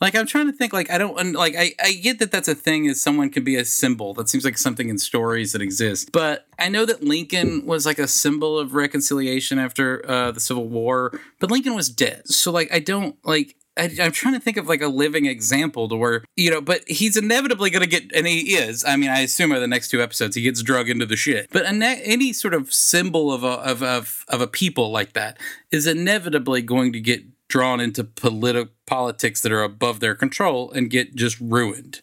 Like 0.00 0.14
I'm 0.14 0.26
trying 0.26 0.46
to 0.46 0.52
think. 0.52 0.72
Like 0.72 0.90
I 0.90 0.98
don't 0.98 1.32
like 1.32 1.54
I 1.56 1.72
I 1.82 1.92
get 1.92 2.18
that 2.18 2.30
that's 2.30 2.48
a 2.48 2.54
thing. 2.54 2.86
Is 2.86 3.02
someone 3.02 3.30
can 3.30 3.44
be 3.44 3.56
a 3.56 3.64
symbol. 3.64 4.14
That 4.14 4.28
seems 4.28 4.44
like 4.44 4.58
something 4.58 4.88
in 4.88 4.98
stories 4.98 5.52
that 5.52 5.62
exist. 5.62 6.10
But 6.12 6.46
I 6.58 6.68
know 6.68 6.84
that 6.86 7.02
Lincoln 7.02 7.66
was 7.66 7.86
like 7.86 7.98
a 7.98 8.08
symbol 8.08 8.58
of 8.58 8.74
reconciliation 8.74 9.58
after 9.58 10.08
uh, 10.08 10.32
the 10.32 10.40
Civil 10.40 10.68
War. 10.68 11.18
But 11.38 11.50
Lincoln 11.50 11.74
was 11.74 11.88
dead. 11.88 12.28
So 12.28 12.50
like 12.52 12.72
I 12.72 12.78
don't 12.78 13.16
like. 13.24 13.56
I, 13.78 13.90
I'm 14.00 14.12
trying 14.12 14.32
to 14.32 14.40
think 14.40 14.56
of 14.56 14.68
like 14.68 14.80
a 14.80 14.88
living 14.88 15.26
example 15.26 15.86
to 15.90 15.96
where 15.96 16.24
you 16.34 16.50
know, 16.50 16.62
but 16.62 16.80
he's 16.88 17.14
inevitably 17.14 17.68
going 17.68 17.82
to 17.82 17.88
get, 17.88 18.10
and 18.14 18.26
he 18.26 18.54
is. 18.54 18.82
I 18.86 18.96
mean, 18.96 19.10
I 19.10 19.20
assume 19.20 19.52
over 19.52 19.60
the 19.60 19.66
next 19.66 19.90
two 19.90 20.00
episodes 20.00 20.34
he 20.34 20.40
gets 20.40 20.62
drug 20.62 20.88
into 20.88 21.04
the 21.04 21.16
shit. 21.16 21.50
But 21.52 21.66
ine- 21.66 21.82
any 21.82 22.32
sort 22.32 22.54
of 22.54 22.72
symbol 22.72 23.30
of 23.30 23.44
a 23.44 23.48
of 23.48 23.82
of 23.82 24.24
of 24.28 24.40
a 24.40 24.46
people 24.46 24.90
like 24.90 25.12
that 25.12 25.38
is 25.70 25.86
inevitably 25.86 26.62
going 26.62 26.94
to 26.94 27.00
get 27.00 27.22
drawn 27.48 27.80
into 27.80 28.04
politi- 28.04 28.68
politics 28.86 29.40
that 29.42 29.52
are 29.52 29.62
above 29.62 30.00
their 30.00 30.14
control 30.14 30.70
and 30.72 30.90
get 30.90 31.14
just 31.14 31.38
ruined. 31.40 32.00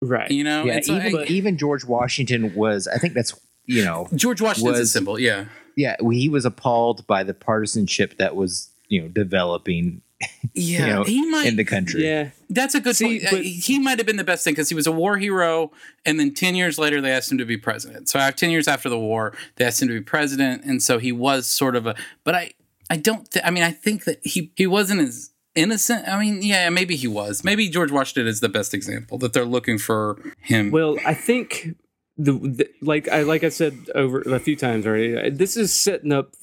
right? 0.00 0.30
You 0.30 0.44
know, 0.44 0.64
yeah. 0.64 0.80
So 0.80 0.96
Even 0.96 1.16
I- 1.20 1.24
even 1.24 1.58
George 1.58 1.84
Washington 1.84 2.54
was. 2.54 2.88
I 2.88 2.98
think 2.98 3.14
that's 3.14 3.34
you 3.66 3.84
know. 3.84 4.08
George 4.14 4.40
Washington's 4.40 4.78
a 4.78 4.86
symbol. 4.86 5.18
Yeah, 5.18 5.46
Yeah, 5.76 5.96
he 6.10 6.28
was 6.28 6.44
appalled 6.44 7.06
by 7.06 7.22
the 7.22 7.34
partisanship 7.34 8.18
that 8.18 8.34
was 8.36 8.70
you 8.88 9.00
know 9.02 9.08
developing 9.08 10.02
yeah. 10.54 10.86
know, 10.86 11.04
he 11.04 11.24
might 11.30 11.46
in 11.46 11.56
the 11.56 11.64
country. 11.64 12.04
Yeah, 12.06 12.30
That's 12.48 12.74
a 12.76 12.80
good 12.80 12.94
See, 12.96 13.18
point. 13.20 13.26
Uh, 13.26 13.36
but- 13.36 13.42
he 13.44 13.78
might 13.80 13.98
have 13.98 14.06
been 14.06 14.16
the 14.16 14.24
best 14.24 14.44
thing 14.44 14.52
because 14.54 14.68
he 14.68 14.74
was 14.74 14.86
a 14.86 14.92
war 14.92 15.16
hero, 15.18 15.70
and 16.06 16.18
then 16.18 16.32
ten 16.34 16.54
years 16.54 16.78
later 16.78 17.00
they 17.00 17.10
asked 17.10 17.30
him 17.30 17.38
to 17.38 17.44
be 17.44 17.56
president. 17.56 18.08
So 18.08 18.18
after 18.18 18.38
ten 18.38 18.50
years 18.50 18.66
after 18.68 18.88
the 18.88 18.98
war, 18.98 19.32
they 19.56 19.64
asked 19.64 19.82
him 19.82 19.88
to 19.88 19.94
be 19.94 20.00
president, 20.00 20.64
and 20.64 20.82
so 20.82 20.98
he 20.98 21.12
was 21.12 21.46
sort 21.48 21.74
of 21.76 21.86
a. 21.86 21.94
But 22.24 22.34
I, 22.36 22.52
I 22.92 22.96
don't. 22.96 23.24
Th- 23.30 23.44
I 23.44 23.50
mean, 23.50 23.62
I 23.62 23.70
think 23.84 24.04
that 24.04 24.18
he 24.22 24.52
he 24.54 24.66
wasn't 24.66 25.00
as 25.00 25.30
innocent. 25.54 26.06
I 26.06 26.18
mean, 26.20 26.42
yeah, 26.42 26.68
maybe 26.68 26.94
he 26.96 27.08
was. 27.08 27.42
Maybe 27.42 27.68
George 27.68 27.90
Washington 27.90 28.26
is 28.26 28.40
the 28.40 28.48
best 28.50 28.74
example 28.74 29.16
that 29.18 29.32
they're 29.32 29.46
looking 29.56 29.78
for 29.78 30.18
him. 30.40 30.70
Well, 30.70 30.98
I 31.06 31.14
think 31.14 31.76
the, 32.18 32.32
the 32.32 32.68
like 32.82 33.08
I 33.08 33.22
like 33.22 33.44
I 33.44 33.48
said 33.48 33.74
over 33.94 34.20
a 34.22 34.38
few 34.38 34.56
times 34.56 34.86
already. 34.86 35.16
uh, 35.16 35.30
This 35.32 35.56
is 35.56 35.72
setting 35.72 36.12
up 36.12 36.34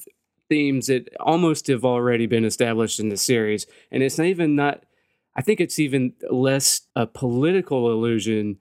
themes 0.48 0.88
that 0.88 1.08
almost 1.20 1.68
have 1.68 1.84
already 1.84 2.26
been 2.26 2.44
established 2.44 2.98
in 2.98 3.08
the 3.10 3.16
series, 3.16 3.66
and 3.92 4.02
it's 4.02 4.18
not 4.18 4.26
even 4.26 4.56
not. 4.56 4.82
I 5.36 5.42
think 5.42 5.60
it's 5.60 5.78
even 5.78 6.14
less 6.28 6.80
a 6.96 7.06
political 7.06 7.92
illusion. 7.92 8.58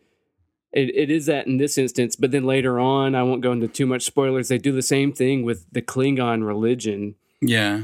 It, 0.72 0.96
it 0.96 1.10
is 1.10 1.26
that 1.26 1.48
in 1.48 1.58
this 1.58 1.80
instance, 1.80 2.16
but 2.16 2.30
then 2.30 2.44
later 2.44 2.80
on, 2.80 3.16
I 3.16 3.24
won't 3.24 3.42
go 3.42 3.52
into 3.52 3.68
too 3.68 3.88
much 3.88 4.04
spoilers. 4.04 4.50
They 4.50 4.60
do 4.60 4.72
the 4.72 4.84
same 4.84 5.12
thing 5.12 5.44
with 5.44 5.66
the 5.72 5.82
Klingon 5.82 6.46
religion, 6.46 7.16
yeah, 7.42 7.84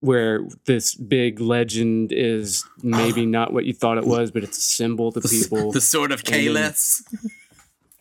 where 0.00 0.40
this 0.66 0.94
big 0.94 1.40
legend 1.40 2.12
is 2.12 2.64
maybe 2.82 3.26
not 3.26 3.52
what 3.52 3.64
you 3.64 3.72
thought 3.74 3.98
it 3.98 4.06
was, 4.06 4.30
but 4.30 4.42
it's 4.42 4.58
a 4.58 4.62
symbol 4.62 5.12
to 5.12 5.20
the, 5.20 5.28
people. 5.28 5.72
the 5.72 5.80
sword 5.80 6.12
of 6.12 6.22
Kahless. 6.24 7.02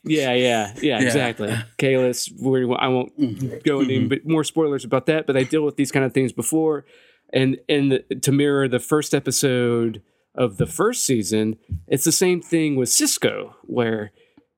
Yeah, 0.06 0.34
yeah, 0.34 0.74
yeah, 0.82 1.00
Yeah. 1.00 1.06
exactly. 1.06 1.50
Kahless, 1.78 2.32
I 2.80 2.88
won't 2.88 3.64
go 3.66 3.82
into 3.82 4.08
but 4.08 4.26
more 4.26 4.46
spoilers 4.46 4.86
about 4.86 5.08
that, 5.08 5.28
but 5.28 5.36
I 5.36 5.44
deal 5.44 5.64
with 5.64 5.76
these 5.76 5.92
kind 5.92 6.06
of 6.06 6.14
things 6.14 6.32
before. 6.32 6.86
And 7.34 7.58
and 7.68 7.92
the, 7.92 8.16
to 8.22 8.32
mirror 8.32 8.70
the 8.70 8.80
first 8.80 9.14
episode 9.14 10.02
of 10.34 10.56
the 10.56 10.66
first 10.66 11.04
season, 11.04 11.58
it's 11.88 12.06
the 12.06 12.14
same 12.14 12.42
thing 12.42 12.78
with 12.78 12.90
Sisko, 12.90 13.54
where 13.64 14.12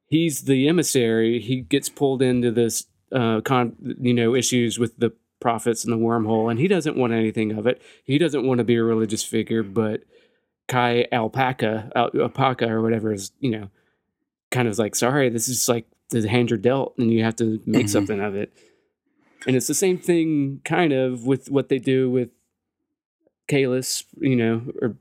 he's 0.05 0.43
the 0.43 0.67
emissary. 0.67 1.39
He 1.41 1.61
gets 1.61 1.89
pulled 1.89 2.21
into 2.21 2.51
this, 2.51 2.85
uh, 3.11 3.41
con, 3.41 3.75
you 3.99 4.13
know, 4.13 4.35
issues 4.35 4.77
with 4.77 4.95
the 4.97 5.11
prophets 5.41 5.83
in 5.83 5.91
the 5.91 5.97
wormhole, 5.97 6.49
and 6.49 6.59
he 6.59 6.67
doesn't 6.69 6.95
want 6.95 7.11
anything 7.11 7.51
of 7.51 7.67
it. 7.67 7.81
He 8.05 8.17
doesn't 8.17 8.45
want 8.45 8.59
to 8.59 8.63
be 8.63 8.75
a 8.75 8.83
religious 8.83 9.23
figure, 9.23 9.63
but 9.63 10.03
Kai 10.69 11.07
Alpaca, 11.11 11.91
Al- 11.95 12.11
Alpaca 12.17 12.69
or 12.69 12.81
whatever 12.81 13.11
is, 13.11 13.31
you 13.39 13.51
know, 13.51 13.69
kind 14.51 14.67
of 14.67 14.77
like, 14.79 14.95
sorry, 14.95 15.27
this 15.29 15.49
is 15.49 15.67
like 15.67 15.85
the 16.11 16.27
hand 16.29 16.49
you're 16.49 16.57
dealt, 16.59 16.93
and 16.97 17.11
you 17.11 17.23
have 17.23 17.35
to 17.37 17.59
make 17.65 17.87
Mhm. 17.87 17.89
something 17.89 18.19
of 18.21 18.35
it. 18.35 18.53
And 19.47 19.55
it's 19.55 19.67
the 19.67 19.73
same 19.73 19.97
thing, 19.97 20.61
kind 20.63 20.93
of, 20.93 21.25
with 21.25 21.49
what 21.49 21.67
they 21.69 21.79
do 21.79 22.09
with 22.09 22.29
Kahless, 23.49 24.05
you 24.19 24.35
know, 24.35 24.61
or, 24.81 24.95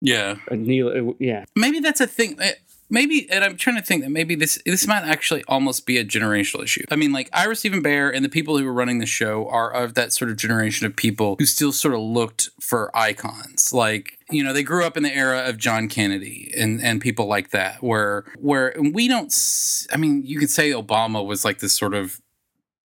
Yeah, 0.00 0.36
Neil. 0.50 0.88
uh, 0.88 1.12
Yeah, 1.18 1.44
maybe 1.54 1.80
that's 1.80 2.00
a 2.00 2.06
thing. 2.06 2.38
Maybe, 2.94 3.28
and 3.28 3.42
I'm 3.42 3.56
trying 3.56 3.74
to 3.74 3.82
think 3.82 4.04
that 4.04 4.10
maybe 4.10 4.36
this 4.36 4.62
this 4.64 4.86
might 4.86 5.02
actually 5.02 5.42
almost 5.48 5.84
be 5.84 5.98
a 5.98 6.04
generational 6.04 6.62
issue. 6.62 6.84
I 6.92 6.94
mean, 6.96 7.10
like 7.10 7.28
Ira 7.32 7.56
Steven 7.56 7.82
Behr 7.82 8.14
and 8.14 8.24
the 8.24 8.28
people 8.28 8.56
who 8.56 8.64
are 8.68 8.72
running 8.72 9.00
the 9.00 9.06
show 9.06 9.48
are 9.48 9.72
of 9.72 9.94
that 9.94 10.12
sort 10.12 10.30
of 10.30 10.36
generation 10.36 10.86
of 10.86 10.94
people 10.94 11.34
who 11.40 11.44
still 11.44 11.72
sort 11.72 11.94
of 11.94 12.00
looked 12.00 12.50
for 12.60 12.96
icons. 12.96 13.72
Like, 13.72 14.18
you 14.30 14.44
know, 14.44 14.52
they 14.52 14.62
grew 14.62 14.84
up 14.84 14.96
in 14.96 15.02
the 15.02 15.12
era 15.12 15.40
of 15.40 15.58
John 15.58 15.88
Kennedy 15.88 16.52
and 16.56 16.80
and 16.80 17.00
people 17.00 17.26
like 17.26 17.50
that, 17.50 17.82
where 17.82 18.26
where 18.38 18.72
we 18.78 19.08
don't. 19.08 19.34
I 19.92 19.96
mean, 19.96 20.22
you 20.24 20.38
could 20.38 20.50
say 20.50 20.70
Obama 20.70 21.26
was 21.26 21.44
like 21.44 21.58
this 21.58 21.76
sort 21.76 21.94
of 21.94 22.20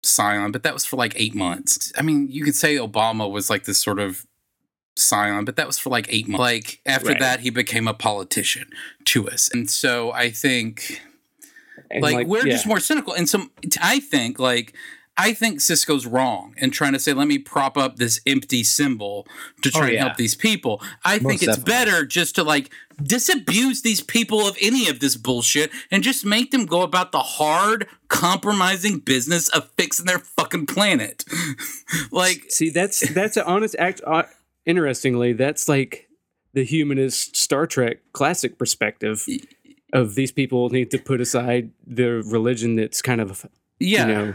scion, 0.04 0.52
but 0.52 0.62
that 0.62 0.72
was 0.72 0.84
for 0.84 0.94
like 0.94 1.14
eight 1.16 1.34
months. 1.34 1.92
I 1.98 2.02
mean, 2.02 2.28
you 2.30 2.44
could 2.44 2.54
say 2.54 2.76
Obama 2.76 3.28
was 3.28 3.50
like 3.50 3.64
this 3.64 3.82
sort 3.82 3.98
of 3.98 4.24
scion, 4.96 5.44
but 5.44 5.56
that 5.56 5.66
was 5.66 5.78
for 5.78 5.90
like 5.90 6.06
eight 6.08 6.26
months. 6.26 6.40
Like 6.40 6.80
after 6.86 7.10
Right. 7.10 7.20
that, 7.20 7.40
he 7.40 7.50
became 7.50 7.86
a 7.86 7.94
politician 7.94 8.68
to 9.06 9.28
us, 9.28 9.48
and 9.52 9.70
so 9.70 10.12
I 10.12 10.30
think 10.30 11.00
and 11.90 12.02
like, 12.02 12.26
we're 12.26 12.46
yeah. 12.46 12.52
just 12.54 12.66
more 12.66 12.80
cynical. 12.80 13.12
And 13.12 13.28
some, 13.28 13.50
I 13.80 14.00
think 14.00 14.38
like. 14.38 14.74
I 15.18 15.32
think 15.32 15.60
Sisko's 15.60 16.04
wrong 16.04 16.52
in 16.58 16.70
trying 16.70 16.92
to 16.92 16.98
say, 16.98 17.14
let 17.14 17.26
me 17.26 17.38
prop 17.38 17.78
up 17.78 17.96
this 17.96 18.20
empty 18.26 18.62
symbol 18.62 19.26
to 19.62 19.70
oh, 19.74 19.78
try 19.78 19.86
Oh, 19.86 19.90
and 19.92 19.98
help 20.00 20.16
these 20.18 20.34
people. 20.34 20.82
I 21.06 21.14
Most 21.14 21.22
think 21.22 21.42
it's 21.42 21.56
definitely. 21.56 21.72
better 21.72 22.04
just 22.04 22.34
to 22.34 22.42
like 22.42 22.70
disabuse 23.02 23.80
these 23.80 24.02
people 24.02 24.46
of 24.46 24.58
any 24.60 24.90
of 24.90 25.00
this 25.00 25.16
bullshit 25.16 25.70
and 25.90 26.02
just 26.02 26.26
make 26.26 26.50
them 26.50 26.66
go 26.66 26.82
about 26.82 27.12
the 27.12 27.20
hard, 27.20 27.86
compromising 28.08 28.98
business 28.98 29.48
of 29.48 29.70
fixing 29.78 30.04
their 30.04 30.18
fucking 30.18 30.66
planet. 30.66 31.24
like, 32.10 32.44
See, 32.50 32.68
that's 32.68 33.08
that's 33.14 33.38
an 33.38 33.44
honest 33.46 33.74
act. 33.78 34.02
Uh, 34.06 34.24
Interestingly, 34.66 35.32
that's 35.32 35.68
like 35.68 36.08
the 36.52 36.64
humanist 36.64 37.36
Star 37.36 37.66
Trek 37.66 37.98
classic 38.12 38.58
perspective 38.58 39.26
of 39.92 40.14
these 40.14 40.32
people 40.32 40.68
need 40.70 40.90
to 40.90 40.98
put 40.98 41.20
aside 41.20 41.70
the 41.86 42.22
religion 42.26 42.76
that's 42.76 43.00
kind 43.00 43.20
of 43.20 43.46
yeah. 43.78 44.06
you 44.06 44.14
know 44.14 44.34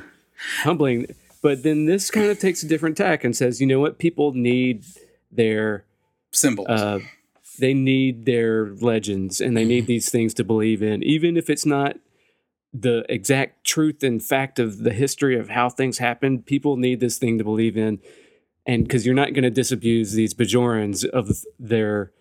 humbling. 0.64 1.08
But 1.42 1.64
then 1.64 1.86
this 1.86 2.12
kind 2.12 2.28
of 2.28 2.40
takes 2.40 2.64
a 2.64 2.68
different 2.68 2.98
tack 2.98 3.24
and 3.24 3.36
says, 3.36 3.60
you 3.60 3.68
know 3.68 3.80
what, 3.80 3.98
people 3.98 4.32
need 4.34 4.86
their 5.32 5.86
symbols. 6.32 6.68
uh, 6.70 7.00
they 7.60 7.74
need 7.74 8.26
their 8.26 8.68
legends 8.76 9.42
and 9.42 9.58
they 9.58 9.66
need 9.66 9.88
these 9.88 10.10
things 10.10 10.34
to 10.36 10.44
believe 10.44 10.82
in, 10.82 11.04
even 11.04 11.38
if 11.38 11.50
it's 11.50 11.66
not 11.66 11.98
the 12.74 13.06
exact 13.10 13.64
truth 13.66 14.02
and 14.04 14.24
fact 14.24 14.60
of 14.60 14.80
the 14.80 14.94
history 14.94 15.38
of 15.38 15.50
how 15.50 15.70
things 15.70 15.98
happened. 15.98 16.46
People 16.46 16.78
need 16.78 17.00
this 17.00 17.18
thing 17.18 17.38
to 17.38 17.44
believe 17.44 17.76
in, 17.76 18.00
and 18.66 18.84
because 18.84 19.06
you're 19.06 19.16
not 19.16 19.34
going 19.34 19.44
to 19.44 19.50
disabuse 19.50 20.14
these 20.14 20.34
Bajorans 20.34 21.06
of 21.06 21.44
their, 21.60 22.12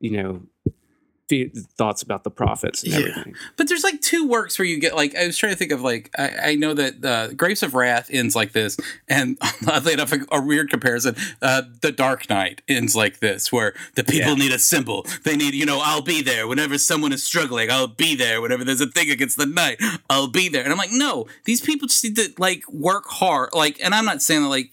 you 0.00 0.10
know, 0.22 0.42
thoughts 1.76 2.00
about 2.00 2.24
the 2.24 2.30
prophets 2.30 2.82
and 2.82 2.90
Yeah. 2.92 2.98
everything. 3.00 3.34
But 3.58 3.68
there's 3.68 3.84
like 3.84 4.00
two 4.00 4.26
works 4.26 4.58
where 4.58 4.64
you 4.64 4.80
get 4.80 4.96
like 4.96 5.14
I 5.14 5.26
was 5.26 5.36
trying 5.36 5.52
to 5.52 5.58
think 5.58 5.72
of 5.72 5.82
like 5.82 6.08
I, 6.18 6.30
I 6.42 6.54
know 6.54 6.72
that 6.72 7.04
uh, 7.04 7.34
Grapes 7.34 7.62
of 7.62 7.74
Wrath 7.74 8.08
ends 8.10 8.34
like 8.34 8.52
this, 8.52 8.78
and 9.08 9.36
oddly 9.68 9.92
enough, 9.92 10.10
a, 10.10 10.20
a 10.32 10.40
weird 10.40 10.70
comparison. 10.70 11.16
Uh, 11.42 11.62
the 11.82 11.92
Dark 11.92 12.30
Knight 12.30 12.62
ends 12.66 12.96
like 12.96 13.18
this, 13.20 13.52
where 13.52 13.74
the 13.94 14.04
people 14.04 14.30
Yeah. 14.30 14.34
need 14.36 14.52
a 14.52 14.58
symbol. 14.58 15.04
They 15.24 15.36
need, 15.36 15.52
you 15.52 15.66
know, 15.66 15.80
I'll 15.82 16.00
be 16.00 16.22
there 16.22 16.48
whenever 16.48 16.78
someone 16.78 17.12
is 17.12 17.22
struggling. 17.22 17.70
I'll 17.70 17.88
be 17.88 18.14
there 18.16 18.40
whenever 18.40 18.64
there's 18.64 18.80
a 18.80 18.86
thing 18.86 19.10
against 19.10 19.36
the 19.36 19.44
night. 19.44 19.82
I'll 20.08 20.28
be 20.28 20.48
there. 20.48 20.62
And 20.62 20.72
I'm 20.72 20.78
like, 20.78 20.92
no, 20.92 21.26
these 21.44 21.60
people 21.60 21.88
just 21.88 22.02
need 22.04 22.16
to 22.16 22.32
like 22.38 22.62
work 22.72 23.04
hard. 23.06 23.50
Like, 23.52 23.78
and 23.84 23.94
I'm 23.94 24.06
not 24.06 24.22
saying 24.22 24.44
that 24.44 24.48
like 24.48 24.70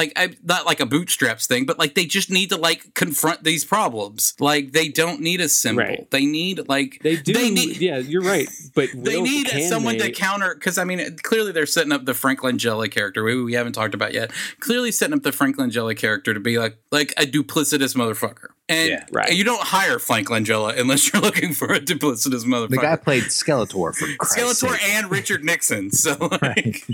like 0.00 0.12
I 0.16 0.34
not 0.42 0.64
like 0.66 0.80
a 0.80 0.86
bootstraps 0.86 1.46
thing, 1.46 1.66
but 1.66 1.78
like 1.78 1.94
they 1.94 2.06
just 2.06 2.30
need 2.30 2.48
to 2.50 2.56
like 2.56 2.94
confront 2.94 3.44
these 3.44 3.64
problems. 3.64 4.34
Like 4.40 4.72
they 4.72 4.88
don't 4.88 5.20
need 5.20 5.40
a 5.40 5.48
symbol. 5.48 5.84
Right. 5.84 6.10
They 6.10 6.24
need 6.26 6.68
like 6.68 6.98
They 7.02 7.16
do, 7.16 7.32
They 7.34 7.50
need 7.50 7.76
yeah, 7.78 7.98
you're 7.98 8.22
right. 8.22 8.48
But 8.74 8.88
they 8.94 9.16
will- 9.16 9.24
need 9.24 9.48
someone 9.68 9.98
they- 9.98 10.08
to 10.08 10.12
counter 10.12 10.54
because 10.54 10.78
I 10.78 10.84
mean 10.84 11.16
clearly 11.22 11.52
they're 11.52 11.66
setting 11.66 11.92
up 11.92 12.04
the 12.06 12.14
Frank 12.14 12.40
Langella 12.40 12.90
character 12.90 13.22
we, 13.22 13.42
we 13.42 13.52
haven't 13.54 13.74
talked 13.74 13.94
about 13.94 14.14
yet. 14.14 14.30
Clearly 14.60 14.90
setting 14.92 15.14
up 15.14 15.22
the 15.22 15.32
Frank 15.32 15.56
Langella 15.58 15.96
character 15.96 16.32
to 16.34 16.40
be 16.40 16.58
like 16.58 16.78
like 16.90 17.12
a 17.18 17.26
duplicitous 17.26 17.94
motherfucker. 17.94 18.48
And, 18.68 18.88
Yeah, 18.88 19.04
right. 19.10 19.32
you 19.34 19.42
don't 19.42 19.60
hire 19.62 19.98
Frank 19.98 20.28
Langella 20.28 20.78
unless 20.78 21.12
you're 21.12 21.20
looking 21.28 21.52
for 21.54 21.72
a 21.72 21.80
duplicitous 21.80 22.44
motherfucker. 22.44 22.70
The 22.70 22.76
guy 22.76 22.94
played 22.94 23.24
Skeletor 23.24 23.92
for 23.96 24.06
Christ's 24.16 24.36
Skeletor 24.62 24.78
sake. 24.78 24.88
and 24.94 25.10
Richard 25.10 25.42
Nixon. 25.44 25.90
So 25.90 26.16
like, 26.40 26.86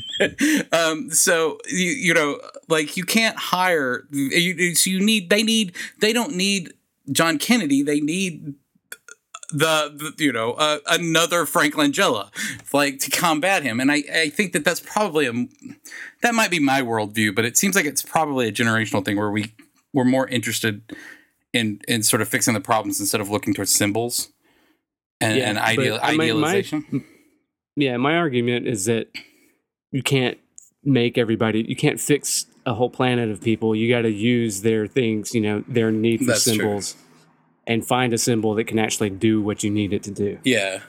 um, 0.72 1.10
so 1.10 1.58
you 1.68 1.90
you 1.90 2.14
know, 2.14 2.40
like 2.68 2.95
you 2.96 3.04
can't 3.04 3.36
hire 3.36 4.04
you. 4.10 4.74
So 4.74 4.90
you 4.90 5.00
need 5.00 5.30
they 5.30 5.42
need 5.42 5.74
they 6.00 6.12
don't 6.12 6.34
need 6.34 6.72
John 7.12 7.38
Kennedy. 7.38 7.82
They 7.82 8.00
need 8.00 8.54
the, 9.50 10.12
the 10.16 10.24
you 10.24 10.32
know 10.32 10.52
uh, 10.52 10.78
another 10.88 11.46
Frank 11.46 11.74
Langella 11.74 12.30
like 12.72 12.98
to 13.00 13.10
combat 13.10 13.62
him. 13.62 13.80
And 13.80 13.90
I 13.92 14.02
I 14.14 14.28
think 14.30 14.52
that 14.52 14.64
that's 14.64 14.80
probably 14.80 15.26
a 15.26 15.32
that 16.22 16.34
might 16.34 16.50
be 16.50 16.58
my 16.58 16.82
worldview, 16.82 17.34
but 17.34 17.44
it 17.44 17.56
seems 17.56 17.76
like 17.76 17.84
it's 17.84 18.02
probably 18.02 18.48
a 18.48 18.52
generational 18.52 19.04
thing 19.04 19.16
where 19.16 19.30
we 19.30 19.54
we're 19.92 20.04
more 20.04 20.26
interested 20.28 20.82
in 21.52 21.80
in 21.88 22.02
sort 22.02 22.22
of 22.22 22.28
fixing 22.28 22.54
the 22.54 22.60
problems 22.60 23.00
instead 23.00 23.20
of 23.20 23.30
looking 23.30 23.54
towards 23.54 23.74
symbols 23.74 24.32
and, 25.20 25.38
Yeah, 25.38 25.48
and 25.48 25.58
ideal, 25.58 25.98
I 26.02 26.10
mean, 26.16 26.18
my- 26.40 26.48
idealization. 26.48 27.04
Yeah, 27.76 27.96
my 27.98 28.16
argument 28.16 28.66
is 28.66 28.86
that 28.86 29.08
you 29.92 30.02
can't 30.02 30.38
make 30.82 31.18
everybody, 31.18 31.64
you 31.68 31.76
can't 31.76 32.00
fix 32.00 32.46
a 32.66 32.74
whole 32.74 32.90
planet 32.90 33.30
of 33.30 33.40
people. 33.40 33.74
You 33.74 33.88
got 33.88 34.02
to 34.02 34.10
use 34.10 34.62
their 34.62 34.86
things, 34.86 35.34
you 35.34 35.40
know, 35.40 35.64
their 35.68 35.90
need 35.90 36.18
for 36.20 36.26
That's 36.26 36.44
true. 36.44 36.54
symbols, 36.54 36.96
and 37.66 37.86
find 37.86 38.12
a 38.12 38.18
symbol 38.18 38.54
that 38.56 38.64
can 38.64 38.78
actually 38.78 39.10
do 39.10 39.40
what 39.40 39.62
you 39.62 39.70
need 39.70 39.92
it 39.92 40.02
to 40.02 40.10
do. 40.10 40.38
Yeah. 40.44 40.80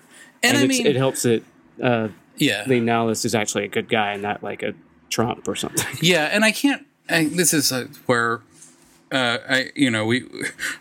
And, 0.43 0.55
And, 0.55 0.57
I 0.57 0.67
mean, 0.67 0.85
it 0.85 0.95
helps 0.95 1.23
that 1.23 1.43
uh, 1.81 2.09
yeah. 2.35 2.63
Li 2.67 2.79
Nalas 2.79 3.25
is 3.25 3.33
actually 3.33 3.65
a 3.65 3.67
good 3.67 3.89
guy 3.89 4.11
and 4.13 4.21
not 4.21 4.43
like 4.43 4.63
a 4.63 4.73
Trump 5.09 5.47
or 5.47 5.55
something. 5.55 5.85
Yeah, 6.01 6.25
and 6.25 6.43
I 6.43 6.51
can't. 6.51 6.85
I, 7.09 7.25
this 7.25 7.53
is 7.53 7.71
uh, 7.71 7.87
where 8.05 8.41
uh, 9.11 9.37
I, 9.49 9.71
you 9.75 9.89
know, 9.89 10.05
we. 10.05 10.27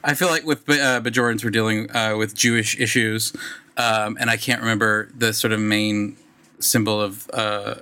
I 0.02 0.14
feel 0.14 0.28
like 0.28 0.44
with 0.44 0.68
uh, 0.68 1.00
Bajorans 1.00 1.44
we're 1.44 1.50
dealing 1.50 1.90
uh, 1.94 2.16
with 2.16 2.34
Jewish 2.34 2.78
issues, 2.78 3.32
um, 3.76 4.16
and 4.18 4.28
I 4.30 4.36
can't 4.36 4.60
remember 4.60 5.10
the 5.14 5.32
sort 5.32 5.52
of 5.52 5.60
main 5.60 6.16
symbol 6.58 7.00
of 7.00 7.30
uh, 7.32 7.76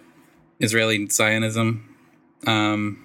Israeli 0.60 1.08
Zionism. 1.08 1.96
Um, 2.46 3.03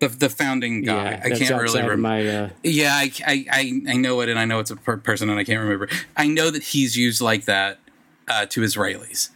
the 0.00 0.08
the 0.08 0.28
founding 0.28 0.82
guy. 0.82 1.10
Yeah, 1.10 1.20
I 1.24 1.30
can't 1.30 1.62
really 1.62 1.80
remember. 1.80 1.96
my. 1.96 2.26
Uh, 2.26 2.48
Yeah, 2.62 2.92
I, 2.94 3.12
I, 3.26 3.82
I, 3.88 3.94
know 3.94 4.20
it, 4.20 4.28
and 4.28 4.38
I 4.38 4.44
know 4.44 4.60
it's 4.60 4.70
a 4.70 4.76
per- 4.76 4.96
person, 4.96 5.28
and 5.28 5.38
I 5.38 5.44
can't 5.44 5.60
remember. 5.60 5.88
I 6.16 6.26
know 6.26 6.50
that 6.50 6.62
he's 6.62 6.96
used 6.96 7.20
like 7.20 7.44
that 7.46 7.78
uh, 8.28 8.46
to 8.46 8.60
Israelis 8.60 9.30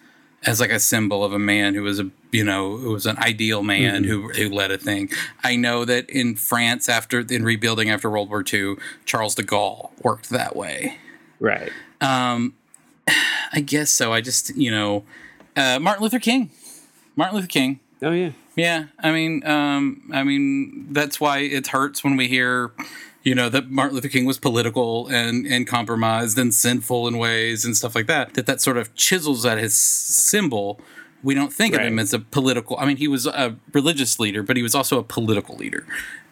as 0.45 0.61
like 0.61 0.71
a 0.71 0.81
symbol 0.81 1.25
of 1.25 1.33
a 1.33 1.39
man 1.39 1.75
who 1.75 1.83
was 1.83 2.01
a 2.01 2.11
you 2.31 2.45
know 2.45 2.77
who 2.77 2.91
was 2.93 3.07
an 3.07 3.19
ideal 3.19 3.63
man 3.63 4.05
who 4.05 4.29
who 4.31 4.49
led 4.49 4.71
a 4.71 4.79
thing. 4.79 5.11
I 5.43 5.57
know 5.57 5.85
that 5.85 6.09
in 6.11 6.37
France 6.37 6.89
after 6.89 7.21
in 7.21 7.45
rebuilding 7.45 7.91
after 7.91 8.11
World 8.11 8.31
War 8.31 8.45
II, 8.51 8.77
Charles 9.05 9.35
de 9.35 9.43
Gaulle 9.43 9.91
worked 10.03 10.31
that 10.31 10.57
way. 10.57 10.99
right. 11.41 11.71
Um, 12.01 12.55
I 13.53 13.61
guess 13.61 13.91
so. 13.91 14.13
I 14.13 14.21
just 14.21 14.55
you 14.57 14.71
know 14.71 15.05
uh, 15.57 15.79
Martin 15.81 16.03
Luther 16.03 16.19
King, 16.19 16.51
Martin 17.17 17.37
Luther 17.37 17.49
King. 17.49 17.81
Oh 18.01 18.11
yeah. 18.11 18.31
Yeah, 18.57 18.86
I 18.98 19.12
mean, 19.12 19.46
um, 19.46 20.11
I 20.12 20.24
mean 20.24 20.86
that's 20.92 21.20
why 21.20 21.38
it 21.38 21.68
hurts 21.68 22.05
when 22.05 22.16
we 22.16 22.28
hear, 22.28 22.72
you 23.22 23.34
know, 23.34 23.48
that 23.48 23.70
Martin 23.70 23.94
Luther 23.94 24.09
King 24.09 24.24
was 24.26 24.38
political 24.38 25.09
and 25.09 25.46
and 25.46 25.66
compromised 25.66 26.38
and 26.38 26.53
sinful 26.55 27.09
in 27.09 27.18
ways 27.18 27.64
and 27.64 27.76
stuff 27.76 27.94
like 27.94 28.07
that. 28.09 28.34
That 28.34 28.46
that 28.46 28.61
sort 28.61 28.76
of 28.76 28.94
chisels 28.94 29.46
at 29.46 29.59
his 29.59 29.74
symbol. 29.74 30.80
We 31.22 31.34
don't 31.34 31.53
think 31.53 31.74
of 31.76 31.80
him 31.82 32.00
as 32.00 32.12
a 32.12 32.18
political. 32.18 32.76
I 32.80 32.84
mean, 32.84 32.96
he 32.96 33.07
was 33.07 33.26
a 33.26 33.55
religious 33.72 34.18
leader, 34.18 34.42
but 34.42 34.57
he 34.57 34.62
was 34.62 34.74
also 34.74 34.98
a 34.98 35.05
political 35.05 35.55
leader. 35.57 35.86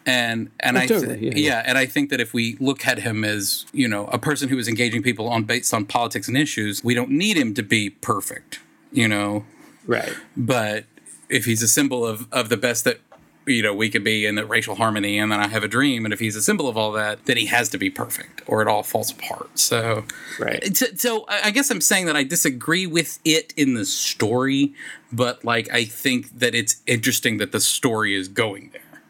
And 0.05 0.49
and 0.59 0.77
Oh, 0.77 0.81
I 0.81 0.85
totally, 0.87 1.25
yeah, 1.27 1.31
yeah, 1.33 1.47
yeah. 1.47 1.63
and 1.65 1.77
I 1.77 1.85
think 1.85 2.09
that 2.09 2.19
if 2.19 2.33
we 2.33 2.57
look 2.59 2.85
at 2.85 2.99
him 2.99 3.23
as 3.23 3.65
you 3.71 3.87
know 3.87 4.07
a 4.07 4.17
person 4.19 4.49
who 4.49 4.57
is 4.57 4.67
engaging 4.67 5.01
people 5.01 5.29
on 5.29 5.43
based 5.45 5.73
on 5.73 5.85
politics 5.85 6.27
and 6.27 6.35
issues, 6.37 6.83
we 6.83 6.93
don't 6.93 7.11
need 7.11 7.37
him 7.37 7.53
to 7.53 7.63
be 7.63 7.89
perfect. 7.89 8.59
You 8.91 9.07
know, 9.07 9.45
Right. 9.87 10.13
but 10.35 10.83
if 11.31 11.45
he's 11.45 11.63
a 11.63 11.67
symbol 11.67 12.05
of 12.05 12.27
of 12.31 12.49
the 12.49 12.57
best 12.57 12.83
that 12.83 12.99
you 13.47 13.63
know 13.63 13.73
we 13.73 13.89
could 13.89 14.03
be 14.03 14.25
and 14.27 14.37
that 14.37 14.45
racial 14.45 14.75
harmony 14.75 15.17
and 15.17 15.31
then 15.31 15.39
i 15.39 15.47
have 15.47 15.63
a 15.63 15.67
dream 15.67 16.05
and 16.05 16.13
if 16.13 16.19
he's 16.19 16.35
a 16.35 16.41
symbol 16.43 16.67
of 16.67 16.77
all 16.77 16.91
that 16.91 17.25
then 17.25 17.37
he 17.37 17.47
has 17.47 17.69
to 17.69 17.77
be 17.79 17.89
perfect 17.89 18.41
or 18.45 18.61
it 18.61 18.67
all 18.67 18.83
falls 18.83 19.09
apart 19.11 19.49
so 19.57 20.03
Right. 20.39 20.77
so, 20.77 20.85
so 20.95 21.25
I 21.27 21.41
I 21.45 21.51
guess 21.51 21.71
i'm 21.71 21.81
saying 21.81 22.05
that 22.05 22.15
i 22.15 22.23
disagree 22.23 22.85
with 22.85 23.17
it 23.25 23.51
in 23.57 23.73
the 23.73 23.83
story 23.85 24.75
but 25.11 25.43
like 25.43 25.73
i 25.73 25.85
think 25.85 26.37
that 26.37 26.53
it's 26.53 26.83
interesting 26.85 27.37
that 27.37 27.51
the 27.51 27.59
story 27.59 28.13
is 28.15 28.27
going 28.27 28.69
there 28.73 29.01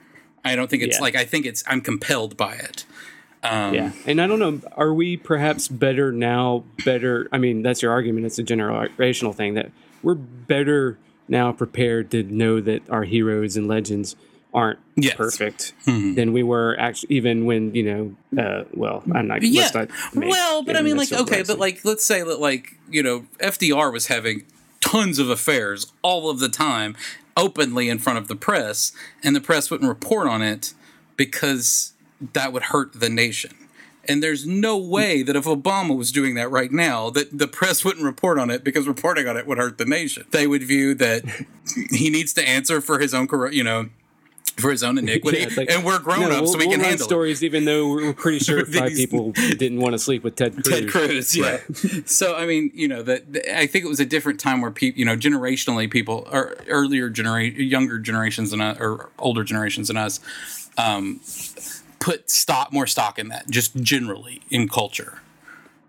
i 0.46 0.56
don't 0.56 0.70
think 0.70 0.82
it's 0.84 0.98
Yeah. 0.98 1.02
like 1.02 1.16
i 1.16 1.26
think 1.26 1.46
it's 1.46 1.62
i'm 1.68 1.82
compelled 1.82 2.38
by 2.38 2.54
it 2.56 2.86
um, 3.44 3.74
yeah. 3.74 3.92
And 4.06 4.22
I 4.22 4.28
don't 4.28 4.38
know. 4.38 4.62
Are 4.78 4.94
we 4.94 5.18
perhaps 5.18 5.68
better 5.68 6.12
now? 6.12 6.64
Better. 6.86 7.28
I 7.32 7.40
mean, 7.40 7.64
that's 7.64 7.82
your 7.82 7.92
argument. 7.92 8.28
It's 8.28 8.38
a 8.38 8.44
generational 8.44 9.34
thing 9.34 9.56
that 9.56 9.72
we're 10.04 10.14
better 10.14 11.00
now 11.28 11.52
prepared 11.52 12.12
to 12.12 12.24
know 12.24 12.60
that 12.62 12.82
our 12.90 13.04
heroes 13.04 13.56
and 13.58 13.68
legends 13.68 14.16
aren't 14.54 14.80
Yes. 14.98 15.16
perfect 15.16 15.74
Mhm. 15.86 16.16
than 16.16 16.34
we 16.34 16.44
were 16.44 16.76
actually 16.78 17.16
even 17.16 17.46
when 17.46 17.74
you 17.74 17.84
know. 17.84 18.42
Uh, 18.42 18.64
well, 18.74 19.02
I'm 19.14 19.28
not. 19.28 19.42
Yeah. 19.44 19.70
not 19.74 19.90
well, 20.14 20.62
but 20.64 20.76
I 20.76 20.82
mean, 20.82 20.98
like, 20.98 21.12
okay, 21.14 21.44
but 21.44 21.58
like, 21.58 21.86
let's 21.86 22.04
say 22.04 22.22
that, 22.24 22.40
like, 22.40 22.76
you 22.90 23.02
know, 23.02 23.26
FDR 23.40 23.92
was 23.94 24.08
having 24.08 24.44
tons 24.82 25.20
of 25.20 25.30
affairs 25.30 25.88
all 26.02 26.30
of 26.30 26.40
the 26.40 26.50
time, 26.50 26.98
openly 27.38 27.88
in 27.88 27.98
front 27.98 28.20
of 28.20 28.28
the 28.28 28.36
press, 28.36 28.92
and 29.24 29.34
the 29.36 29.40
press 29.42 29.72
wouldn't 29.72 29.88
report 29.88 30.28
on 30.28 30.42
it 30.42 30.74
because 31.16 31.94
that 32.34 32.52
would 32.52 32.64
hurt 32.64 32.92
the 33.00 33.10
nation. 33.10 33.52
And 34.08 34.24
there's 34.24 34.48
no 34.48 34.78
way 34.78 35.22
that 35.22 35.36
if 35.36 35.46
Obama 35.46 35.96
was 35.96 36.12
doing 36.12 36.34
that 36.36 36.50
right 36.50 36.72
now, 36.72 37.10
that 37.12 37.38
the 37.38 37.48
press 37.48 37.86
wouldn't 37.86 38.04
report 38.04 38.40
on 38.40 38.50
it 38.50 38.64
because 38.64 38.88
reporting 38.88 39.28
on 39.28 39.38
it 39.38 39.46
would 39.46 39.60
hurt 39.60 39.78
the 39.78 39.86
nation. 39.86 40.26
They 40.32 40.48
would 40.48 40.64
view 40.64 40.96
that 40.96 41.24
he 41.92 42.10
needs 42.10 42.34
to 42.34 42.48
answer 42.48 42.82
for 42.82 42.98
his 43.00 43.14
own, 43.14 43.28
you 43.52 43.64
know, 43.64 43.90
for 44.58 44.70
his 44.72 44.84
own 44.84 44.98
iniquity, 44.98 45.40
Yeah, 45.40 45.50
like, 45.56 45.72
and 45.72 45.86
we're 45.86 45.98
grown 46.00 46.22
no, 46.22 46.30
ups, 46.32 46.42
we'll, 46.42 46.48
so 46.54 46.58
we 46.58 46.66
we'll 46.68 46.76
can 46.78 46.84
handle 46.84 47.02
it. 47.02 47.04
stories, 47.06 47.44
even 47.44 47.64
though 47.66 47.90
we're 47.90 48.14
pretty 48.14 48.40
sure 48.40 48.66
five 48.66 48.90
These- 48.90 49.00
people 49.00 49.32
didn't 49.32 49.80
want 49.80 49.94
to 49.94 50.00
sleep 50.00 50.24
with 50.24 50.36
Ted 50.36 50.54
Cruz. 50.56 50.68
Ted 50.68 50.90
Cruz, 50.90 51.36
yeah. 51.38 51.60
so 52.06 52.36
I 52.36 52.46
mean, 52.46 52.70
you 52.74 52.88
know, 52.88 53.02
that 53.04 53.32
that- 53.34 53.58
I 53.58 53.66
think 53.66 53.86
it 53.86 53.88
was 53.88 54.00
a 54.02 54.06
different 54.06 54.40
time 54.40 54.62
where 54.62 54.70
people, 54.72 55.00
you 55.00 55.06
know, 55.06 55.16
generationally, 55.16 55.90
people 55.90 56.28
or 56.32 56.58
earlier 56.68 57.10
generation, 57.10 57.62
younger 57.62 57.98
generations 57.98 58.52
than 58.52 58.62
us, 58.62 58.78
or 58.80 59.10
older 59.20 59.44
generations 59.44 59.88
than 59.88 59.98
us, 59.98 60.20
um, 60.78 61.22
put 62.02 62.30
stock 62.30 62.74
more 62.74 62.88
stock 62.88 63.18
in 63.18 63.30
that, 63.30 63.50
just 63.50 63.76
generally 63.78 64.42
in 64.50 64.68
culture, 64.68 65.22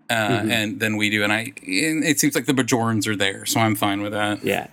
uh, 0.09 0.13
Mm-hmm. 0.13 0.51
and 0.51 0.79
than 0.79 0.95
we 0.95 1.09
do. 1.09 1.23
And 1.23 1.33
I, 1.33 1.53
and 1.65 2.03
it 2.03 2.19
seems 2.19 2.35
like 2.35 2.45
the 2.45 2.53
Bajorans 2.53 3.07
are 3.07 3.15
there, 3.15 3.45
so 3.45 3.59
I'm 3.59 3.75
fine 3.75 4.01
with 4.01 4.13
that. 4.13 4.43
Yeah. 4.43 4.67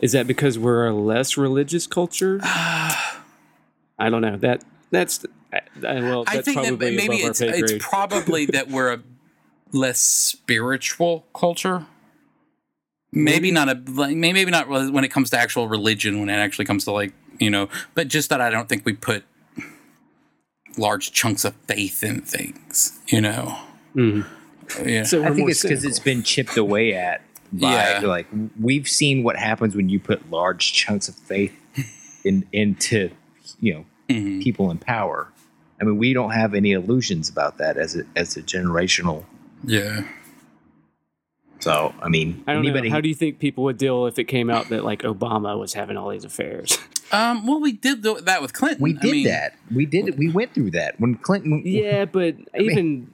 Is 0.00 0.12
that 0.12 0.26
because 0.26 0.58
we're 0.58 0.86
a 0.86 0.94
less 0.94 1.36
religious 1.36 1.86
culture? 1.86 2.40
I 2.42 4.10
don't 4.10 4.22
know. 4.22 4.36
That 4.36 4.64
that's 4.90 5.24
I, 5.52 5.60
well. 5.82 6.24
That's 6.24 6.38
I 6.38 6.42
think 6.42 6.56
that 6.62 6.68
probably 6.68 6.96
maybe 6.96 7.16
it's 7.16 7.40
it's 7.40 7.74
probably 7.80 8.46
that 8.46 8.68
we're 8.70 8.94
a 8.94 9.00
less 9.72 10.00
spiritual 10.00 11.26
culture. 11.34 11.86
Maybe 13.10 13.50
not 13.50 13.68
a 13.68 13.74
maybe 13.74 14.50
not 14.50 14.68
when 14.68 15.02
it 15.02 15.08
comes 15.08 15.30
to 15.30 15.38
actual 15.38 15.66
religion 15.68 16.20
when 16.20 16.28
it 16.28 16.34
actually 16.34 16.66
comes 16.66 16.84
to 16.84 16.92
like 16.92 17.12
you 17.40 17.50
know, 17.50 17.68
but 17.94 18.08
just 18.08 18.30
that 18.30 18.40
I 18.40 18.50
don't 18.50 18.68
think 18.68 18.84
we 18.84 18.92
put 18.92 19.24
large 20.78 21.12
chunks 21.12 21.44
of 21.44 21.54
faith 21.66 22.02
in 22.02 22.20
things. 22.22 22.98
You 23.08 23.20
know, 23.20 23.58
Mhm. 23.94 24.24
yeah. 24.84 25.02
So 25.04 25.24
I 25.24 25.30
think 25.30 25.50
it's 25.50 25.62
because 25.62 25.84
it's 25.84 25.98
been 25.98 26.22
chipped 26.22 26.56
away 26.56 26.94
at 26.94 27.20
by 27.52 27.72
Yeah. 27.72 28.00
like 28.06 28.26
we've 28.60 28.88
seen 28.88 29.22
what 29.22 29.36
happens 29.36 29.74
when 29.74 29.88
you 29.88 29.98
put 29.98 30.30
large 30.30 30.72
chunks 30.72 31.08
of 31.08 31.14
faith 31.14 31.52
in 32.24 32.44
into 32.52 33.10
you 33.60 33.74
know 33.74 33.84
Mhm. 34.08 34.42
people 34.42 34.70
in 34.70 34.78
power. 34.78 35.28
I 35.80 35.84
mean, 35.84 35.96
we 35.96 36.12
don't 36.12 36.32
have 36.32 36.54
any 36.54 36.72
illusions 36.72 37.28
about 37.28 37.58
that 37.58 37.76
as 37.76 37.96
a 37.96 38.02
as 38.16 38.36
a 38.36 38.42
generational. 38.42 39.24
yeah. 39.64 40.02
So 41.60 41.94
I 42.00 42.08
mean, 42.08 42.44
I 42.46 42.52
don't 42.52 42.64
anybody 42.64 42.88
know. 42.88 42.94
How 42.94 43.00
do 43.00 43.08
you 43.08 43.14
think 43.14 43.38
people 43.38 43.64
would 43.64 43.78
deal 43.78 44.06
if 44.06 44.18
it 44.18 44.24
came 44.24 44.48
out 44.50 44.68
that 44.68 44.84
like 44.84 45.02
Obama 45.02 45.58
was 45.58 45.74
having 45.74 45.96
all 45.96 46.10
these 46.10 46.24
affairs? 46.24 46.78
Um. 47.10 47.46
Well, 47.46 47.58
we 47.58 47.72
did 47.72 48.02
do 48.02 48.20
that 48.20 48.42
with 48.42 48.52
Clinton. 48.52 48.82
we 48.82 48.94
I 48.94 49.00
did 49.00 49.10
mean, 49.12 49.26
that. 49.28 49.54
We 49.74 49.86
did 49.86 50.08
it. 50.08 50.18
We 50.18 50.28
went 50.30 50.52
through 50.52 50.72
that 50.72 51.00
when 51.00 51.14
Clinton. 51.14 51.62
yeah, 51.64 52.04
but 52.04 52.36
even 52.54 53.10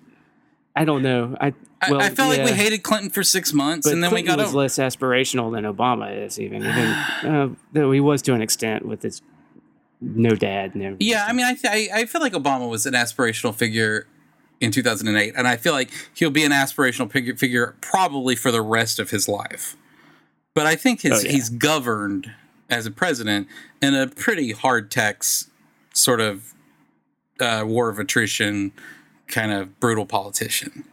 I 0.74 0.84
don't 0.84 1.02
know. 1.04 1.36
I 1.40 1.54
I, 1.80 1.90
well, 1.92 2.00
I 2.00 2.08
felt 2.10 2.36
like 2.36 2.44
we 2.44 2.50
hated 2.50 2.82
Clinton 2.82 3.10
for 3.10 3.22
six 3.22 3.52
months, 3.52 3.86
But 3.86 3.92
and 3.94 4.02
then 4.02 4.10
Clinton 4.10 4.32
we 4.32 4.36
got 4.36 4.42
was 4.42 4.48
over. 4.48 4.58
less 4.58 4.78
aspirational 4.78 5.52
than 5.52 5.62
Obama 5.62 6.24
is, 6.26 6.40
even. 6.40 6.62
even 6.62 6.74
uh, 7.24 7.48
though 7.72 7.92
he 7.92 8.00
was 8.00 8.20
to 8.22 8.34
an 8.34 8.42
extent 8.42 8.84
with 8.84 9.02
his 9.02 9.22
no 10.00 10.34
dad. 10.34 10.74
No, 10.74 10.96
Yeah, 10.98 11.24
I 11.28 11.32
mean, 11.32 11.46
I, 11.46 11.54
th- 11.54 11.90
I 11.94 12.00
I 12.00 12.04
feel 12.06 12.20
like 12.20 12.32
Obama 12.32 12.68
was 12.68 12.86
an 12.86 12.94
aspirational 12.94 13.54
figure 13.54 14.08
in 14.64 14.70
2008, 14.72 15.34
and 15.36 15.46
I 15.46 15.56
feel 15.56 15.72
like 15.72 15.90
he'll 16.14 16.30
be 16.30 16.44
an 16.44 16.52
aspirational 16.52 17.10
figure, 17.10 17.36
figure 17.36 17.76
probably 17.80 18.34
for 18.36 18.50
the 18.50 18.62
rest 18.62 18.98
of 18.98 19.10
his 19.10 19.28
life. 19.28 19.76
But 20.54 20.66
I 20.66 20.76
think 20.76 21.02
his 21.02 21.12
Oh, 21.12 21.20
yeah. 21.26 21.32
he's 21.32 21.48
governed 21.48 22.32
as 22.70 22.86
a 22.86 22.90
president 22.90 23.48
in 23.82 23.94
a 23.94 24.06
pretty 24.06 24.52
hard 24.52 24.90
text 24.90 25.50
sort 25.92 26.20
of 26.20 26.54
uh, 27.40 27.64
war 27.66 27.88
of 27.88 27.98
attrition, 27.98 28.72
kind 29.28 29.52
of 29.52 29.78
brutal 29.80 30.06
politician. 30.06 30.84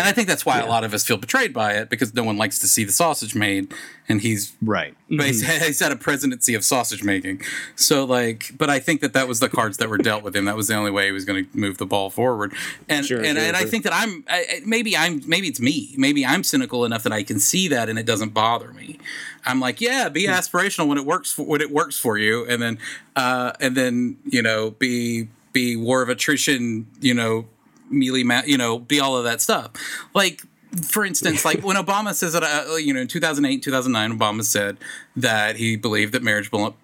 And 0.00 0.08
I 0.08 0.12
think 0.12 0.26
that's 0.28 0.44
why 0.46 0.58
a 0.60 0.66
lot 0.66 0.84
of 0.84 0.92
us 0.94 1.04
feel 1.06 1.16
betrayed 1.16 1.52
by 1.52 1.74
it 1.74 1.88
because 1.90 2.14
no 2.14 2.24
one 2.24 2.36
likes 2.36 2.58
to 2.60 2.66
see 2.68 2.84
the 2.84 2.92
sausage 2.92 3.34
made, 3.34 3.72
and 4.08 4.20
he's 4.20 4.52
right. 4.62 4.94
but 5.08 5.26
he's, 5.26 5.46
he's 5.66 5.80
had 5.80 5.92
a 5.92 5.96
presidency 5.96 6.54
of 6.54 6.64
sausage 6.64 7.02
making. 7.04 7.42
So 7.76 8.04
like, 8.04 8.52
but 8.56 8.68
I 8.70 8.78
think 8.80 9.00
that 9.02 9.12
that 9.12 9.28
was 9.28 9.40
the 9.40 9.48
cards 9.48 9.76
that 9.78 9.88
were 9.88 9.98
dealt 9.98 10.22
with 10.22 10.34
him. 10.34 10.44
That 10.46 10.56
was 10.56 10.68
the 10.68 10.74
only 10.74 10.90
way 10.90 11.06
he 11.06 11.12
was 11.12 11.24
going 11.24 11.44
to 11.46 11.56
move 11.58 11.78
the 11.78 11.86
ball 11.86 12.10
forward. 12.10 12.52
And 12.88 13.04
Sure, 13.06 13.18
and, 13.18 13.36
sure, 13.38 13.46
and 13.46 13.56
I 13.56 13.64
think 13.64 13.84
that 13.84 13.92
I'm 13.94 14.24
I, 14.28 14.38
I- 14.50 14.60
maybe 14.66 14.96
I'm 14.96 15.22
maybe 15.26 15.48
it's 15.48 15.60
me. 15.60 15.94
Maybe 15.96 16.24
I'm 16.26 16.42
cynical 16.44 16.84
enough 16.84 17.02
that 17.04 17.12
I 17.12 17.22
can 17.22 17.38
see 17.38 17.68
that 17.68 17.88
and 17.88 17.98
it 17.98 18.06
doesn't 18.06 18.30
bother 18.34 18.72
me. 18.72 18.98
I'm 19.46 19.58
like, 19.60 19.80
yeah, 19.80 20.08
be 20.08 20.26
Hmm. 20.26 20.32
aspirational 20.32 20.86
when 20.88 20.98
it 20.98 21.06
works 21.06 21.32
for, 21.32 21.44
when 21.46 21.60
it 21.60 21.70
works 21.70 21.98
for 21.98 22.18
you, 22.18 22.44
and 22.46 22.60
then 22.60 22.78
uh, 23.16 23.52
and 23.60 23.76
then 23.76 24.16
you 24.24 24.42
know 24.42 24.72
be 24.72 25.28
be 25.52 25.76
war 25.76 26.02
of 26.02 26.08
attrition. 26.10 26.86
You 27.00 27.14
know, 27.14 27.46
mealy 27.90 28.24
ma- 28.24 28.42
you 28.46 28.56
know, 28.56 28.78
be 28.78 29.00
all 29.00 29.16
of 29.16 29.24
that 29.24 29.40
stuff. 29.42 29.70
Like 30.14 30.42
for 30.82 31.04
instance, 31.04 31.44
like 31.44 31.60
when 31.64 31.76
Obama 31.76 32.14
says 32.14 32.32
that, 32.32 32.42
uh, 32.44 32.76
you 32.76 32.94
know, 32.94 33.00
in 33.00 33.08
2008, 33.08 33.62
2009, 33.62 34.18
Obama 34.18 34.44
said 34.44 34.78
that 35.16 35.56
he 35.56 35.76
believed 35.76 36.12
that 36.14 36.22
marriage 36.22 36.50
belo- 36.50 36.74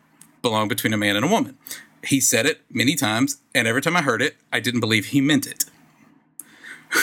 belonged 0.43 0.69
between 0.69 0.93
a 0.93 0.97
man 0.97 1.15
and 1.17 1.25
a 1.25 1.29
woman. 1.29 1.57
He 2.05 2.21
said 2.21 2.47
it 2.47 2.61
many 2.71 2.95
times, 2.95 3.39
and 3.55 3.67
every 3.67 3.83
time 3.83 3.97
I 3.97 4.03
heard 4.03 4.23
it, 4.23 4.37
I 4.53 4.61
didn't 4.61 4.81
believe 4.81 5.07
he 5.07 5.21
meant 5.21 5.47
it. 5.47 5.65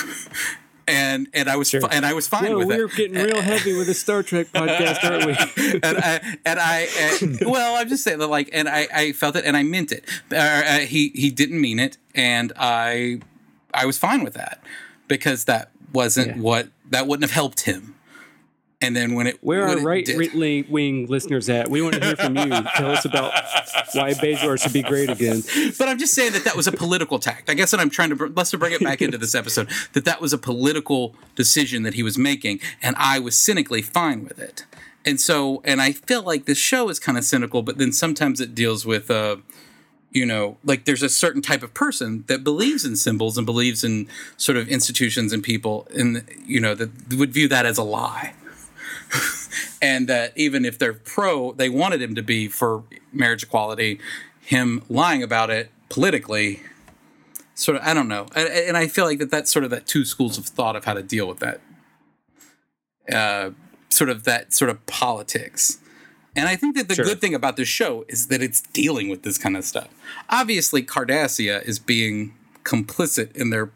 and 0.88 1.28
and 1.34 1.50
I 1.50 1.56
was 1.56 1.70
Sure. 1.70 1.82
and 1.92 2.06
I 2.06 2.14
was 2.14 2.28
fine 2.28 2.56
with 2.58 2.68
we're 2.68 2.86
it. 2.86 2.96
getting 2.96 3.16
real 3.16 3.42
heavy 3.52 3.78
with 3.78 3.88
the 3.88 3.94
Star 3.94 4.24
Trek 4.24 4.48
podcast, 4.54 5.04
aren't 5.04 5.26
we? 5.26 5.80
and 5.84 5.98
I 5.98 6.38
and 6.46 6.60
I 6.60 6.88
and, 7.22 7.40
well, 7.46 7.76
I'm 7.78 7.88
just 7.90 8.04
saying 8.04 8.20
that 8.20 8.28
like, 8.28 8.50
and 8.54 8.68
I 8.70 8.88
I 8.94 9.12
felt 9.14 9.36
it 9.36 9.46
and 9.46 9.56
I 9.58 9.64
meant 9.64 9.92
it. 9.92 10.06
Uh, 10.32 10.36
uh, 10.36 10.80
he 10.80 11.10
he 11.16 11.30
didn't 11.30 11.60
mean 11.60 11.80
it, 11.80 11.98
and 12.16 12.52
I 12.58 13.20
I 13.74 13.86
was 13.86 13.98
fine 13.98 14.24
with 14.24 14.34
that 14.36 14.62
because 15.08 15.46
that 15.46 15.72
wasn't 15.94 16.28
Yeah. 16.38 16.42
what 16.42 16.70
that 16.90 17.08
wouldn't 17.08 17.24
have 17.24 17.34
helped 17.36 17.62
him. 17.62 17.96
And 18.82 18.96
then 18.98 19.14
when 19.16 19.28
it 19.28 19.38
Where 19.42 19.66
are 19.66 19.80
right 19.80 20.04
did- 20.04 20.70
wing 20.70 21.06
listeners 21.08 21.48
at? 21.48 21.70
We 21.70 21.82
want 21.82 21.96
to 21.96 22.06
hear 22.06 22.18
from 22.18 22.36
you. 22.36 22.50
Tell 22.76 22.92
us 22.92 23.06
about 23.06 23.32
why 23.94 24.14
Bajor 24.14 24.62
should 24.62 24.74
be 24.74 24.84
great 24.84 25.10
again. 25.10 25.42
but 25.80 25.88
I'm 25.88 25.98
just 25.98 26.14
saying 26.14 26.34
that 26.34 26.44
that 26.44 26.58
was 26.58 26.68
a 26.68 26.72
political 26.74 27.18
tact. 27.18 27.50
I 27.50 27.54
guess 27.54 27.72
that 27.72 27.80
I'm 27.80 27.90
trying 27.90 28.10
to 28.16 28.34
let's 28.36 28.52
to 28.52 28.58
bring 28.58 28.74
it 28.74 28.82
back 28.84 29.02
into 29.02 29.18
this 29.18 29.36
episode 29.36 29.70
that 29.94 30.04
that 30.04 30.20
was 30.20 30.34
a 30.34 30.38
political 30.38 31.16
decision 31.36 31.84
that 31.84 31.94
he 31.94 32.04
was 32.04 32.18
making, 32.18 32.60
and 32.82 32.96
I 33.00 33.20
was 33.20 33.38
cynically 33.38 33.82
fine 33.82 34.26
with 34.26 34.38
it. 34.40 34.66
And 35.06 35.20
so, 35.20 35.62
and 35.64 35.82
I 35.82 35.94
feel 35.94 36.22
like 36.22 36.44
this 36.46 36.58
show 36.58 36.90
is 36.90 37.00
kind 37.00 37.18
of 37.18 37.24
cynical, 37.24 37.62
but 37.62 37.78
then 37.78 37.94
sometimes 37.94 38.42
it 38.42 38.54
deals 38.54 38.86
with, 38.86 39.10
uh, 39.10 39.38
you 40.14 40.28
know, 40.28 40.58
like 40.64 40.86
there's 40.86 41.02
a 41.02 41.10
certain 41.10 41.42
type 41.42 41.64
of 41.64 41.74
person 41.74 42.24
that 42.28 42.44
believes 42.44 42.86
in 42.86 42.96
symbols 42.96 43.36
and 43.36 43.46
believes 43.46 43.84
in 43.84 44.08
sort 44.38 44.58
of 44.58 44.70
institutions 44.70 45.34
and 45.34 45.44
people, 45.44 45.88
and 45.96 46.24
you 46.46 46.60
know 46.60 46.76
that 46.76 46.92
would 47.12 47.34
view 47.34 47.48
that 47.48 47.66
as 47.66 47.80
a 47.80 47.84
lie 47.84 48.34
and 49.82 50.08
that 50.08 50.32
even 50.36 50.66
if 50.66 50.78
they're 50.78 50.94
pro, 50.94 51.52
they 51.54 51.68
wanted 51.68 52.02
him 52.02 52.14
to 52.14 52.22
be 52.22 52.48
for 52.48 52.84
marriage 53.12 53.44
equality. 53.44 54.00
Him 54.42 54.84
lying 54.88 55.24
about 55.24 55.50
it 55.50 55.72
politically, 55.90 56.62
sort 57.56 57.78
of, 57.78 57.84
I 57.84 57.94
don't 57.94 58.08
know, 58.08 58.28
and, 58.36 58.48
and 58.50 58.78
I 58.78 58.88
feel 58.88 59.06
like 59.06 59.20
that 59.20 59.32
that's 59.32 59.52
sort 59.52 59.66
of 59.66 59.72
that 59.72 59.88
two 59.88 60.06
schools 60.06 60.38
of 60.38 60.46
thought 60.46 60.76
of 60.76 60.86
how 60.86 60.94
to 60.94 61.02
deal 61.02 61.28
with 61.28 61.40
that, 61.40 61.62
uh, 63.12 63.52
sort 63.90 64.10
of 64.10 64.26
that 64.26 64.54
sort 64.54 64.70
of 64.70 64.86
politics. 64.86 65.80
And 66.36 66.48
I 66.50 66.56
think 66.56 66.76
that 66.76 66.88
the 66.88 66.96
Sure. 66.96 67.06
good 67.06 67.22
thing 67.22 67.36
about 67.36 67.58
this 67.58 67.68
show 67.68 68.06
is 68.08 68.28
that 68.28 68.42
it's 68.42 68.62
dealing 68.62 69.08
with 69.10 69.22
this 69.24 69.38
kind 69.38 69.56
of 69.56 69.64
stuff. 69.66 69.88
Obviously, 70.30 70.82
Cardassia 70.84 71.64
is 71.64 71.78
being 71.80 72.34
complicit 72.64 73.36
in 73.36 73.50
their 73.50 73.70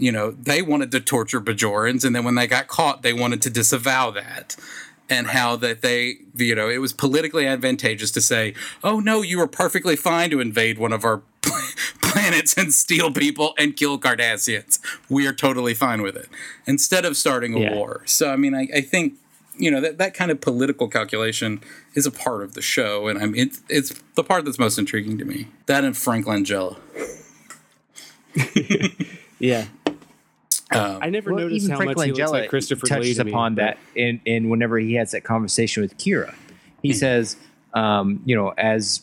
you 0.00 0.12
know, 0.12 0.30
they 0.30 0.62
wanted 0.62 0.92
to 0.92 1.00
torture 1.00 1.40
Bajorans, 1.40 2.04
and 2.04 2.14
then 2.14 2.22
when 2.22 2.36
they 2.36 2.46
got 2.46 2.68
caught, 2.68 3.02
they 3.02 3.12
wanted 3.12 3.42
to 3.42 3.50
disavow 3.50 4.12
that. 4.12 4.54
And 5.10 5.26
how 5.28 5.56
that 5.56 5.82
they, 5.82 6.18
you 6.36 6.54
know, 6.54 6.68
it 6.68 6.78
was 6.78 6.92
politically 6.92 7.46
advantageous 7.48 8.12
to 8.12 8.20
say, 8.20 8.54
oh 8.84 9.00
no, 9.00 9.22
you 9.22 9.38
were 9.38 9.48
perfectly 9.48 9.96
fine 9.96 10.30
to 10.30 10.38
invade 10.38 10.78
one 10.78 10.92
of 10.92 11.04
our 11.04 11.22
planets 12.00 12.56
and 12.56 12.72
steal 12.72 13.10
people 13.10 13.54
and 13.58 13.74
kill 13.76 13.98
Cardassians. 13.98 14.78
We 15.08 15.26
are 15.26 15.32
totally 15.32 15.74
fine 15.74 16.02
with 16.02 16.14
it. 16.14 16.28
Instead 16.66 17.04
of 17.04 17.16
starting 17.16 17.54
a 17.54 17.58
Yeah. 17.60 17.74
war. 17.74 18.02
So, 18.04 18.30
I 18.30 18.36
mean, 18.36 18.54
I, 18.54 18.68
I 18.72 18.80
think, 18.82 19.14
you 19.58 19.70
know, 19.70 19.80
that, 19.80 19.98
that 19.98 20.14
kind 20.14 20.30
of 20.30 20.40
political 20.40 20.88
calculation 20.88 21.60
is 21.94 22.06
a 22.06 22.10
part 22.10 22.42
of 22.42 22.54
the 22.54 22.62
show. 22.62 23.08
And 23.08 23.18
I 23.18 23.26
mean, 23.26 23.36
it's, 23.48 23.62
it's 23.68 23.94
the 24.14 24.24
part 24.24 24.44
that's 24.44 24.58
most 24.58 24.78
intriguing 24.78 25.18
to 25.18 25.24
me. 25.24 25.48
That 25.66 25.84
and 25.84 25.96
Frank 25.96 26.26
Langella. 26.26 26.76
Yeah. 29.40 29.66
Um, 30.72 30.98
I 31.00 31.10
never 31.10 31.32
Well, 31.32 31.44
noticed 31.44 31.64
even 31.64 31.70
how 31.70 31.76
Frank 31.76 31.96
much 31.96 32.06
he 32.06 32.12
looks 32.12 32.30
like 32.32 32.50
Christopher 32.50 32.86
Lee 32.86 32.88
touches 32.88 33.16
to 33.18 33.28
upon 33.28 33.54
but- 33.54 33.62
that 33.62 33.78
in, 33.94 34.20
in 34.24 34.48
whenever 34.50 34.78
he 34.78 34.94
has 34.94 35.12
that 35.12 35.22
conversation 35.22 35.80
with 35.80 35.96
Kira. 35.96 36.34
He 36.82 36.90
Hmm. 36.90 36.94
says, 36.96 37.36
um, 37.72 38.20
you 38.24 38.34
know, 38.34 38.52
as 38.58 39.02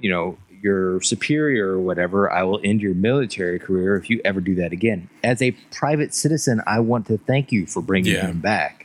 you 0.00 0.10
know, 0.10 0.38
your 0.62 1.00
superior 1.00 1.70
or 1.72 1.80
whatever, 1.80 2.30
I 2.30 2.44
will 2.44 2.60
end 2.62 2.80
your 2.82 2.94
military 2.94 3.58
career 3.58 3.96
if 3.96 4.08
you 4.08 4.20
ever 4.24 4.40
do 4.40 4.54
that 4.56 4.72
again. 4.72 5.08
As 5.24 5.42
a 5.42 5.50
private 5.72 6.14
citizen, 6.14 6.62
I 6.66 6.78
want 6.80 7.06
to 7.08 7.18
thank 7.18 7.50
you 7.50 7.66
for 7.66 7.82
bringing 7.82 8.14
Yeah. 8.14 8.28
him 8.28 8.40
back. 8.40 8.81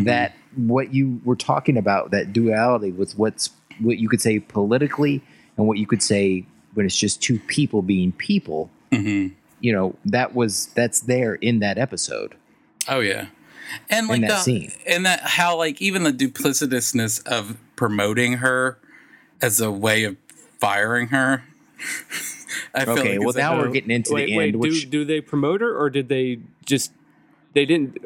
Mhm. 0.00 0.04
That 0.06 0.34
what 0.56 0.92
you 0.94 1.20
were 1.24 1.36
talking 1.36 1.76
about, 1.76 2.10
that 2.12 2.32
duality 2.32 2.90
with 2.92 3.16
what's 3.18 3.50
what 3.80 3.98
you 3.98 4.08
could 4.08 4.20
say 4.22 4.38
politically 4.40 5.22
and 5.56 5.66
what 5.66 5.78
you 5.78 5.86
could 5.86 6.02
say 6.02 6.44
when 6.74 6.86
it's 6.86 6.96
just 6.96 7.22
two 7.22 7.38
people 7.40 7.82
being 7.82 8.12
people. 8.12 8.70
mhm. 8.92 9.32
You 9.60 9.72
know, 9.72 9.96
that 10.04 10.34
was 10.34 10.66
that's 10.74 11.00
there 11.00 11.34
in 11.36 11.60
that 11.60 11.78
episode. 11.78 12.34
Oh 12.88 13.00
yeah, 13.00 13.26
and 13.90 14.06
like 14.06 14.20
that 14.20 14.28
the, 14.28 14.36
scene. 14.38 14.72
and 14.86 15.04
that 15.06 15.20
how 15.22 15.56
like 15.56 15.80
even 15.82 16.02
the 16.04 16.12
duplicitousness 16.12 17.26
of 17.26 17.56
promoting 17.74 18.34
her 18.34 18.78
as 19.42 19.60
a 19.60 19.70
way 19.70 20.04
of 20.04 20.16
firing 20.58 21.08
her. 21.08 21.44
I 22.74 22.84
feel 22.84 22.98
Okay, 22.98 23.12
like 23.12 23.20
well 23.20 23.28
it's 23.30 23.36
like, 23.38 23.42
now 23.44 23.58
we're 23.58 23.68
oh, 23.68 23.72
getting 23.72 23.90
into 23.90 24.12
wait, 24.12 24.26
the 24.26 24.36
wait, 24.36 24.48
end, 24.48 24.56
which 24.56 24.82
do 24.84 24.98
do 25.00 25.04
they 25.04 25.20
promote 25.20 25.60
her 25.62 25.74
or 25.76 25.88
did 25.90 26.08
they 26.08 26.38
just 26.64 26.92
they 27.54 27.64
didn't 27.66 27.96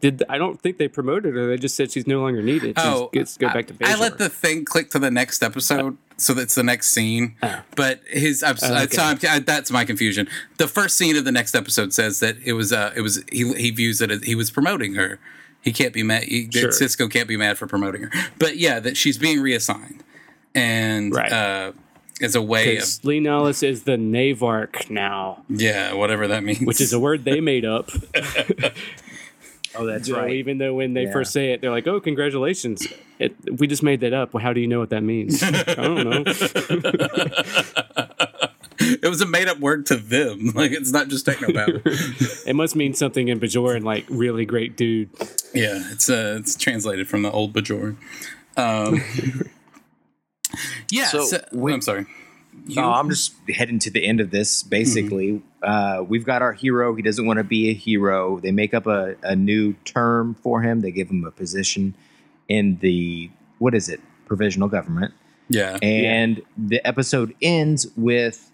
did 0.00 0.22
I 0.28 0.38
don't 0.38 0.60
think 0.60 0.78
they 0.78 0.88
promoted 0.88 1.34
her. 1.34 1.46
They 1.46 1.56
just 1.56 1.76
said 1.76 1.90
she's 1.92 2.06
no 2.06 2.20
longer 2.20 2.42
needed. 2.42 2.76
She's, 2.78 2.86
Oh, 2.86 3.10
gets 3.12 3.36
go 3.36 3.48
back 3.52 3.66
to 3.68 3.74
I 3.84 3.96
let 3.96 4.18
the 4.18 4.28
thing 4.28 4.64
click 4.64 4.90
to 4.90 4.98
the 4.98 5.10
next 5.10 5.42
episode, 5.42 5.96
so 6.16 6.34
that's 6.34 6.54
the 6.54 6.62
next 6.62 6.90
scene. 6.90 7.36
Oh. 7.42 7.62
But 7.76 8.00
his, 8.08 8.42
I'm, 8.42 8.56
Oh, 8.62 8.82
okay. 8.84 8.96
so 8.96 9.02
I, 9.28 9.38
that's 9.40 9.70
my 9.70 9.84
confusion. 9.84 10.28
The 10.58 10.68
first 10.68 10.96
scene 10.96 11.16
of 11.16 11.24
the 11.24 11.32
next 11.32 11.54
episode 11.54 11.92
says 11.92 12.20
that 12.20 12.36
it 12.44 12.52
was, 12.54 12.72
uh, 12.72 12.92
it 12.96 13.00
was 13.02 13.22
he, 13.30 13.52
he 13.54 13.70
views 13.70 14.00
it 14.00 14.10
as 14.10 14.22
he 14.24 14.34
was 14.34 14.50
promoting 14.50 14.94
her. 14.94 15.18
He 15.62 15.72
can't 15.72 15.92
be 15.94 16.02
mad. 16.02 16.24
He, 16.24 16.50
Sure. 16.50 16.70
Sisko 16.70 17.10
can't 17.10 17.26
be 17.28 17.36
mad 17.36 17.56
for 17.58 17.66
promoting 17.66 18.02
her. 18.02 18.10
But 18.38 18.58
yeah, 18.58 18.80
that 18.80 18.96
she's 18.96 19.16
being 19.18 19.40
reassigned, 19.40 20.04
and 20.54 21.14
Right. 21.14 21.32
uh, 21.32 21.72
as 22.20 22.34
a 22.36 22.42
way 22.42 22.76
of 22.76 22.84
Li 23.02 23.18
Nalas 23.18 23.62
is 23.66 23.82
the 23.84 23.96
Navarch 23.96 24.88
now, 24.90 25.42
yeah, 25.48 25.94
whatever 25.94 26.28
that 26.28 26.44
means. 26.44 26.60
which 26.60 26.80
is 26.80 26.92
a 26.92 27.00
word 27.00 27.24
they 27.24 27.40
made 27.40 27.64
up. 27.64 27.90
oh, 29.76 29.86
that's 29.86 30.08
So 30.08 30.26
even 30.28 30.58
though 30.58 30.74
when 30.74 30.94
they 30.94 31.04
Yeah. 31.04 31.12
first 31.12 31.32
say 31.32 31.52
it, 31.52 31.60
they're 31.60 31.70
like, 31.70 31.86
"Oh, 31.86 32.00
congratulations!" 32.00 32.86
It, 33.18 33.34
we 33.58 33.66
just 33.66 33.82
made 33.82 34.00
that 34.00 34.12
up. 34.12 34.34
Well, 34.34 34.42
how 34.42 34.52
do 34.52 34.60
you 34.60 34.66
know 34.66 34.80
what 34.80 34.90
that 34.90 35.02
means? 35.02 35.42
I 35.42 35.50
don't 35.74 36.04
know. 36.04 36.24
it 38.80 39.08
was 39.08 39.20
a 39.20 39.26
made 39.26 39.48
up 39.48 39.58
word 39.60 39.86
to 39.86 39.96
them. 39.96 40.48
Like 40.54 40.72
it's 40.72 40.92
not 40.92 41.08
just 41.08 41.26
technobabble. 41.26 41.82
It 42.46 42.54
must 42.54 42.76
mean 42.76 42.94
something 42.94 43.28
in 43.28 43.40
Bajoran, 43.40 43.82
like 43.84 44.04
really 44.08 44.44
great 44.44 44.76
dude. 44.76 45.10
Yeah, 45.54 45.82
it's 45.90 46.08
uh, 46.10 46.36
it's 46.40 46.56
translated 46.56 47.08
from 47.08 47.22
the 47.22 47.30
old 47.30 47.52
Bajoran. 47.52 47.96
Um, 48.56 49.02
yeah, 50.90 51.06
So, 51.06 51.24
so, 51.24 51.44
when- 51.52 51.74
I'm 51.74 51.80
sorry. 51.80 52.06
You- 52.66 52.76
No, 52.76 52.90
I'm 52.92 53.08
just 53.10 53.34
heading 53.48 53.78
to 53.80 53.90
the 53.90 54.04
end 54.06 54.20
of 54.20 54.30
this. 54.30 54.62
Basically, 54.62 55.32
Mm-hmm. 55.62 56.00
uh, 56.00 56.02
we've 56.02 56.24
got 56.24 56.42
our 56.42 56.52
hero. 56.52 56.94
He 56.94 57.02
doesn't 57.02 57.26
want 57.26 57.38
to 57.38 57.44
be 57.44 57.70
a 57.70 57.74
hero. 57.74 58.38
They 58.40 58.52
make 58.52 58.72
up 58.74 58.86
a, 58.86 59.16
a 59.22 59.36
new 59.36 59.74
term 59.84 60.34
for 60.42 60.62
him. 60.62 60.80
They 60.80 60.90
give 60.90 61.08
him 61.10 61.24
a 61.24 61.30
position 61.30 61.94
in 62.48 62.78
the 62.80 63.30
what 63.58 63.74
is 63.74 63.88
it? 63.88 64.00
Provisional 64.26 64.68
government. 64.68 65.12
yeah, 65.48 65.76
And 65.82 66.42
the 66.56 66.86
episode 66.86 67.34
ends 67.42 67.86
with 67.96 68.50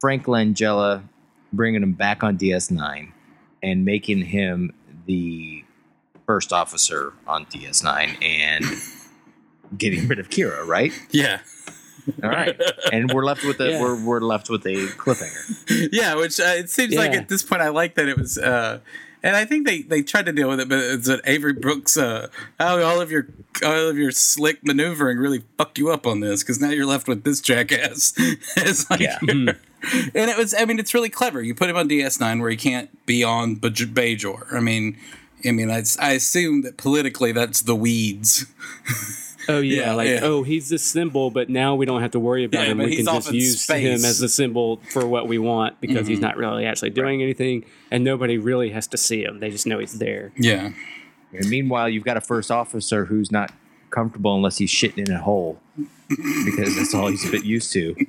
Frank 0.00 0.24
Langella 0.24 1.02
bringing 1.52 1.82
him 1.82 1.92
back 1.92 2.22
on 2.22 2.36
DS9 2.38 3.12
and 3.62 3.84
making 3.84 4.22
him 4.22 4.72
the 5.06 5.64
first 6.26 6.52
officer 6.52 7.12
on 7.26 7.44
DS9 7.46 8.22
and 8.22 8.64
getting 9.78 10.06
rid 10.08 10.18
of 10.18 10.28
Kira. 10.30 10.66
Right. 10.66 10.92
yeah, 11.10 11.40
All 12.22 12.30
right. 12.30 12.58
and 12.92 13.12
we're 13.12 13.24
left 13.24 13.44
with 13.44 13.60
a 13.60 13.70
Yeah. 13.70 13.80
we're, 13.80 14.02
we're 14.04 14.20
left 14.20 14.48
with 14.50 14.66
a 14.66 14.74
cliffhanger. 14.96 15.88
yeah. 15.92 16.14
Which 16.14 16.40
uh, 16.40 16.54
it 16.56 16.70
seems 16.70 16.94
like 16.94 17.12
at 17.12 17.28
this 17.28 17.42
point, 17.42 17.62
I 17.62 17.68
like 17.68 17.94
that 17.96 18.08
it 18.08 18.16
was. 18.18 18.38
Uh, 18.38 18.80
and 19.22 19.34
I 19.34 19.44
think 19.44 19.66
they, 19.66 19.82
they 19.82 20.02
tried 20.02 20.26
to 20.26 20.32
deal 20.32 20.48
with 20.48 20.60
it, 20.60 20.68
but 20.68 20.78
it's 20.78 21.08
that 21.08 21.20
Avery 21.24 21.52
Brooks, 21.52 21.96
uh, 21.96 22.28
how 22.60 22.80
all 22.82 23.00
of 23.00 23.10
your 23.10 23.26
all 23.64 23.88
of 23.88 23.98
your 23.98 24.12
slick 24.12 24.64
maneuvering 24.64 25.18
really 25.18 25.42
fucked 25.56 25.76
you 25.76 25.90
up 25.90 26.06
on 26.06 26.20
this 26.20 26.44
because 26.44 26.60
now 26.60 26.70
you're 26.70 26.86
left 26.86 27.08
with 27.08 27.24
this 27.24 27.40
jackass. 27.40 28.12
it's 28.56 28.88
like, 28.88 29.00
Yeah. 29.00 29.18
And 29.22 29.56
it 30.14 30.36
was. 30.36 30.54
I 30.54 30.64
mean, 30.64 30.78
it's 30.78 30.94
really 30.94 31.08
clever. 31.08 31.42
You 31.42 31.54
put 31.54 31.68
him 31.70 31.76
on 31.76 31.88
DS9 31.88 32.40
where 32.40 32.50
he 32.50 32.56
can't 32.56 32.90
be 33.06 33.22
on 33.24 33.56
Baj- 33.56 33.92
Bajor. 33.92 34.52
I 34.52 34.60
mean, 34.60 34.96
I 35.44 35.52
mean, 35.52 35.70
I, 35.70 35.82
I 36.00 36.12
assume 36.12 36.62
that 36.62 36.76
politically 36.76 37.32
that's 37.32 37.62
the 37.62 37.76
weeds. 37.76 38.46
Oh 39.48 39.60
yeah, 39.60 39.82
Yeah, 39.82 39.94
like 39.94 40.08
yeah. 40.08 40.20
oh 40.22 40.42
he's 40.42 40.68
the 40.68 40.78
symbol, 40.78 41.30
but 41.30 41.48
now 41.48 41.74
we 41.74 41.86
don't 41.86 42.02
have 42.02 42.10
to 42.12 42.20
worry 42.20 42.44
about 42.44 42.64
Yeah, 42.64 42.72
him. 42.72 42.78
We 42.78 42.96
can 42.96 43.04
just 43.06 43.32
use 43.32 43.60
space. 43.62 43.82
him 43.82 44.04
as 44.08 44.18
the 44.18 44.28
symbol 44.28 44.80
for 44.90 45.06
what 45.06 45.26
we 45.28 45.38
want 45.38 45.80
because 45.80 46.06
he's 46.06 46.18
Mhm. 46.18 46.22
not 46.22 46.36
really 46.36 46.66
actually 46.66 46.90
doing 46.90 47.22
anything, 47.22 47.64
and 47.90 48.04
nobody 48.04 48.36
really 48.38 48.70
has 48.70 48.86
to 48.88 48.96
see 48.96 49.22
him. 49.24 49.40
They 49.40 49.50
just 49.50 49.66
know 49.66 49.78
he's 49.78 49.98
there. 49.98 50.32
Yeah. 50.36 50.70
And 51.32 51.48
meanwhile, 51.50 51.88
you've 51.88 52.04
got 52.04 52.16
a 52.16 52.20
first 52.20 52.50
officer 52.50 53.06
who's 53.06 53.30
not 53.32 53.52
comfortable 53.90 54.34
unless 54.34 54.58
he's 54.58 54.70
shitting 54.70 55.06
in 55.08 55.12
a 55.14 55.18
hole 55.18 55.58
because 56.08 56.76
that's 56.76 56.94
all 56.94 57.08
he's 57.08 57.26
a 57.26 57.30
bit 57.30 57.44
used 57.44 57.72
to. 57.72 57.94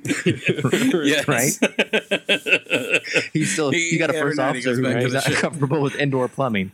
Yes. 1.04 1.26
Right? 1.28 1.52
He's 3.32 3.52
still 3.52 3.70
He- 3.70 3.90
you 3.92 3.98
got 3.98 4.10
a 4.10 4.14
first 4.14 4.38
officer 4.38 4.74
goes 4.76 4.80
back 4.80 4.96
to 4.96 5.02
who's 5.02 5.12
the 5.12 5.18
not 5.18 5.24
ship. 5.24 5.36
comfortable 5.36 5.80
with 5.82 5.94
indoor 5.96 6.28
plumbing. 6.28 6.72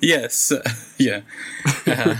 Yes. 0.00 0.52
uh, 0.52 0.62
yeah. 0.98 1.20
Uh, 1.86 2.16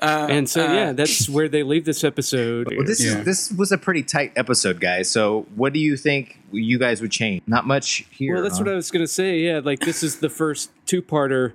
uh, 0.00 0.26
And 0.30 0.48
so 0.48 0.66
uh, 0.66 0.72
yeah, 0.72 0.92
that's 0.92 1.28
where 1.28 1.48
they 1.48 1.62
leave 1.62 1.84
this 1.84 2.04
episode. 2.04 2.68
Well, 2.74 2.84
this 2.86 3.04
Yeah. 3.04 3.18
is 3.18 3.24
this 3.24 3.52
was 3.52 3.72
a 3.72 3.78
pretty 3.78 4.02
tight 4.02 4.32
episode, 4.36 4.80
guys. 4.80 5.10
So, 5.10 5.46
what 5.54 5.72
do 5.72 5.78
you 5.80 5.96
think 5.96 6.38
you 6.52 6.78
guys 6.78 7.00
would 7.00 7.10
change? 7.10 7.42
Not 7.46 7.66
much 7.66 8.06
here. 8.10 8.34
well, 8.34 8.42
that's 8.42 8.58
huh? 8.58 8.64
what 8.64 8.72
I 8.72 8.76
was 8.76 8.90
gonna 8.90 9.06
say. 9.06 9.40
Yeah, 9.40 9.60
like 9.62 9.80
this 9.80 10.02
is 10.02 10.18
the 10.20 10.28
first 10.30 10.70
two-parter, 10.86 11.52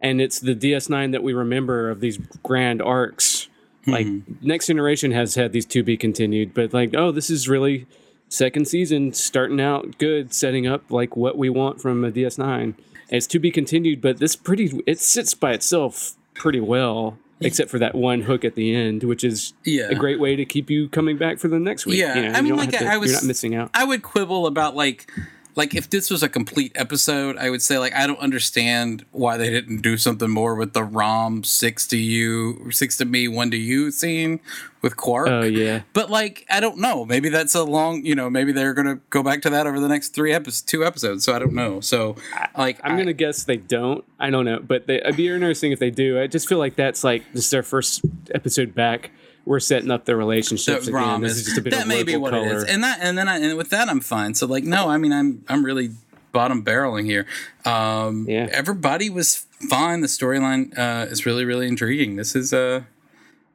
and 0.00 0.20
it's 0.20 0.40
the 0.40 0.54
DS9 0.54 1.12
that 1.12 1.22
we 1.22 1.32
remember 1.32 1.90
of 1.90 2.00
these 2.00 2.18
grand 2.42 2.82
arcs. 2.82 3.48
Like 3.86 4.06
Mhm. 4.06 4.42
Next 4.42 4.66
Generation 4.66 5.12
has 5.12 5.34
had 5.34 5.52
these 5.52 5.64
to 5.66 5.82
be 5.82 5.96
continued, 5.96 6.52
but 6.54 6.74
like, 6.74 6.94
oh, 6.94 7.10
this 7.12 7.30
is 7.30 7.48
really 7.48 7.86
second 8.28 8.68
season 8.68 9.14
starting 9.14 9.60
out 9.60 9.96
good, 9.98 10.34
setting 10.34 10.66
up 10.66 10.90
like 10.90 11.16
what 11.16 11.38
we 11.38 11.48
want 11.48 11.80
from 11.80 12.04
a 12.04 12.10
DS9. 12.10 12.74
It's 13.10 13.26
to 13.28 13.38
be 13.38 13.50
continued, 13.50 14.00
but 14.00 14.18
this 14.18 14.36
pretty 14.36 14.80
it 14.86 15.00
sits 15.00 15.34
by 15.34 15.52
itself 15.52 16.14
pretty 16.34 16.60
well, 16.60 17.18
except 17.40 17.70
for 17.70 17.78
that 17.78 17.94
one 17.94 18.22
hook 18.22 18.44
at 18.44 18.54
the 18.54 18.74
end, 18.74 19.02
which 19.04 19.24
is 19.24 19.54
Yeah. 19.64 19.88
a 19.90 19.94
great 19.94 20.20
way 20.20 20.36
to 20.36 20.44
keep 20.44 20.70
you 20.70 20.88
coming 20.88 21.16
back 21.16 21.38
for 21.38 21.48
the 21.48 21.58
next 21.58 21.86
week. 21.86 21.98
Yeah, 21.98 22.16
You 22.16 22.22
know, 22.22 22.32
I 22.32 22.40
mean, 22.42 22.56
like, 22.56 22.70
to- 22.72 22.84
I 22.86 22.96
was- 22.96 23.10
you're 23.10 23.20
not 23.20 23.26
missing 23.26 23.54
out. 23.54 23.70
I 23.74 23.84
would 23.84 24.02
quibble 24.02 24.46
about 24.46 24.76
like 24.76 25.10
like 25.58 25.74
if 25.74 25.90
this 25.90 26.08
was 26.08 26.22
a 26.22 26.28
complete 26.28 26.72
episode, 26.74 27.36
I 27.36 27.50
would 27.50 27.60
say 27.60 27.78
like 27.78 27.92
I 27.94 28.06
don't 28.06 28.18
understand 28.20 29.04
why 29.10 29.36
they 29.36 29.50
didn't 29.50 29.82
do 29.82 29.98
something 29.98 30.30
more 30.30 30.54
with 30.54 30.72
the 30.72 30.84
Rom 30.84 31.44
six 31.44 31.86
to 31.88 31.98
you, 31.98 32.70
six 32.70 32.96
to 32.98 33.04
me, 33.04 33.28
one 33.28 33.50
to 33.50 33.56
you 33.58 33.90
scene 33.90 34.40
with 34.80 34.96
Quark. 34.96 35.28
Oh 35.28 35.42
yeah, 35.42 35.82
But 35.92 36.08
like 36.10 36.46
I 36.48 36.60
don't 36.60 36.78
know, 36.78 37.04
maybe 37.04 37.28
that's 37.28 37.54
a 37.56 37.64
long, 37.64 38.04
you 38.06 38.14
know, 38.14 38.30
maybe 38.30 38.52
they're 38.52 38.72
gonna 38.74 39.00
go 39.10 39.22
back 39.22 39.42
to 39.42 39.50
that 39.50 39.66
over 39.66 39.80
the 39.80 39.88
next 39.88 40.10
three 40.14 40.32
episodes, 40.32 40.62
two 40.62 40.84
episodes. 40.86 41.24
So 41.24 41.34
I 41.34 41.38
don't 41.40 41.52
know. 41.54 41.80
So 41.80 42.14
like 42.56 42.80
I'm 42.84 42.94
I- 42.94 42.96
gonna 42.98 43.12
guess 43.12 43.42
they 43.44 43.56
don't. 43.58 44.04
I 44.20 44.30
don't 44.30 44.44
know, 44.44 44.60
but 44.60 44.86
they, 44.86 44.96
it'd 45.02 45.16
be 45.16 45.28
interesting 45.28 45.72
if 45.72 45.78
they 45.80 45.90
do. 45.90 46.20
I 46.20 46.26
just 46.28 46.48
feel 46.48 46.58
like 46.58 46.76
that's 46.76 47.02
like 47.04 47.24
this 47.32 47.44
is 47.46 47.50
their 47.50 47.62
first 47.64 48.04
episode 48.34 48.74
back. 48.74 49.10
We're 49.48 49.60
setting 49.60 49.90
up 49.90 50.04
the 50.04 50.14
relationships 50.14 50.84
that 50.84 50.90
again. 50.90 50.94
Rom 50.94 51.22
This 51.22 51.32
is, 51.32 51.38
is 51.38 51.44
just 51.46 51.58
a 51.58 51.62
bit 51.62 51.72
that 51.72 51.82
of 51.82 51.88
may 51.88 52.02
be 52.02 52.16
what 52.16 52.32
color. 52.32 52.46
it 52.46 52.52
is, 52.56 52.64
and 52.64 52.84
that 52.84 52.98
and 53.00 53.16
then 53.16 53.28
I, 53.28 53.38
and 53.38 53.56
with 53.56 53.70
that 53.70 53.88
I'm 53.88 54.00
fine. 54.00 54.34
So 54.34 54.46
like 54.46 54.64
no, 54.64 54.88
I 54.88 54.98
mean 54.98 55.12
I'm 55.12 55.42
I'm 55.48 55.64
really 55.64 55.90
bottom 56.32 56.62
barreling 56.62 57.06
here. 57.06 57.24
Um, 57.64 58.26
Yeah. 58.28 58.48
everybody 58.52 59.08
was 59.08 59.46
fine. 59.70 60.02
The 60.02 60.06
storyline 60.06 60.76
uh, 60.78 61.06
is 61.10 61.24
really 61.24 61.44
really 61.46 61.66
intriguing. 61.66 62.16
This 62.16 62.36
is 62.36 62.52
uh, 62.52 62.82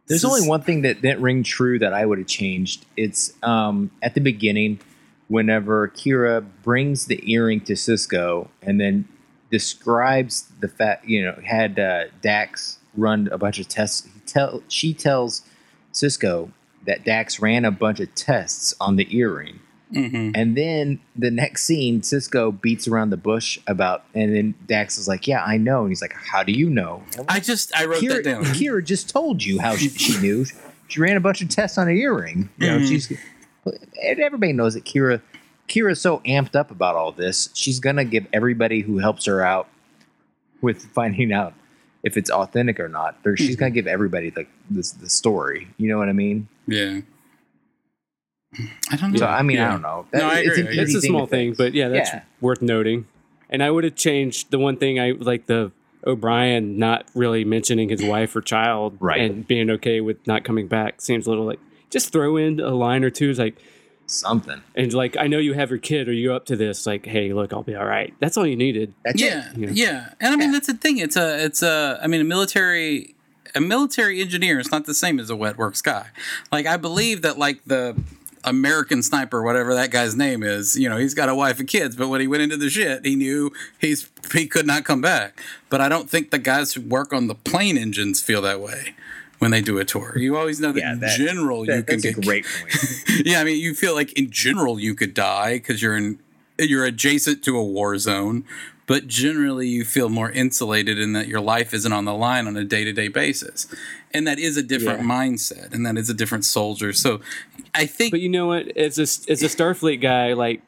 There's 0.07 0.23
this 0.23 0.25
only 0.25 0.41
is- 0.41 0.47
one 0.47 0.63
thing 0.63 0.81
that 0.81 1.01
didn't 1.03 1.21
ring 1.21 1.43
true 1.43 1.77
that 1.79 1.93
I 1.93 2.05
would 2.07 2.17
have 2.17 2.27
changed. 2.27 2.85
It's 2.97 3.31
um, 3.43 3.91
at 4.01 4.15
the 4.15 4.21
beginning, 4.21 4.79
whenever 5.27 5.89
Kira 5.89 6.43
brings 6.63 7.05
the 7.05 7.19
earring 7.31 7.61
to 7.61 7.73
Sisko 7.73 8.47
and 8.63 8.81
then 8.81 9.07
describes 9.51 10.51
the 10.59 10.67
fact, 10.67 11.05
you 11.05 11.23
know, 11.23 11.39
had 11.45 11.79
uh, 11.79 12.05
Dax 12.21 12.79
run 12.97 13.29
a 13.31 13.37
bunch 13.37 13.59
of 13.59 13.67
tests. 13.67 14.07
He 14.11 14.19
tell 14.25 14.63
she 14.67 14.93
tells 14.93 15.43
Sisko 15.93 16.51
that 16.85 17.05
Dax 17.05 17.39
ran 17.39 17.63
a 17.65 17.71
bunch 17.71 17.99
of 17.99 18.13
tests 18.15 18.73
on 18.81 18.95
the 18.97 19.07
earring. 19.15 19.59
mhm. 19.91 20.31
And 20.35 20.57
then 20.57 20.99
the 21.15 21.29
next 21.31 21.65
scene, 21.65 22.01
Sisko 22.01 22.59
beats 22.59 22.87
around 22.87 23.11
the 23.11 23.17
bush 23.17 23.59
about, 23.67 24.03
and 24.15 24.35
then 24.35 24.55
Dax 24.67 24.97
is 24.97 25.07
like, 25.07 25.27
"Yeah, 25.27 25.43
I 25.43 25.57
know." 25.57 25.81
And 25.81 25.89
he's 25.89 26.01
like, 26.01 26.13
"How 26.13 26.41
do 26.43 26.51
you 26.51 26.67
know?" 26.69 27.03
I 27.29 27.39
just 27.39 27.71
I 27.77 27.85
wrote 27.85 28.01
Kira, 28.01 28.15
that 28.15 28.23
down. 28.23 28.43
Kira 28.45 28.83
just 28.83 29.07
told 29.09 29.43
you 29.43 29.59
how 29.59 29.75
she, 29.75 29.89
she 29.89 30.19
knew. 30.19 30.45
She 30.87 30.99
ran 30.99 31.15
a 31.15 31.19
bunch 31.19 31.41
of 31.41 31.49
tests 31.49 31.77
on 31.77 31.87
an 31.87 31.95
earring. 31.95 32.49
You 32.57 32.67
know, 32.67 32.77
Mhm. 32.79 32.87
she's 32.87 33.11
everybody 34.01 34.53
knows 34.53 34.73
that 34.73 34.83
Kira 34.83 35.21
Kira's 35.69 36.01
so 36.01 36.19
amped 36.25 36.55
up 36.55 36.71
about 36.71 36.95
all 36.95 37.11
this. 37.11 37.49
She's 37.53 37.79
gonna 37.79 38.03
give 38.05 38.25
everybody 38.33 38.81
who 38.81 38.97
helps 38.97 39.25
her 39.25 39.41
out 39.43 39.67
with 40.61 40.83
finding 40.87 41.31
out 41.31 41.53
if 42.03 42.17
it's 42.17 42.29
authentic 42.29 42.79
or 42.79 42.89
not. 42.89 43.17
Or 43.25 43.35
she's 43.35 43.51
mm-hmm. 43.51 43.59
gonna 43.59 43.71
give 43.71 43.87
everybody 43.87 44.31
like 44.35 44.49
this 44.69 44.91
the 44.91 45.09
story. 45.09 45.67
You 45.77 45.89
know 45.89 45.97
what 45.97 46.09
I 46.09 46.13
mean? 46.13 46.47
Yeah. 46.67 47.01
I 48.91 48.95
don't 48.97 49.13
know. 49.13 49.19
So 49.19 49.25
I 49.25 49.41
mean, 49.41 49.57
Yeah. 49.57 49.69
I 49.69 49.71
don't 49.71 49.81
know. 49.81 50.05
No, 50.13 50.27
I 50.27 50.39
it's 50.39 50.57
agree. 50.57 50.73
an 50.73 50.79
It's 50.79 50.93
it's 50.95 51.05
a 51.05 51.07
small 51.07 51.25
thing, 51.25 51.53
but 51.57 51.73
yeah, 51.73 51.87
that's 51.89 52.09
Yeah. 52.11 52.21
worth 52.41 52.61
noting. 52.61 53.07
And 53.49 53.63
I 53.63 53.71
would 53.71 53.83
have 53.83 53.95
changed 53.95 54.51
the 54.51 54.59
one 54.59 54.77
thing 54.77 54.99
I 54.99 55.11
like 55.11 55.47
the 55.47 55.71
O'Brien 56.05 56.77
not 56.77 57.05
really 57.15 57.45
mentioning 57.45 57.89
his 57.89 58.03
wife 58.03 58.35
or 58.35 58.41
child, 58.41 58.97
Right. 58.99 59.21
and 59.21 59.47
being 59.47 59.69
okay 59.71 60.01
with 60.01 60.25
not 60.27 60.43
coming 60.43 60.67
back 60.67 61.01
seems 61.01 61.25
a 61.25 61.29
little 61.29 61.45
like 61.45 61.59
just 61.89 62.11
throw 62.11 62.35
in 62.37 62.59
a 62.59 62.71
line 62.75 63.03
or 63.03 63.09
two. 63.09 63.29
Is 63.29 63.39
like 63.39 63.55
something. 64.13 64.61
and 64.75 64.93
like 64.93 65.17
I 65.17 65.27
know 65.27 65.39
you 65.39 65.53
have 65.53 65.69
your 65.69 65.79
kid. 65.79 66.07
Are 66.07 66.13
you 66.13 66.33
up 66.33 66.45
to 66.47 66.55
this? 66.55 66.85
Like, 66.85 67.05
hey, 67.05 67.33
look, 67.33 67.53
I'll 67.53 67.63
be 67.63 67.75
all 67.75 67.85
right. 67.85 68.13
That's 68.19 68.37
all 68.37 68.45
you 68.45 68.55
needed. 68.55 68.93
That's 69.03 69.21
yeah, 69.21 69.51
it. 69.51 69.57
Yeah. 69.57 69.69
yeah, 69.73 70.09
and 70.19 70.33
I 70.33 70.35
mean 70.37 70.51
that's 70.51 70.67
the 70.67 70.73
thing. 70.73 70.97
It's 70.97 71.15
a, 71.15 71.43
it's 71.43 71.61
a. 71.61 71.99
I 72.01 72.07
mean, 72.07 72.21
a 72.21 72.25
military, 72.25 73.15
a 73.55 73.61
military 73.61 74.21
engineer 74.21 74.59
is 74.59 74.71
not 74.71 74.85
the 74.85 74.93
same 74.93 75.19
as 75.19 75.29
a 75.29 75.35
wet 75.35 75.57
works 75.57 75.81
guy. 75.81 76.07
Like 76.51 76.65
I 76.65 76.77
believe 76.77 77.21
that, 77.23 77.37
like 77.37 77.63
the 77.65 77.95
American 78.43 79.01
sniper, 79.01 79.41
whatever 79.41 79.73
that 79.73 79.91
guy's 79.91 80.15
name 80.15 80.43
is, 80.43 80.77
you 80.77 80.89
know, 80.89 80.97
he's 80.97 81.13
got 81.13 81.29
a 81.29 81.35
wife 81.35 81.59
and 81.59 81.67
kids. 81.67 81.95
But 81.95 82.09
when 82.09 82.21
he 82.21 82.27
went 82.27 82.43
into 82.43 82.57
the 82.57 82.69
shit, 82.69 83.05
he 83.05 83.15
knew 83.15 83.51
he's 83.79 84.09
he 84.33 84.47
could 84.47 84.67
not 84.67 84.83
come 84.83 85.01
back. 85.01 85.41
But 85.69 85.81
I 85.81 85.89
don't 85.89 86.09
think 86.09 86.31
the 86.31 86.39
guys 86.39 86.73
who 86.73 86.81
work 86.81 87.13
on 87.13 87.27
the 87.27 87.35
plane 87.35 87.77
engines 87.77 88.21
feel 88.21 88.41
that 88.41 88.59
way 88.59 88.95
when 89.43 89.51
they 89.51 89.61
do 89.61 89.77
a 89.77 89.85
tour. 89.85 90.17
You 90.17 90.35
always 90.37 90.59
know 90.59 90.71
that 90.71 90.79
Yeah, 90.79 90.93
in 90.93 90.99
that- 91.01 91.17
general 91.17 91.59
you 91.65 91.67
That- 91.73 91.85
can 91.87 91.97
that's 92.01 92.05
a 92.05 92.13
get 92.13 92.25
great 92.25 92.45
point. 92.59 93.25
yeah, 93.25 93.39
I 93.39 93.43
mean, 93.43 93.59
you 93.59 93.75
feel 93.75 93.93
like 93.93 94.11
in 94.13 94.31
general 94.31 94.79
you 94.79 94.95
could 94.95 95.13
die 95.13 95.53
because 95.59 95.81
you're 95.81 95.95
in 95.95 96.19
you're 96.59 96.85
adjacent 96.85 97.43
to 97.43 97.57
a 97.57 97.63
war 97.63 97.97
zone, 97.97 98.45
but 98.85 99.07
generally 99.07 99.67
you 99.67 99.83
feel 99.83 100.07
more 100.09 100.29
insulated 100.31 100.99
in 100.99 101.13
that 101.13 101.27
your 101.27 101.41
life 101.41 101.73
isn't 101.73 101.91
on 101.93 102.05
the 102.05 102.13
line 102.13 102.45
on 102.47 102.55
a 102.55 102.63
day 102.63 102.83
to 102.83 102.93
day 102.93 103.07
basis, 103.07 103.67
and 104.13 104.25
that 104.27 104.37
is 104.39 104.55
a 104.55 104.63
different 104.63 104.99
Yeah. 105.01 105.05
mindset, 105.07 105.73
and 105.73 105.85
that 105.85 105.97
is 105.97 106.09
a 106.09 106.13
different 106.13 106.45
soldier. 106.45 106.93
So, 106.93 107.21
I 107.73 107.85
think 107.87 108.11
But 108.11 108.21
you 108.21 108.29
know 108.29 108.47
what? 108.47 108.67
As 108.77 108.97
a 108.99 109.03
as 109.31 109.41
a 109.43 109.47
Starfleet 109.47 109.99
guy, 110.01 110.33
like 110.33 110.61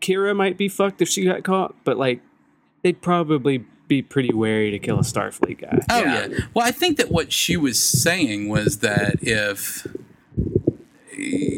Kira 0.00 0.34
might 0.36 0.56
be 0.58 0.68
fucked 0.68 1.00
if 1.02 1.08
she 1.08 1.24
got 1.24 1.44
caught, 1.44 1.74
but 1.84 1.96
like 1.98 2.20
they'd 2.82 3.00
probably 3.00 3.64
be 3.88 4.02
pretty 4.02 4.32
wary 4.32 4.70
to 4.70 4.78
kill 4.78 4.98
a 4.98 5.02
Starfleet 5.02 5.60
guy. 5.62 5.84
Oh 5.90 5.98
Yeah. 6.00 6.26
yeah. 6.26 6.38
Well, 6.54 6.66
I 6.66 6.70
think 6.70 6.98
that 6.98 7.10
what 7.10 7.32
she 7.32 7.56
was 7.56 7.82
saying 7.82 8.48
was 8.48 8.78
that 8.78 9.16
if 9.22 9.86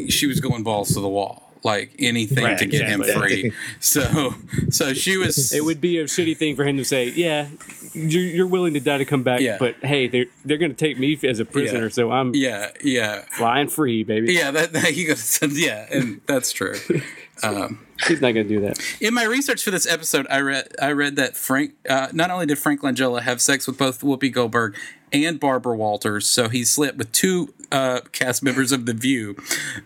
she 0.09 0.25
was 0.27 0.39
going 0.39 0.63
balls 0.63 0.93
to 0.93 0.99
the 1.01 1.09
wall, 1.09 1.50
like 1.63 1.95
anything 1.99 2.43
Right, 2.43 2.57
to 2.57 2.65
get 2.65 2.87
him 2.87 3.03
free. 3.03 3.51
So, 3.79 4.33
so 4.69 4.93
she 4.93 5.17
was. 5.17 5.53
It 5.53 5.63
would 5.63 5.79
be 5.81 5.97
a 5.99 6.05
shitty 6.05 6.35
thing 6.37 6.55
for 6.55 6.63
him 6.65 6.77
to 6.77 6.83
say, 6.85 7.09
"Yeah, 7.09 7.49
you're, 7.93 8.23
you're 8.23 8.47
willing 8.47 8.73
to 8.73 8.79
die 8.79 8.97
to 8.99 9.05
come 9.05 9.23
back, 9.23 9.41
Yeah. 9.41 9.57
but 9.59 9.75
hey, 9.83 10.07
they're 10.07 10.25
they're 10.45 10.57
going 10.57 10.71
to 10.71 10.77
take 10.77 10.97
me 10.97 11.17
as 11.23 11.39
a 11.39 11.45
prisoner, 11.45 11.89
so 11.89 12.11
I'm 12.11 12.33
Yeah, 12.35 12.71
yeah, 12.83 13.21
flying 13.31 13.67
free, 13.67 14.03
baby." 14.03 14.33
yeah. 14.33 14.51
That, 14.51 14.73
that 14.73 14.85
he 14.85 15.05
goes. 15.05 15.39
Yeah, 15.51 15.87
and 15.91 16.21
that's 16.27 16.51
true. 16.51 16.75
Um, 17.43 17.79
He's 18.07 18.21
not 18.21 18.33
going 18.33 18.47
to 18.47 18.53
do 18.53 18.59
that. 18.61 18.79
in 19.01 19.15
my 19.15 19.23
research 19.23 19.63
for 19.63 19.71
this 19.71 19.87
episode, 19.87 20.27
I 20.29 20.41
read 20.41 20.67
I 20.79 20.91
read 20.91 21.15
that 21.15 21.35
Frank 21.35 21.73
uh, 21.89 22.09
not 22.13 22.29
only 22.29 22.45
did 22.45 22.59
Frank 22.59 22.81
Langella 22.81 23.21
have 23.23 23.41
sex 23.41 23.65
with 23.65 23.79
both 23.79 24.01
Whoopi 24.01 24.31
Goldberg 24.31 24.75
and 25.11 25.39
Barbara 25.39 25.75
Walters, 25.75 26.27
so 26.27 26.49
he 26.49 26.63
slept 26.63 26.97
with 26.99 27.11
two 27.11 27.51
uh, 27.71 28.01
cast 28.11 28.43
members 28.43 28.71
of 28.71 28.85
The 28.85 28.93
View, 28.93 29.37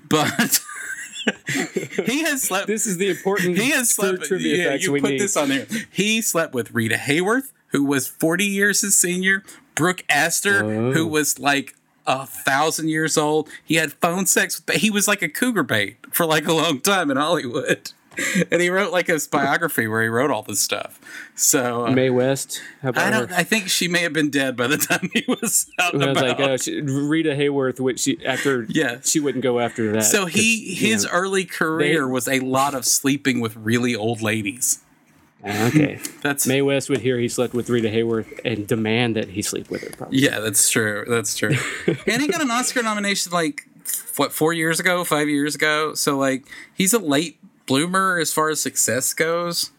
but 0.09 0.59
he 2.05 2.23
has 2.23 2.43
slept. 2.43 2.67
This 2.67 2.85
is 2.85 2.97
the 2.97 3.09
important 3.09 3.57
he 3.57 3.71
has 3.71 3.89
slept. 3.89 4.23
trivia 4.23 4.57
Yeah, 4.57 4.69
facts 4.71 4.85
you 4.85 4.91
we 4.91 5.01
put 5.01 5.11
need. 5.11 5.21
this 5.21 5.35
on 5.35 5.49
there. 5.49 5.67
He 5.91 6.21
slept 6.21 6.53
with 6.53 6.71
Rita 6.71 6.95
Hayworth, 6.95 7.51
who 7.67 7.83
was 7.83 8.07
forty 8.07 8.45
years 8.45 8.81
his 8.81 8.97
senior. 8.97 9.43
Brooke 9.75 10.03
Astor, 10.09 10.63
Whoa. 10.63 10.93
who 10.93 11.05
oh. 11.05 11.07
was 11.07 11.39
like 11.39 11.75
a 12.07 12.25
thousand 12.25 12.89
years 12.89 13.17
old. 13.17 13.49
He 13.63 13.75
had 13.75 13.93
phone 13.93 14.25
sex. 14.25 14.61
With, 14.65 14.77
he 14.77 14.89
was 14.89 15.07
like 15.07 15.21
a 15.21 15.29
cougar 15.29 15.63
bait 15.63 15.97
for 16.11 16.25
like 16.25 16.47
a 16.47 16.53
long 16.53 16.79
time 16.81 17.11
in 17.11 17.17
Hollywood. 17.17 17.91
And 18.51 18.61
he 18.61 18.69
wrote 18.69 18.91
like 18.91 19.07
his 19.07 19.27
biography 19.27 19.87
where 19.87 20.01
he 20.01 20.07
wrote 20.07 20.31
all 20.31 20.41
this 20.43 20.59
stuff. 20.61 20.99
So 21.35 21.87
uh, 21.87 21.91
Mae 21.91 22.09
West. 22.09 22.61
How 22.81 22.89
about 22.89 23.03
I 23.07 23.09
don't. 23.09 23.29
her? 23.29 23.35
I 23.35 23.43
think 23.43 23.69
she 23.69 23.87
may 23.87 23.99
have 24.01 24.13
been 24.13 24.29
dead 24.29 24.55
by 24.55 24.67
the 24.67 24.77
time 24.89 25.09
he 25.13 25.23
was 25.27 25.69
out 25.79 25.93
and 25.93 26.03
I 26.03 26.09
was 26.13 26.21
like, 26.21 26.39
uh, 26.39 26.57
she, 26.57 26.81
Rita 26.81 27.31
Hayworth, 27.31 27.79
which 27.79 27.99
she 28.01 28.23
after 28.25 28.65
Yes. 28.69 29.09
she 29.09 29.19
wouldn't 29.19 29.43
go 29.43 29.59
after 29.59 29.91
that. 29.93 30.03
So 30.03 30.25
he 30.25 30.71
you 30.73 30.87
his 30.91 31.03
know, 31.05 31.11
early 31.11 31.45
career 31.45 32.05
they- 32.05 32.11
was 32.11 32.27
a 32.27 32.39
lot 32.41 32.73
of 32.73 32.85
sleeping 32.85 33.39
with 33.39 33.55
really 33.55 33.95
old 33.95 34.21
ladies. 34.21 34.79
Ah, 35.47 35.67
okay. 35.67 35.99
That's 36.23 36.47
Mae 36.47 36.61
West 36.63 36.89
would 36.89 37.01
hear 37.01 37.19
he 37.19 37.27
slept 37.29 37.53
with 37.53 37.69
Rita 37.69 37.87
Hayworth 37.89 38.39
and 38.43 38.65
demand 38.67 39.15
that 39.15 39.29
he 39.29 39.41
sleep 39.43 39.69
with 39.69 39.83
her. 39.83 39.91
Probably. 39.95 40.17
Yeah, 40.19 40.39
that's 40.39 40.71
true. 40.71 41.05
That's 41.07 41.37
true. 41.37 41.55
and 42.07 42.19
he 42.21 42.27
got 42.27 42.41
an 42.41 42.49
Oscar 42.49 42.81
nomination 42.81 43.31
like 43.31 43.67
what 44.15 44.31
four 44.33 44.53
years 44.53 44.79
ago, 44.79 45.03
five 45.03 45.29
years 45.29 45.53
ago. 45.53 45.93
So 45.93 46.17
like 46.17 46.47
he's 46.73 46.93
a 46.95 46.99
late 46.99 47.37
bloomer 47.65 48.19
as 48.19 48.33
far 48.33 48.49
as 48.49 48.61
success 48.61 49.13
goes. 49.13 49.71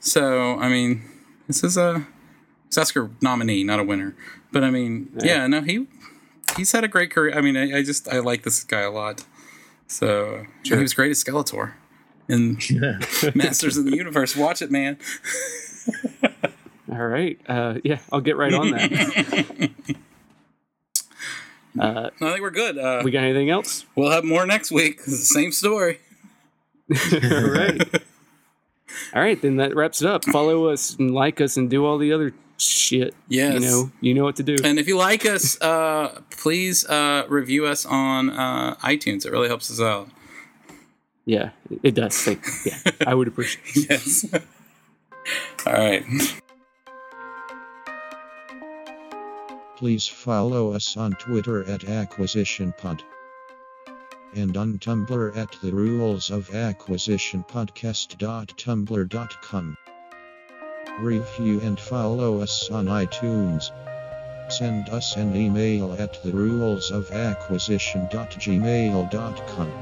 So 0.00 0.58
I 0.58 0.68
mean, 0.68 1.02
this 1.46 1.64
is 1.64 1.76
a 1.76 2.06
Oscar 2.76 3.10
nominee, 3.20 3.64
not 3.64 3.80
a 3.80 3.84
winner. 3.84 4.14
But 4.52 4.64
I 4.64 4.70
mean, 4.70 5.10
yeah, 5.22 5.46
no, 5.46 5.60
he 5.62 5.86
he's 6.56 6.72
had 6.72 6.84
a 6.84 6.88
great 6.88 7.10
career. 7.10 7.36
I 7.36 7.40
mean, 7.40 7.56
I, 7.56 7.78
I 7.78 7.82
just 7.82 8.08
I 8.08 8.20
like 8.20 8.42
this 8.42 8.64
guy 8.64 8.80
a 8.80 8.90
lot. 8.90 9.24
So 9.86 10.46
he 10.62 10.74
was 10.74 10.94
great 10.94 11.10
at 11.10 11.16
Skeletor 11.16 11.74
in 12.28 12.58
Masters 13.34 13.76
of 13.76 13.84
the 13.84 13.96
Universe. 13.96 14.36
Watch 14.36 14.62
it, 14.62 14.70
man. 14.70 14.98
All 16.90 17.06
right. 17.06 17.38
Uh, 17.48 17.78
yeah, 17.82 17.98
I'll 18.12 18.20
get 18.20 18.36
right 18.36 18.52
on 18.52 18.70
that. 18.70 18.92
uh, 21.78 22.10
I 22.14 22.30
think 22.30 22.40
we're 22.40 22.50
good. 22.50 22.78
Uh, 22.78 23.02
we 23.04 23.10
got 23.10 23.24
anything 23.24 23.50
else? 23.50 23.84
we'll 23.96 24.10
have 24.10 24.24
more 24.24 24.46
next 24.46 24.70
week. 24.70 25.04
The 25.04 25.10
same 25.12 25.52
story. 25.52 26.00
All 26.90 26.96
right. 27.50 28.02
All 29.14 29.22
right, 29.22 29.40
then 29.40 29.56
that 29.56 29.74
wraps 29.74 30.02
it 30.02 30.08
up. 30.08 30.24
Follow 30.24 30.66
us 30.66 30.94
and 30.96 31.12
like 31.14 31.40
us 31.40 31.56
and 31.56 31.70
do 31.70 31.84
all 31.84 31.98
the 31.98 32.12
other 32.12 32.32
shit. 32.58 33.14
Yes. 33.28 33.54
You 33.54 33.60
know, 33.60 33.92
you 34.00 34.14
know 34.14 34.24
what 34.24 34.36
to 34.36 34.42
do. 34.42 34.56
And 34.62 34.78
if 34.78 34.86
you 34.86 34.96
like 34.96 35.26
us, 35.26 35.60
uh, 35.60 36.20
please 36.30 36.86
uh, 36.86 37.24
review 37.28 37.66
us 37.66 37.86
on 37.86 38.30
uh, 38.30 38.76
iTunes. 38.76 39.26
It 39.26 39.32
really 39.32 39.48
helps 39.48 39.70
us 39.70 39.80
out. 39.80 40.08
Yeah, 41.26 41.50
it 41.82 41.94
does. 41.94 42.26
Like, 42.26 42.44
yeah, 42.66 42.78
I 43.06 43.14
would 43.14 43.28
appreciate. 43.28 43.88
yes. 43.90 44.26
All 45.66 45.72
right. 45.72 46.04
Please 49.76 50.06
follow 50.06 50.72
us 50.72 50.96
on 50.96 51.12
Twitter 51.12 51.64
at 51.64 51.80
AcquisitionPod 51.80 53.00
and 54.36 54.56
on 54.56 54.78
Tumblr 54.78 55.36
at 55.36 55.50
the 55.62 55.72
Rules 55.72 56.30
of 56.30 56.54
Acquisition 56.54 57.44
Podcast.tumblr.com. 57.44 59.76
Review 61.00 61.60
and 61.60 61.78
follow 61.78 62.40
us 62.40 62.70
on 62.70 62.86
iTunes. 62.86 63.70
Send 64.48 64.88
us 64.90 65.16
an 65.16 65.34
email 65.34 65.94
at 65.94 66.22
the 66.22 66.32
rules 66.32 66.90
of 66.90 67.10
acquisition.gmail.com. 67.10 69.72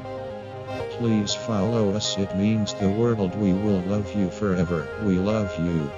Please 0.92 1.34
follow 1.34 1.92
us, 1.94 2.16
it 2.18 2.36
means 2.36 2.74
the 2.74 2.88
world. 2.88 3.34
We 3.36 3.52
will 3.52 3.80
love 3.82 4.16
you 4.16 4.30
forever. 4.30 4.86
We 5.04 5.18
love 5.18 5.52
you. 5.58 5.90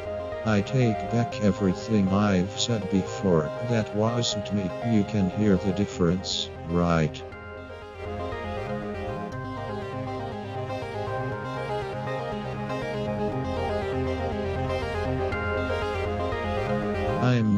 I 0.46 0.60
take 0.60 0.98
back 1.10 1.42
everything 1.42 2.08
I've 2.08 2.60
said 2.60 2.90
before. 2.90 3.50
That 3.70 3.96
wasn't 3.96 4.52
me. 4.52 4.70
You 4.92 5.02
can 5.04 5.30
hear 5.30 5.56
the 5.56 5.72
difference, 5.72 6.50
right? 6.68 7.22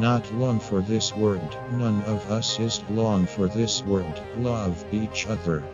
Not 0.06 0.32
long 0.34 0.60
for 0.60 0.80
this 0.82 1.12
world. 1.16 1.56
None 1.72 2.00
of 2.02 2.30
us 2.30 2.60
is 2.60 2.80
long 2.90 3.26
for 3.26 3.48
this 3.48 3.82
world. 3.82 4.22
Love 4.36 4.84
each 4.92 5.26
other. 5.26 5.64